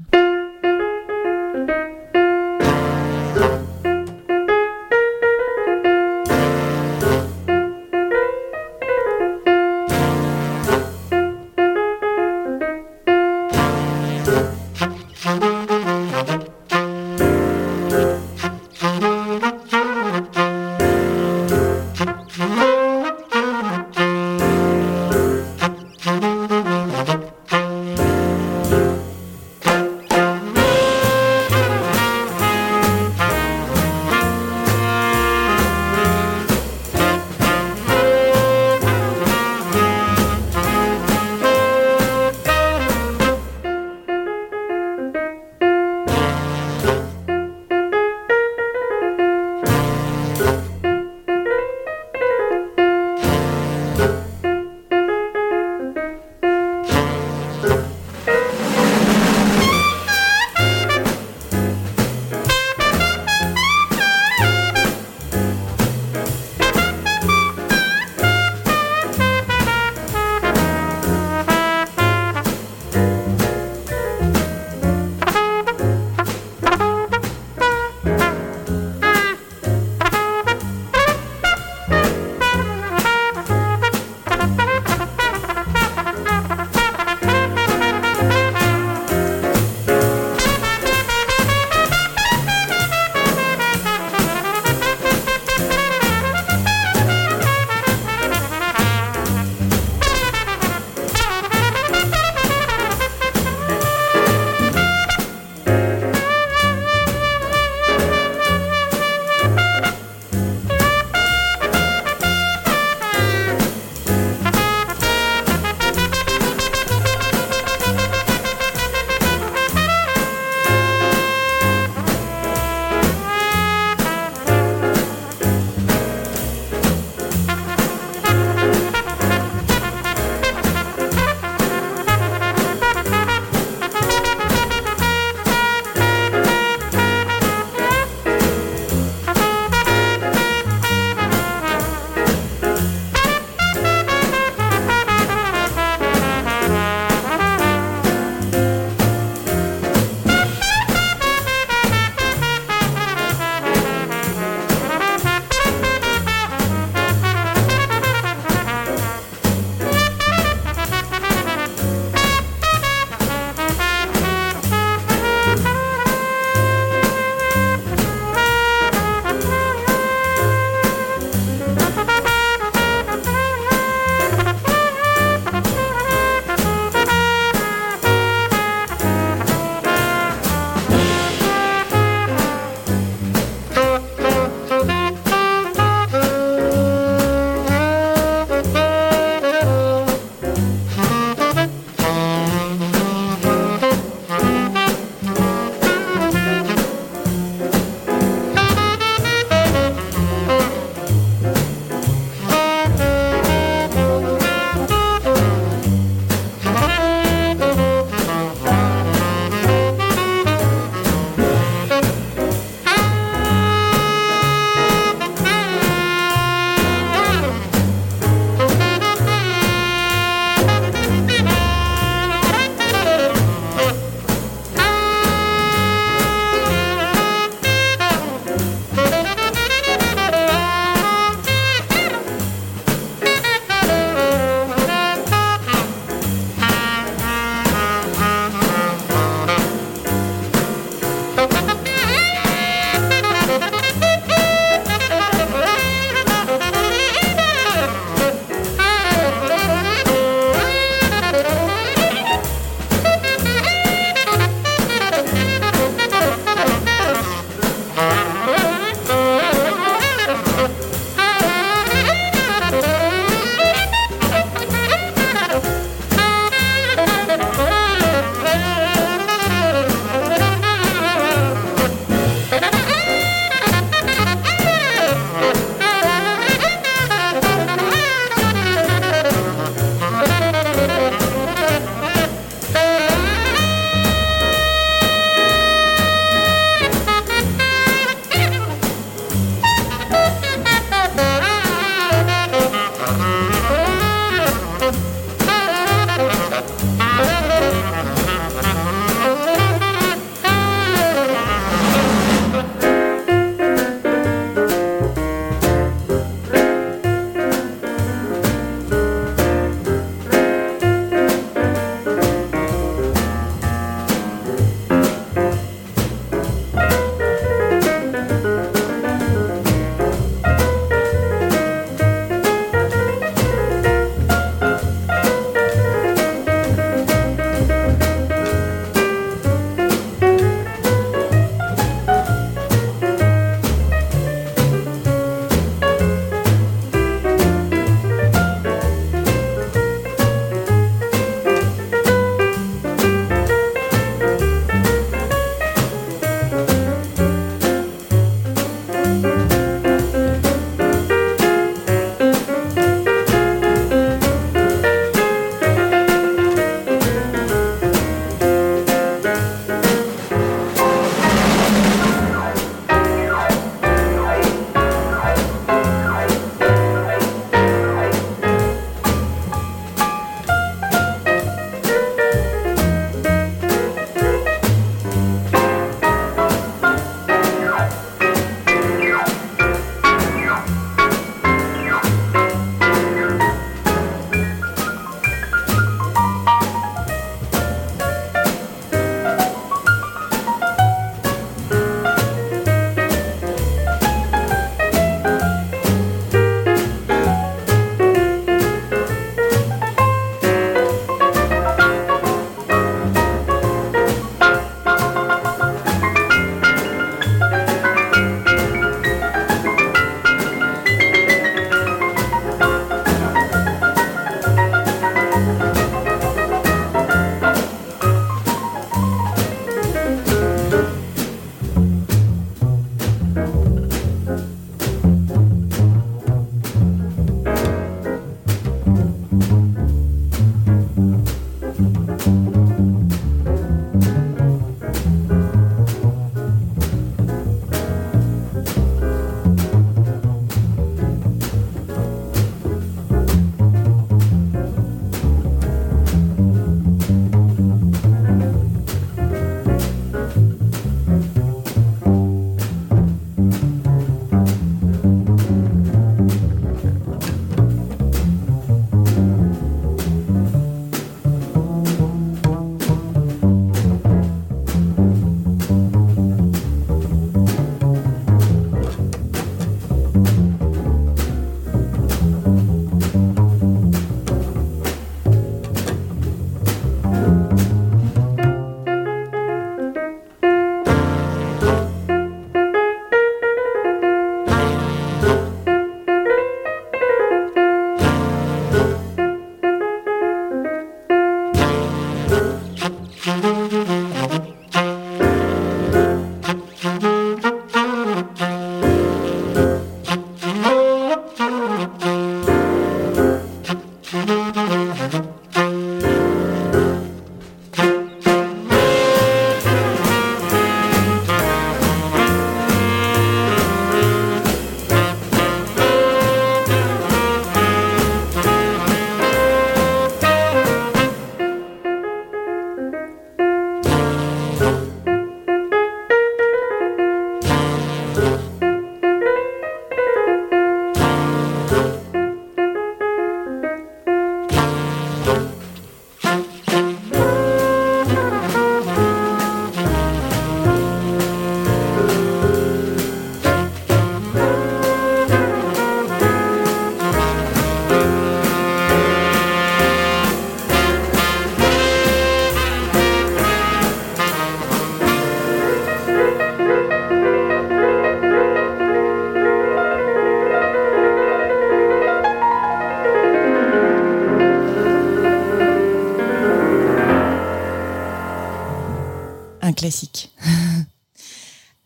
Classique. 569.80 570.30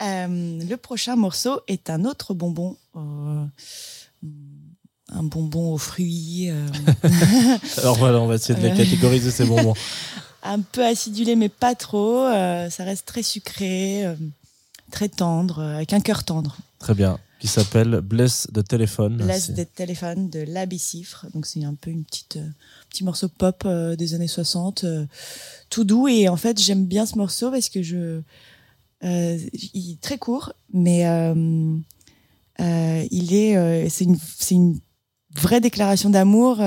Euh, 0.03 0.59
le 0.69 0.75
prochain 0.77 1.15
morceau 1.15 1.61
est 1.69 1.89
un 1.89 2.05
autre 2.05 2.35
bonbon. 2.35 2.77
euh, 2.97 3.45
un 5.09 5.23
bonbon 5.23 5.73
aux 5.73 5.79
fruits, 5.79 6.51
euh, 6.51 6.67
Alors 7.79 7.97
voilà, 7.97 8.19
on 8.21 8.27
va 8.27 8.35
essayer 8.35 8.59
de 8.59 8.65
les 8.67 8.73
Euh. 8.73 8.77
catégoriser 8.77 9.31
ces 9.31 9.45
bonbons. 9.47 9.75
un 10.43 10.61
peu 10.61 10.85
acidulé, 10.85 11.37
mais 11.37 11.49
pas 11.49 11.77
trop. 11.77 12.25
ça 12.27 12.85
reste 12.85 13.07
très 13.07 13.23
sucré, 13.23 14.05
très 14.91 15.09
tendre, 15.09 15.61
avec 15.63 15.93
un 15.93 16.01
cœur 16.01 16.25
tendre. 16.25 16.57
Très 16.81 16.95
bien. 16.95 17.19
Qui 17.41 17.47
s'appelle 17.49 18.01
Bless 18.01 18.49
the 18.53 18.67
Telephone. 18.67 19.19
Bless 19.19 19.53
the 19.55 19.67
Telephone 19.75 20.29
de 20.29 20.41
La 20.41 20.67
Bicifre. 20.67 21.27
Donc 21.35 21.47
c'est 21.47 21.63
un 21.65 21.75
peu 21.75 21.91
une 21.91 22.05
petite 22.05 22.39
petit 22.91 23.05
morceau 23.05 23.29
pop 23.29 23.67
des 23.99 24.15
années 24.15 24.29
60, 24.29 24.85
euh, 24.85 25.05
tout 25.75 25.85
doux. 25.85 26.07
Et 26.07 26.29
en 26.29 26.37
fait, 26.37 26.61
j'aime 26.61 26.87
bien 26.87 27.05
ce 27.05 27.19
morceau 27.19 27.51
parce 27.51 27.69
que 27.69 27.83
je, 27.83 28.21
euh, 29.03 29.39
il 29.73 29.93
est 29.93 30.01
très 30.01 30.19
court, 30.19 30.53
mais 30.73 31.07
euh, 31.07 31.75
euh, 32.61 33.05
il 33.11 33.35
est, 33.35 33.89
c'est 33.89 34.05
une, 34.05 34.17
une 34.53 34.79
vraie 35.37 35.61
déclaration 35.61 36.11
d'amour 36.11 36.59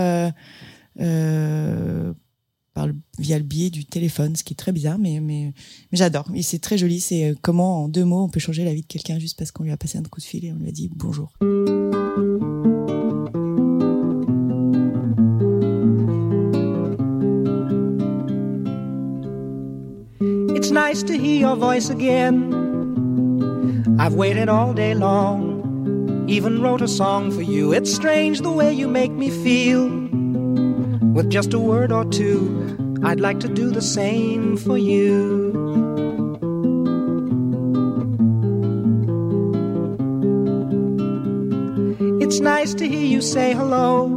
par 2.74 2.88
via 3.18 3.38
le 3.38 3.44
biais 3.44 3.70
du 3.70 3.86
téléphone, 3.86 4.36
ce 4.36 4.44
qui 4.44 4.54
est 4.54 4.58
très 4.58 4.74
bizarre, 4.74 5.00
mais 5.00 5.22
mais, 5.22 5.54
mais 5.92 5.98
j'adore. 5.98 6.28
Et 6.36 6.44
c'est 6.44 6.60
très 6.60 6.78
joli. 6.78 7.00
C'est 7.00 7.34
comment 7.42 7.86
en 7.86 7.88
deux 7.88 8.06
mots 8.06 8.26
on 8.26 8.30
peut 8.30 8.42
changer 8.42 8.66
la 8.66 8.74
vie 8.74 8.82
de 8.82 8.88
quelqu'un 8.88 9.20
juste 9.20 9.38
parce 9.38 9.52
qu'on 9.52 9.64
lui 9.64 9.72
a 9.72 9.78
passé 9.78 9.98
un 9.98 10.04
coup 10.04 10.20
de 10.20 10.26
fil 10.26 10.44
et 10.46 10.52
on 10.52 10.58
lui 10.58 10.68
a 10.68 10.72
dit 10.72 10.92
bonjour. 10.94 11.32
It's 20.68 20.74
nice 20.74 21.02
to 21.04 21.18
hear 21.18 21.40
your 21.40 21.56
voice 21.56 21.90
again. 21.90 22.52
I've 23.98 24.16
waited 24.16 24.50
all 24.50 24.74
day 24.74 24.96
long, 24.96 26.26
even 26.28 26.62
wrote 26.62 26.82
a 26.82 26.90
song 26.90 27.32
for 27.32 27.42
you. 27.42 27.72
It's 27.72 27.90
strange 27.90 28.42
the 28.42 28.52
way 28.52 28.74
you 28.74 28.90
make 28.90 29.14
me 29.14 29.30
feel. 29.30 29.88
With 31.14 31.30
just 31.30 31.54
a 31.54 31.58
word 31.58 31.94
or 31.94 32.04
two, 32.04 33.00
I'd 33.02 33.22
like 33.22 33.40
to 33.40 33.48
do 33.48 33.72
the 33.72 33.82
same 33.82 34.58
for 34.58 34.78
you. 34.78 35.54
It's 42.20 42.42
nice 42.42 42.74
to 42.74 42.90
hear 42.90 43.06
you 43.06 43.22
say 43.22 43.54
hello. 43.54 44.08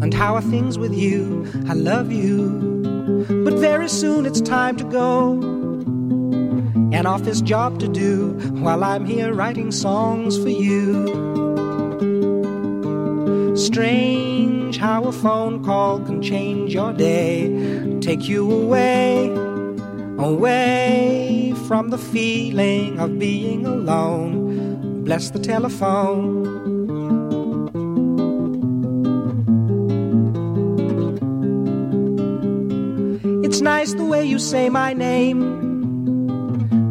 And 0.00 0.14
how 0.14 0.36
are 0.36 0.40
things 0.40 0.78
with 0.78 0.94
you? 0.94 1.44
I 1.68 1.74
love 1.74 2.10
you. 2.10 2.75
But 3.06 3.54
very 3.54 3.88
soon 3.88 4.26
it's 4.26 4.40
time 4.40 4.76
to 4.78 4.84
go. 4.84 5.34
An 6.92 7.06
office 7.06 7.40
job 7.40 7.78
to 7.78 7.86
do 7.86 8.30
while 8.60 8.82
I'm 8.82 9.04
here 9.04 9.32
writing 9.32 9.70
songs 9.70 10.36
for 10.36 10.48
you. 10.48 11.06
Strange 13.56 14.78
how 14.78 15.04
a 15.04 15.12
phone 15.12 15.64
call 15.64 16.00
can 16.00 16.20
change 16.20 16.74
your 16.74 16.92
day, 16.92 17.98
take 18.00 18.28
you 18.28 18.50
away, 18.50 19.28
away 20.18 21.54
from 21.68 21.90
the 21.90 21.98
feeling 21.98 22.98
of 22.98 23.20
being 23.20 23.64
alone. 23.66 25.04
Bless 25.04 25.30
the 25.30 25.38
telephone. 25.38 26.45
It's 33.56 33.62
nice 33.62 33.94
the 33.94 34.04
way 34.04 34.22
you 34.22 34.38
say 34.38 34.68
my 34.68 34.92
name. 34.92 35.40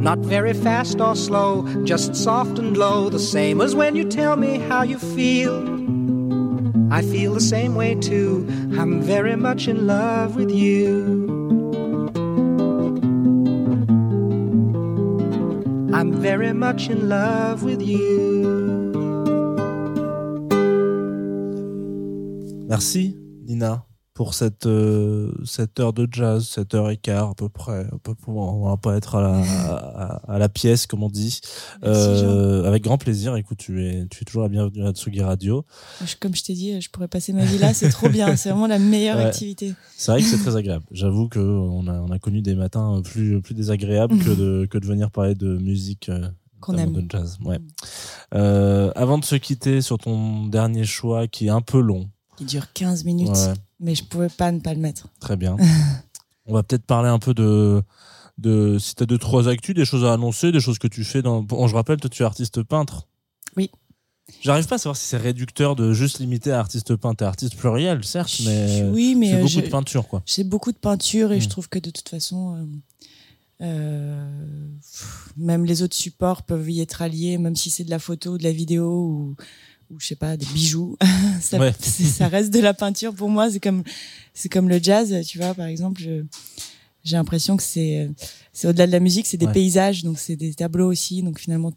Not 0.01 0.17
very 0.17 0.55
fast 0.55 0.99
or 0.99 1.15
slow, 1.15 1.63
just 1.83 2.15
soft 2.15 2.57
and 2.57 2.75
low, 2.75 3.07
the 3.11 3.19
same 3.19 3.61
as 3.61 3.75
when 3.75 3.95
you 3.95 4.03
tell 4.03 4.35
me 4.35 4.57
how 4.57 4.81
you 4.81 4.97
feel. 4.97 5.53
I 6.91 7.03
feel 7.03 7.35
the 7.35 7.39
same 7.39 7.75
way 7.75 7.93
too. 7.93 8.47
I'm 8.79 8.99
very 8.99 9.35
much 9.35 9.67
in 9.67 9.85
love 9.85 10.35
with 10.35 10.49
you. 10.49 11.03
I'm 15.93 16.13
very 16.13 16.51
much 16.51 16.89
in 16.89 17.07
love 17.07 17.61
with 17.61 17.83
you. 17.83 18.01
Merci, 22.67 23.15
Nina, 23.43 23.85
pour 24.15 24.33
cette, 24.33 24.65
euh, 24.65 25.29
cette 25.43 25.77
heure 25.79 25.91
de 25.91 26.07
jazz, 26.09 26.47
cette 26.47 26.73
heure 26.73 26.89
et 26.89 26.95
quart 26.95 27.31
à 27.31 27.35
peu 27.35 27.49
près. 27.49 27.81
À 27.81 27.97
peu. 28.01 28.13
On 28.27 28.65
va 28.69 28.77
pas 28.77 28.95
être 28.95 29.15
à 29.15 29.21
la, 29.21 29.41
à, 29.41 30.33
à 30.33 30.39
la 30.39 30.47
pièce, 30.49 30.87
comme 30.87 31.03
on 31.03 31.09
dit. 31.09 31.41
Euh, 31.83 32.63
avec 32.63 32.81
grand 32.83 32.97
plaisir. 32.97 33.35
Écoute, 33.35 33.57
tu 33.57 33.85
es, 33.85 34.07
tu 34.07 34.21
es 34.21 34.25
toujours 34.25 34.43
la 34.43 34.47
bienvenue 34.49 34.87
à 34.87 34.91
Tsugi 34.93 35.21
Radio. 35.21 35.65
Comme 36.21 36.33
je 36.33 36.43
t'ai 36.43 36.53
dit, 36.53 36.79
je 36.79 36.89
pourrais 36.89 37.09
passer 37.09 37.33
ma 37.33 37.43
vie 37.43 37.57
là, 37.57 37.73
c'est 37.73 37.89
trop 37.89 38.07
bien, 38.07 38.35
c'est 38.37 38.49
vraiment 38.49 38.67
la 38.67 38.79
meilleure 38.79 39.17
Ouais. 39.17 39.25
activité. 39.25 39.73
C'est 39.97 40.11
vrai 40.13 40.21
que 40.21 40.27
c'est 40.27 40.37
très 40.37 40.55
agréable. 40.55 40.85
J'avoue 40.91 41.27
que 41.27 41.39
on 41.39 41.85
a, 41.87 41.99
on 41.99 42.09
a 42.09 42.17
connu 42.17 42.41
des 42.41 42.55
matins 42.55 43.01
plus, 43.03 43.41
plus 43.41 43.53
désagréables 43.53 44.17
que 44.17 44.29
de, 44.29 44.65
que 44.65 44.77
de 44.77 44.85
venir 44.85 45.11
parler 45.11 45.35
de 45.35 45.57
musique. 45.57 46.07
euh, 46.09 46.27
Qu'on 46.61 46.77
aime. 46.77 46.93
De 46.93 47.03
jazz. 47.11 47.37
Ouais. 47.43 47.59
Euh, 48.33 48.91
avant 48.95 49.17
de 49.17 49.25
se 49.25 49.35
quitter 49.35 49.81
sur 49.81 49.97
ton 49.97 50.45
dernier 50.47 50.85
choix 50.85 51.27
qui 51.27 51.47
est 51.47 51.49
un 51.51 51.61
peu 51.61 51.79
long. 51.81 52.09
Qui 52.37 52.45
dure 52.45 52.71
15 52.73 53.03
minutes, 53.05 53.29
Ouais. 53.29 53.53
mais 53.79 53.95
je 53.95 54.03
pouvais 54.03 54.29
pas 54.29 54.51
ne 54.51 54.59
pas 54.59 54.73
le 54.73 54.79
mettre. 54.79 55.07
Très 55.19 55.35
bien. 55.37 55.55
On 56.45 56.53
va 56.53 56.63
peut-être 56.63 56.85
parler 56.85 57.09
un 57.09 57.19
peu 57.19 57.33
de, 57.33 57.81
de 58.37 58.77
si 58.79 58.93
tu 58.95 59.03
as 59.03 59.05
deux, 59.05 59.17
trois 59.17 59.47
actus, 59.47 59.73
des 59.75 59.85
choses 59.85 60.05
à 60.05 60.13
annoncer, 60.13 60.51
des 60.51 60.59
choses 60.59 60.77
que 60.79 60.87
tu 60.87 61.03
fais 61.03 61.21
dans. 61.21 61.41
Bon, 61.41 61.67
je 61.67 61.73
rappelle, 61.75 61.97
toi, 61.99 62.09
tu 62.09 62.21
es 62.23 62.25
artiste 62.25 62.61
peintre. 62.63 63.07
Oui. 63.57 63.71
J'arrive 64.41 64.65
pas 64.67 64.75
à 64.75 64.77
savoir 64.79 64.97
si 64.97 65.05
c'est 65.05 65.17
réducteur 65.17 65.75
de 65.75 65.93
juste 65.93 66.19
limiter 66.19 66.51
à 66.51 66.59
artiste 66.59 66.95
peintre. 66.95 67.17
T'es 67.17 67.25
artiste 67.25 67.55
pluriel, 67.55 68.03
certes, 68.03 68.41
mais. 68.45 68.83
oui, 68.91 69.15
mais 69.15 69.27
c'est 69.29 69.33
euh, 69.35 69.37
beaucoup 69.37 69.49
je- 69.49 69.59
de 69.61 69.67
peinture, 69.67 70.07
quoi. 70.07 70.23
j'ai 70.25 70.43
beaucoup 70.43 70.71
de 70.71 70.77
peinture 70.77 71.31
et 71.31 71.39
je 71.39 71.47
trouve 71.47 71.69
que 71.69 71.77
de 71.79 71.89
toute 71.91 72.09
façon, 72.09 72.55
euh, 72.57 72.65
euh, 73.65 74.67
pff, 74.81 75.29
même 75.37 75.63
les 75.65 75.81
autres 75.83 75.95
supports 75.95 76.43
peuvent 76.43 76.69
y 76.69 76.81
être 76.81 77.01
alliés, 77.01 77.37
même 77.37 77.55
si 77.55 77.69
c'est 77.69 77.83
de 77.83 77.89
la 77.89 77.99
photo 77.99 78.31
ou 78.33 78.37
de 78.37 78.43
la 78.43 78.51
vidéo 78.51 78.89
ou, 78.91 79.35
ou 79.91 79.99
je 79.99 80.07
sais 80.07 80.15
pas, 80.15 80.37
des 80.37 80.45
bijoux. 80.47 80.97
ça, 81.41 81.57
Ouais. 81.59 81.73
ça 81.79 82.27
reste 82.27 82.51
de 82.53 82.59
la 82.59 82.73
peinture 82.73 83.13
pour 83.13 83.29
moi. 83.29 83.49
C'est 83.51 83.59
comme, 83.59 83.83
c'est 84.33 84.49
comme 84.49 84.69
le 84.69 84.79
jazz, 84.81 85.13
tu 85.27 85.37
vois, 85.37 85.53
par 85.53 85.65
exemple. 85.67 86.01
j'ai 87.03 87.15
l'impression 87.17 87.55
que 87.57 87.63
c'est, 87.63 88.09
c'est 88.53 88.67
au-delà 88.67 88.87
de 88.87 88.91
la 88.91 88.99
musique, 88.99 89.27
c'est 89.27 89.37
des 89.37 89.45
Ouais. 89.45 89.53
paysages, 89.53 90.03
donc 90.03 90.17
c'est 90.19 90.35
des 90.35 90.53
tableaux 90.53 90.87
aussi. 90.91 91.21
Donc 91.23 91.39
finalement, 91.39 91.71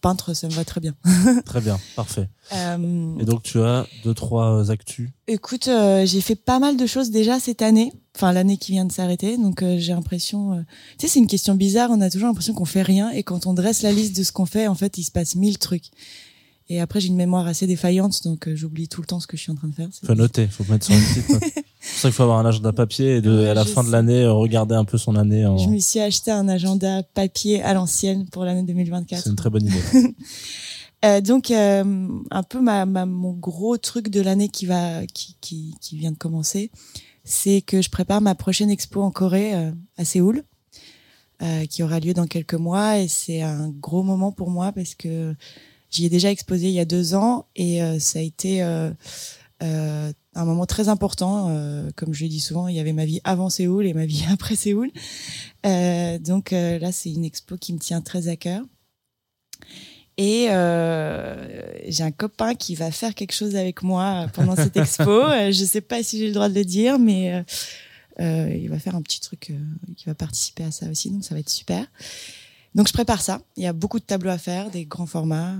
peintre, 0.00 0.34
ça 0.34 0.48
me 0.48 0.52
va 0.52 0.64
très 0.64 0.80
bien. 0.80 0.96
Très 1.44 1.60
bien, 1.60 1.78
parfait. 1.94 2.28
Euh, 2.52 3.18
Et 3.20 3.24
donc, 3.24 3.44
tu 3.44 3.60
as 3.60 3.86
deux, 4.02 4.14
trois 4.14 4.68
actus. 4.72 5.10
Écoute, 5.28 5.68
euh, 5.68 6.04
j'ai 6.04 6.20
fait 6.20 6.34
pas 6.34 6.58
mal 6.58 6.76
de 6.76 6.86
choses 6.86 7.10
déjà 7.12 7.38
cette 7.38 7.62
année, 7.62 7.92
enfin 8.16 8.32
l'année 8.32 8.56
qui 8.56 8.72
vient 8.72 8.84
de 8.84 8.90
s'arrêter, 8.90 9.36
donc 9.38 9.62
euh, 9.62 9.76
j'ai 9.78 9.92
l'impression, 9.92 10.64
tu 10.98 11.06
sais, 11.06 11.12
c'est 11.12 11.18
une 11.20 11.28
question 11.28 11.54
bizarre, 11.54 11.90
on 11.92 12.00
a 12.00 12.10
toujours 12.10 12.26
l'impression 12.26 12.52
qu'on 12.52 12.64
fait 12.64 12.82
rien, 12.82 13.10
et 13.10 13.22
quand 13.22 13.46
on 13.46 13.54
dresse 13.54 13.82
la 13.82 13.92
liste 13.92 14.16
de 14.16 14.24
ce 14.24 14.32
qu'on 14.32 14.46
fait, 14.46 14.66
en 14.66 14.74
fait, 14.74 14.98
il 14.98 15.04
se 15.04 15.12
passe 15.12 15.36
mille 15.36 15.58
trucs. 15.58 15.90
Et 16.68 16.80
après, 16.80 17.00
j'ai 17.00 17.08
une 17.08 17.16
mémoire 17.16 17.46
assez 17.46 17.66
défaillante, 17.66 18.24
donc 18.24 18.48
euh, 18.48 18.56
j'oublie 18.56 18.88
tout 18.88 19.00
le 19.00 19.06
temps 19.06 19.20
ce 19.20 19.28
que 19.28 19.36
je 19.36 19.42
suis 19.42 19.52
en 19.52 19.54
train 19.54 19.68
de 19.68 19.74
faire. 19.74 19.88
Faut 20.04 20.14
noter, 20.14 20.48
faut 20.48 20.64
mettre 20.64 20.86
sur 20.86 20.94
une 20.94 21.00
petite 21.02 21.28
note. 21.28 21.42
C'est 21.44 21.92
pour 21.92 22.00
ça 22.00 22.08
qu'il 22.08 22.12
faut 22.14 22.22
avoir 22.24 22.38
un 22.38 22.46
agenda 22.46 22.72
papier 22.72 23.16
et 23.16 23.20
de, 23.20 23.30
Ouais, 23.38 23.48
à 23.48 23.54
la 23.54 23.64
fin 23.64 23.84
de 23.84 23.92
l'année, 23.92 24.24
euh, 24.24 24.32
regarder 24.32 24.74
un 24.74 24.84
peu 24.84 24.98
son 24.98 25.14
année. 25.14 25.46
En... 25.46 25.58
Je 25.58 25.68
me 25.68 25.78
suis 25.78 26.00
acheté 26.00 26.32
un 26.32 26.48
agenda 26.48 27.04
papier 27.04 27.62
à 27.62 27.74
l'ancienne 27.74 28.26
pour 28.28 28.44
l'année 28.44 28.64
2024. 28.64 29.22
C'est 29.22 29.30
une 29.30 29.36
très 29.36 29.50
bonne 29.50 29.66
idée. 29.66 30.14
Euh, 31.04 31.20
donc 31.20 31.50
euh, 31.50 32.08
un 32.30 32.42
peu 32.42 32.60
ma, 32.60 32.86
ma 32.86 33.04
mon 33.04 33.32
gros 33.32 33.76
truc 33.76 34.08
de 34.08 34.20
l'année 34.20 34.48
qui 34.48 34.64
va 34.66 35.06
qui, 35.06 35.36
qui 35.40 35.74
qui 35.80 35.98
vient 35.98 36.10
de 36.10 36.16
commencer, 36.16 36.70
c'est 37.22 37.60
que 37.60 37.82
je 37.82 37.90
prépare 37.90 38.20
ma 38.20 38.34
prochaine 38.34 38.70
expo 38.70 39.02
en 39.02 39.10
Corée 39.10 39.54
euh, 39.54 39.70
à 39.98 40.04
Séoul, 40.04 40.42
qui 41.68 41.82
aura 41.82 42.00
lieu 42.00 42.14
dans 42.14 42.26
quelques 42.26 42.54
mois 42.54 42.98
et 42.98 43.08
c'est 43.08 43.42
un 43.42 43.68
gros 43.68 44.02
moment 44.02 44.32
pour 44.32 44.50
moi 44.50 44.72
parce 44.72 44.94
que 44.94 45.34
j'y 45.90 46.06
ai 46.06 46.08
déjà 46.08 46.30
exposé 46.30 46.68
il 46.68 46.74
y 46.74 46.80
a 46.80 46.84
deux 46.84 47.14
ans 47.14 47.46
et 47.56 47.82
euh, 47.82 47.98
ça 47.98 48.18
a 48.18 48.22
été 48.22 48.62
euh, 48.62 48.90
euh, 49.62 50.12
un 50.34 50.44
moment 50.44 50.66
très 50.66 50.88
important. 50.88 51.48
Euh, 51.48 51.90
comme 51.96 52.12
je 52.12 52.24
le 52.24 52.28
dis 52.28 52.40
souvent, 52.40 52.68
il 52.68 52.76
y 52.76 52.80
avait 52.80 52.92
ma 52.92 53.06
vie 53.06 53.20
avant 53.24 53.48
Séoul 53.48 53.86
et 53.86 53.94
ma 53.94 54.06
vie 54.06 54.24
après 54.30 54.56
Séoul. 54.56 54.90
Euh, 55.64 56.18
donc 56.18 56.50
là, 56.50 56.92
c'est 56.92 57.10
une 57.10 57.24
expo 57.24 57.56
qui 57.56 57.72
me 57.72 57.78
tient 57.78 58.00
très 58.00 58.28
à 58.28 58.36
cœur. 58.36 58.62
Et 60.18 60.46
j'ai 61.88 62.02
un 62.02 62.10
copain 62.10 62.54
qui 62.54 62.74
va 62.74 62.90
faire 62.90 63.14
quelque 63.14 63.32
chose 63.32 63.56
avec 63.56 63.82
moi 63.82 64.26
pendant 64.32 64.56
cette 64.56 64.76
expo. 64.76 65.22
Je 65.50 65.64
sais 65.64 65.80
pas 65.82 66.02
si 66.02 66.18
j'ai 66.18 66.28
le 66.28 66.32
droit 66.34 66.48
de 66.48 66.54
le 66.54 66.64
dire, 66.64 66.98
mais 66.98 67.44
il 68.18 68.68
va 68.68 68.78
faire 68.78 68.94
un 68.94 69.02
petit 69.02 69.20
truc, 69.20 69.52
qui 69.96 70.04
va 70.06 70.14
participer 70.14 70.64
à 70.64 70.70
ça 70.70 70.86
aussi, 70.90 71.10
donc 71.10 71.24
ça 71.24 71.34
va 71.34 71.40
être 71.40 71.50
super. 71.50 71.86
Donc 72.76 72.86
je 72.88 72.92
prépare 72.92 73.20
ça. 73.22 73.40
Il 73.56 73.62
y 73.62 73.66
a 73.66 73.72
beaucoup 73.72 73.98
de 73.98 74.04
tableaux 74.04 74.30
à 74.30 74.38
faire, 74.38 74.70
des 74.70 74.84
grands 74.84 75.06
formats. 75.06 75.54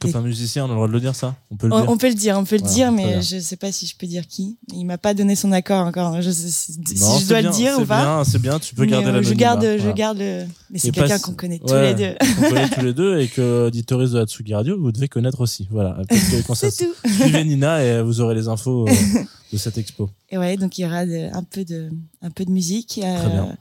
Quand 0.00 0.14
un 0.14 0.20
musicien, 0.20 0.64
on 0.64 0.66
a 0.66 0.68
le 0.70 0.74
droit 0.74 0.88
de 0.88 0.92
le 0.92 1.00
dire 1.00 1.14
ça 1.14 1.34
On 1.50 1.56
peut 1.56 1.68
le 1.68 1.72
On, 1.72 1.80
dire 1.80 1.90
on 1.90 1.96
peut 1.96 2.08
le 2.08 2.14
dire, 2.14 2.36
on 2.38 2.44
peut 2.44 2.56
le 2.56 2.60
Voilà, 2.60 2.74
dire, 2.74 2.86
très 2.88 2.96
mais 3.16 3.22
je 3.22 3.38
sais 3.38 3.56
pas 3.56 3.72
si 3.72 3.86
je 3.86 3.96
peux 3.96 4.06
dire 4.06 4.26
qui. 4.26 4.58
Il 4.74 4.84
m'a 4.84 4.98
pas 4.98 5.14
donné 5.14 5.36
son 5.36 5.52
accord 5.52 5.86
encore. 5.86 6.20
Je 6.20 6.30
sais 6.30 6.48
si, 6.50 6.72
si 6.74 6.78
Non, 7.00 7.14
je 7.14 7.20
c'est 7.22 7.28
dois 7.28 7.40
bien, 7.40 7.50
le 7.50 7.56
dire 7.56 7.78
ou 7.80 7.86
pas. 7.86 8.02
bien, 8.02 8.24
C'est 8.24 8.38
bien, 8.42 8.58
tu 8.58 8.74
peux 8.74 8.82
Mais, 8.82 8.88
garder 8.88 9.06
euh, 9.08 9.12
la 9.12 9.22
je 9.22 9.32
garde, 9.34 9.62
je 9.78 9.90
garde 9.92 10.18
le. 10.18 10.44
Mais 10.70 10.78
c'est 10.78 10.90
quelqu'un 10.90 11.18
qu'on 11.18 11.32
connaît 11.32 11.60
tous 11.60 11.72
Ouais, 11.72 11.94
les 11.94 12.08
deux. 12.10 12.16
Vous 12.36 12.48
connaissez 12.50 12.74
tous 12.74 12.84
les 12.84 12.94
deux 12.94 13.20
et 13.20 13.28
que 13.28 13.70
Ditoris 13.72 14.10
de 14.10 14.18
Hatsugi 14.20 14.54
Radio, 14.54 14.78
vous 14.78 14.92
devez 14.92 15.08
connaître 15.08 15.40
aussi. 15.40 15.66
Voilà. 15.70 15.96
C'est 16.54 16.76
tout. 16.76 16.92
Suivez 17.08 17.44
Nina 17.44 17.82
et 17.82 18.02
vous 18.02 18.20
aurez 18.20 18.34
les 18.34 18.48
infos 18.48 18.86
euh, 18.88 18.92
de 19.52 19.56
cette 19.56 19.78
expo. 19.78 20.10
Et 20.30 20.36
ouais, 20.36 20.56
donc 20.58 20.76
il 20.78 20.82
y 20.82 20.84
aura 20.84 21.06
de- 21.06 21.32
un 21.34 21.42
peu 21.44 21.64
de, 21.64 21.88
un 22.22 22.30
peu 22.30 22.44
de 22.44 22.50
musique, 22.50 23.00
euh, 23.02 23.16
Très 23.18 23.30
bien. 23.30 23.56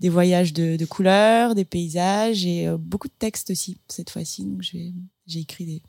Des 0.00 0.08
voyages 0.08 0.52
de, 0.52 0.84
couleurs, 0.84 1.54
des 1.54 1.64
paysages 1.64 2.44
et 2.44 2.68
euh, 2.68 2.76
beaucoup 2.76 3.08
de 3.08 3.14
textes 3.18 3.50
aussi 3.50 3.78
cette 3.88 4.10
fois-ci. 4.10 4.44
Donc 4.44 4.62
j'ai 4.62 5.40
écrit 5.40 5.64
des. 5.64 5.82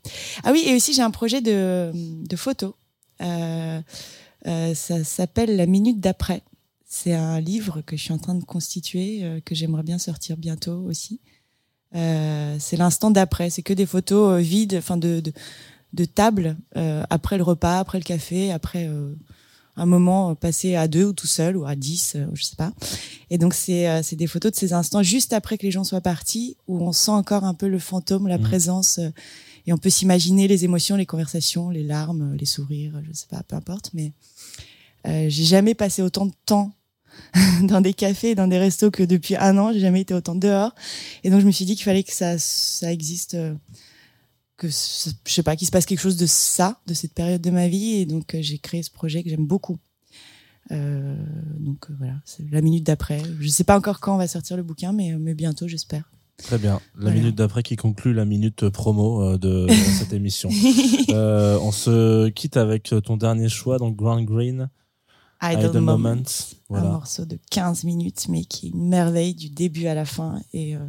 Ah 0.44 0.52
oui, 0.52 0.62
et 0.66 0.74
aussi 0.74 0.94
j'ai 0.94 1.02
un 1.02 1.10
projet 1.10 1.40
de, 1.40 1.92
de 1.94 2.36
photos. 2.36 2.74
Euh, 3.20 3.80
euh, 4.46 4.74
ça 4.74 5.04
s'appelle 5.04 5.56
La 5.56 5.66
minute 5.66 6.00
d'après. 6.00 6.42
C'est 6.90 7.14
un 7.14 7.38
livre 7.40 7.82
que 7.82 7.96
je 7.96 8.02
suis 8.02 8.14
en 8.14 8.18
train 8.18 8.34
de 8.34 8.44
constituer, 8.44 9.42
que 9.44 9.54
j'aimerais 9.54 9.82
bien 9.82 9.98
sortir 9.98 10.38
bientôt 10.38 10.80
aussi. 10.86 11.20
C'est 11.92 12.76
l'instant 12.78 13.10
d'après. 13.10 13.50
C'est 13.50 13.60
que 13.60 13.74
des 13.74 13.84
photos 13.84 14.40
vides, 14.40 14.76
enfin 14.78 14.96
de, 14.96 15.20
de, 15.20 15.34
de 15.92 16.04
table 16.06 16.56
après 16.74 17.36
le 17.36 17.42
repas, 17.42 17.78
après 17.78 17.98
le 17.98 18.04
café, 18.04 18.50
après 18.52 18.88
un 19.78 19.86
moment 19.86 20.34
passé 20.34 20.74
à 20.74 20.88
deux 20.88 21.04
ou 21.06 21.12
tout 21.12 21.26
seul 21.26 21.56
ou 21.56 21.64
à 21.64 21.74
dix, 21.76 22.14
euh, 22.16 22.26
je 22.34 22.44
sais 22.44 22.56
pas. 22.56 22.72
Et 23.30 23.38
donc 23.38 23.54
c'est 23.54 23.88
euh, 23.88 24.02
c'est 24.02 24.16
des 24.16 24.26
photos 24.26 24.52
de 24.52 24.56
ces 24.56 24.72
instants 24.72 25.02
juste 25.02 25.32
après 25.32 25.56
que 25.56 25.64
les 25.64 25.70
gens 25.70 25.84
soient 25.84 26.00
partis 26.02 26.56
où 26.66 26.82
on 26.82 26.92
sent 26.92 27.12
encore 27.12 27.44
un 27.44 27.54
peu 27.54 27.68
le 27.68 27.78
fantôme, 27.78 28.26
la 28.28 28.38
Mhm. 28.38 28.44
présence 28.44 28.98
euh, 28.98 29.08
et 29.66 29.72
on 29.72 29.78
peut 29.78 29.90
s'imaginer 29.90 30.48
les 30.48 30.64
émotions, 30.64 30.96
les 30.96 31.06
conversations, 31.06 31.70
les 31.70 31.82
larmes, 31.82 32.34
les 32.38 32.46
sourires, 32.46 33.00
je 33.06 33.12
sais 33.12 33.26
pas, 33.30 33.42
peu 33.42 33.54
importe. 33.56 33.90
Mais 33.94 34.12
euh, 35.06 35.26
j'ai 35.28 35.44
jamais 35.44 35.74
passé 35.74 36.02
autant 36.02 36.26
de 36.26 36.32
temps 36.46 36.72
dans 37.62 37.80
des 37.80 37.92
cafés, 37.94 38.34
dans 38.34 38.46
des 38.46 38.58
restos 38.58 38.90
que 38.90 39.02
depuis 39.02 39.36
un 39.36 39.58
an. 39.58 39.72
J'ai 39.72 39.80
jamais 39.80 40.00
été 40.02 40.14
autant 40.14 40.34
dehors. 40.34 40.74
Et 41.24 41.30
donc 41.30 41.40
je 41.40 41.46
me 41.46 41.50
suis 41.52 41.64
dit 41.66 41.74
qu'il 41.76 41.84
fallait 41.84 42.02
que 42.02 42.12
ça 42.12 42.38
ça 42.38 42.90
existe. 42.92 43.34
euh, 43.34 43.54
que 44.58 44.68
je 44.68 44.72
sais 45.32 45.42
pas 45.42 45.56
qu'il 45.56 45.66
se 45.66 45.72
passe 45.72 45.86
quelque 45.86 46.00
chose 46.00 46.16
de 46.18 46.26
ça 46.26 46.80
de 46.86 46.92
cette 46.92 47.14
période 47.14 47.40
de 47.40 47.50
ma 47.50 47.68
vie 47.68 47.94
et 47.94 48.04
donc 48.06 48.34
euh, 48.34 48.38
j'ai 48.42 48.58
créé 48.58 48.82
ce 48.82 48.90
projet 48.90 49.22
que 49.22 49.30
j'aime 49.30 49.46
beaucoup 49.46 49.78
Euh, 50.70 51.16
donc 51.58 51.86
euh, 51.88 51.94
voilà 51.98 52.16
c'est 52.26 52.44
la 52.50 52.60
minute 52.60 52.84
d'après 52.84 53.22
je 53.40 53.48
sais 53.48 53.64
pas 53.64 53.74
encore 53.78 54.00
quand 54.00 54.14
on 54.14 54.18
va 54.18 54.28
sortir 54.28 54.54
le 54.58 54.62
bouquin 54.62 54.92
mais, 54.92 55.16
mais 55.16 55.32
bientôt 55.34 55.66
j'espère 55.66 56.10
Très 56.36 56.58
bien. 56.58 56.74
La 56.94 57.00
Voilà. 57.06 57.16
minute 57.16 57.34
d'après 57.34 57.62
qui 57.64 57.74
conclut 57.74 58.12
la 58.14 58.24
minute 58.24 58.68
promo 58.68 59.36
de, 59.38 59.66
de 59.68 59.72
cette 59.72 60.12
émission. 60.12 60.50
Euh, 61.08 61.58
on 61.62 61.72
se 61.72 62.28
quitte 62.28 62.56
avec 62.56 62.94
ton 63.04 63.16
dernier 63.16 63.48
choix, 63.48 63.78
donc 63.78 63.96
Grand 63.96 64.22
Green, 64.22 64.68
Idle, 65.42 65.64
Idle 65.66 65.78
Moment, 65.80 66.22
un 66.70 66.80
morceau 66.82 67.24
de 67.24 67.38
15 67.50 67.82
minutes 67.84 68.26
mais 68.28 68.44
qui 68.44 68.66
est 68.66 68.70
une 68.70 68.88
merveille 68.88 69.34
du 69.34 69.48
début 69.50 69.86
à 69.86 69.94
la 69.94 70.04
fin 70.04 70.40
et 70.52 70.76
euh, 70.76 70.80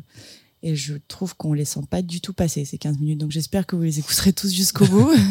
et 0.61 0.75
je 0.75 0.95
trouve 1.07 1.35
qu'on 1.35 1.53
les 1.53 1.65
sent 1.65 1.81
pas 1.89 2.01
du 2.01 2.21
tout 2.21 2.33
passer 2.33 2.65
ces 2.65 2.77
15 2.77 2.99
minutes 2.99 3.19
donc 3.19 3.31
j'espère 3.31 3.65
que 3.65 3.75
vous 3.75 3.83
les 3.83 3.99
écouterez 3.99 4.33
tous 4.33 4.53
jusqu'au 4.53 4.85
bout 4.85 5.11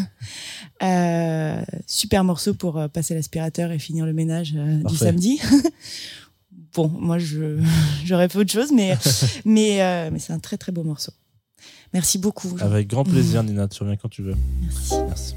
Euh, 0.81 1.61
super 1.89 2.23
morceau 2.23 2.55
pour 2.55 2.79
euh, 2.79 2.87
passer 2.87 3.13
l'aspirateur 3.13 3.73
et 3.73 3.81
finir 3.81 4.07
le 4.07 4.13
ménage 4.13 4.55
euh, 4.57 4.81
du 4.85 4.97
samedi 4.97 5.41
bon 6.75 6.87
moi 6.87 7.19
je 7.19 7.59
j'aurais 8.05 8.29
fait 8.29 8.39
autre 8.39 8.53
chose 8.53 8.71
mais 8.73 8.97
mais 9.45 9.83
euh, 9.83 10.11
mais 10.13 10.21
c'est 10.21 10.33
un 10.33 10.39
très 10.39 10.57
très 10.57 10.71
beau 10.71 10.85
morceau 10.85 11.13
merci 11.93 12.19
beaucoup 12.19 12.57
Jean. 12.57 12.65
Avec 12.65 12.87
grand 12.87 13.03
plaisir, 13.03 13.43
Nina. 13.43 13.67
Tu 13.67 13.83
reviens 13.83 13.97
quand 13.97 14.09
tu 14.09 14.23
veux. 14.23 14.37
merci 14.63 14.95
Merci. 15.09 15.35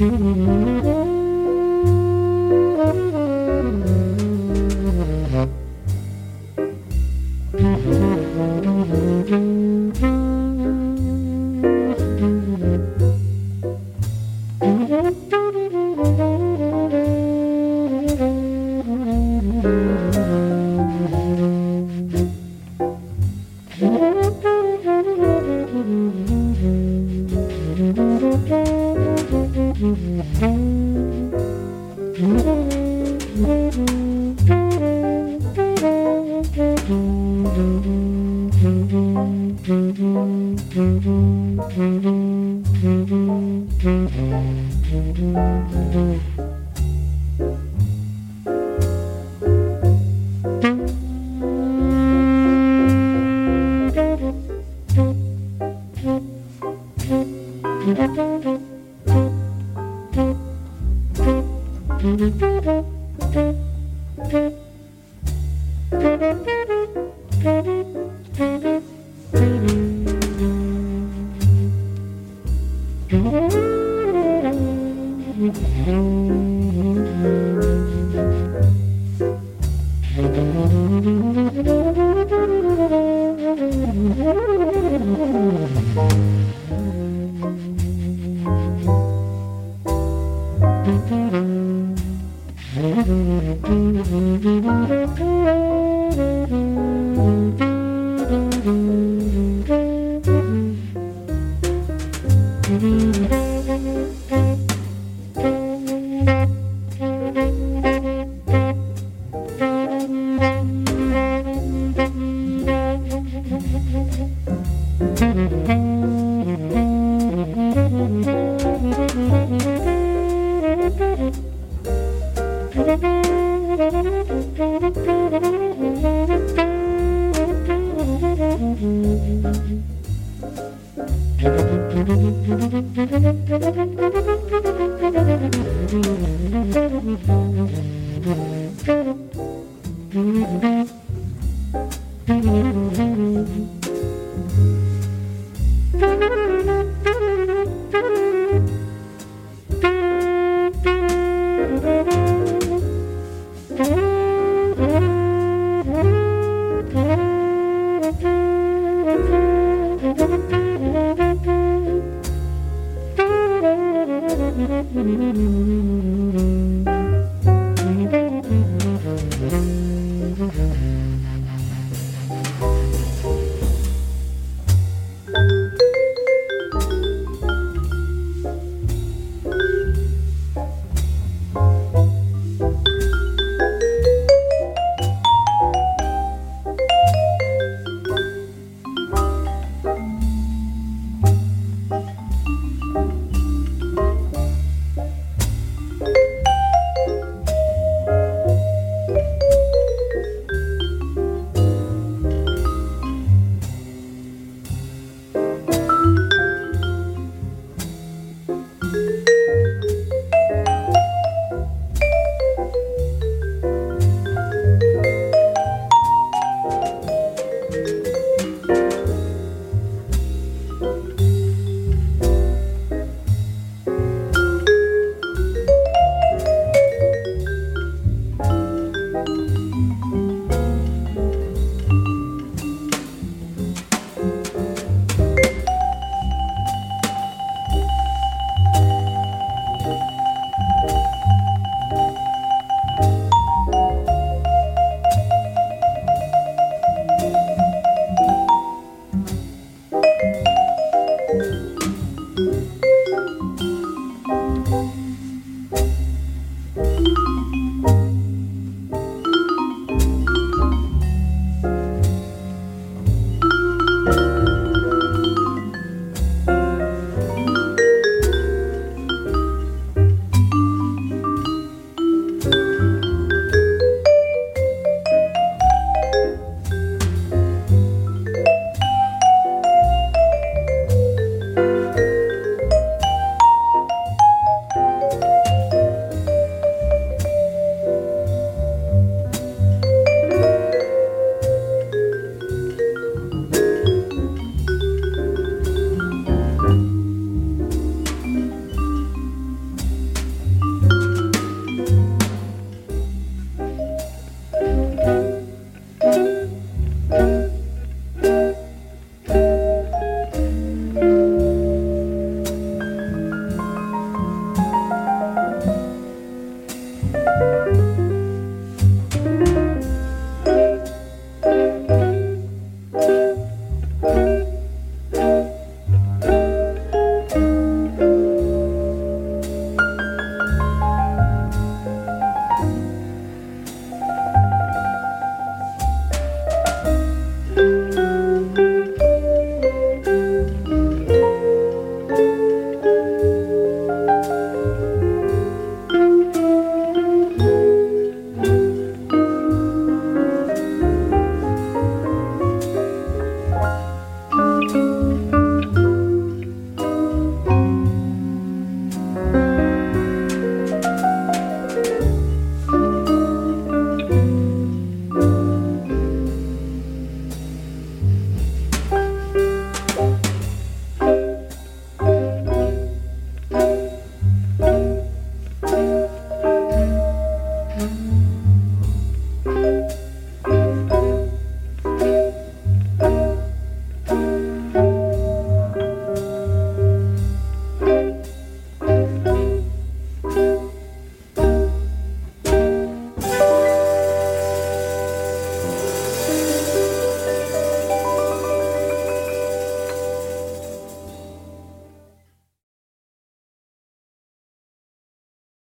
Mm-hmm. 0.00 0.99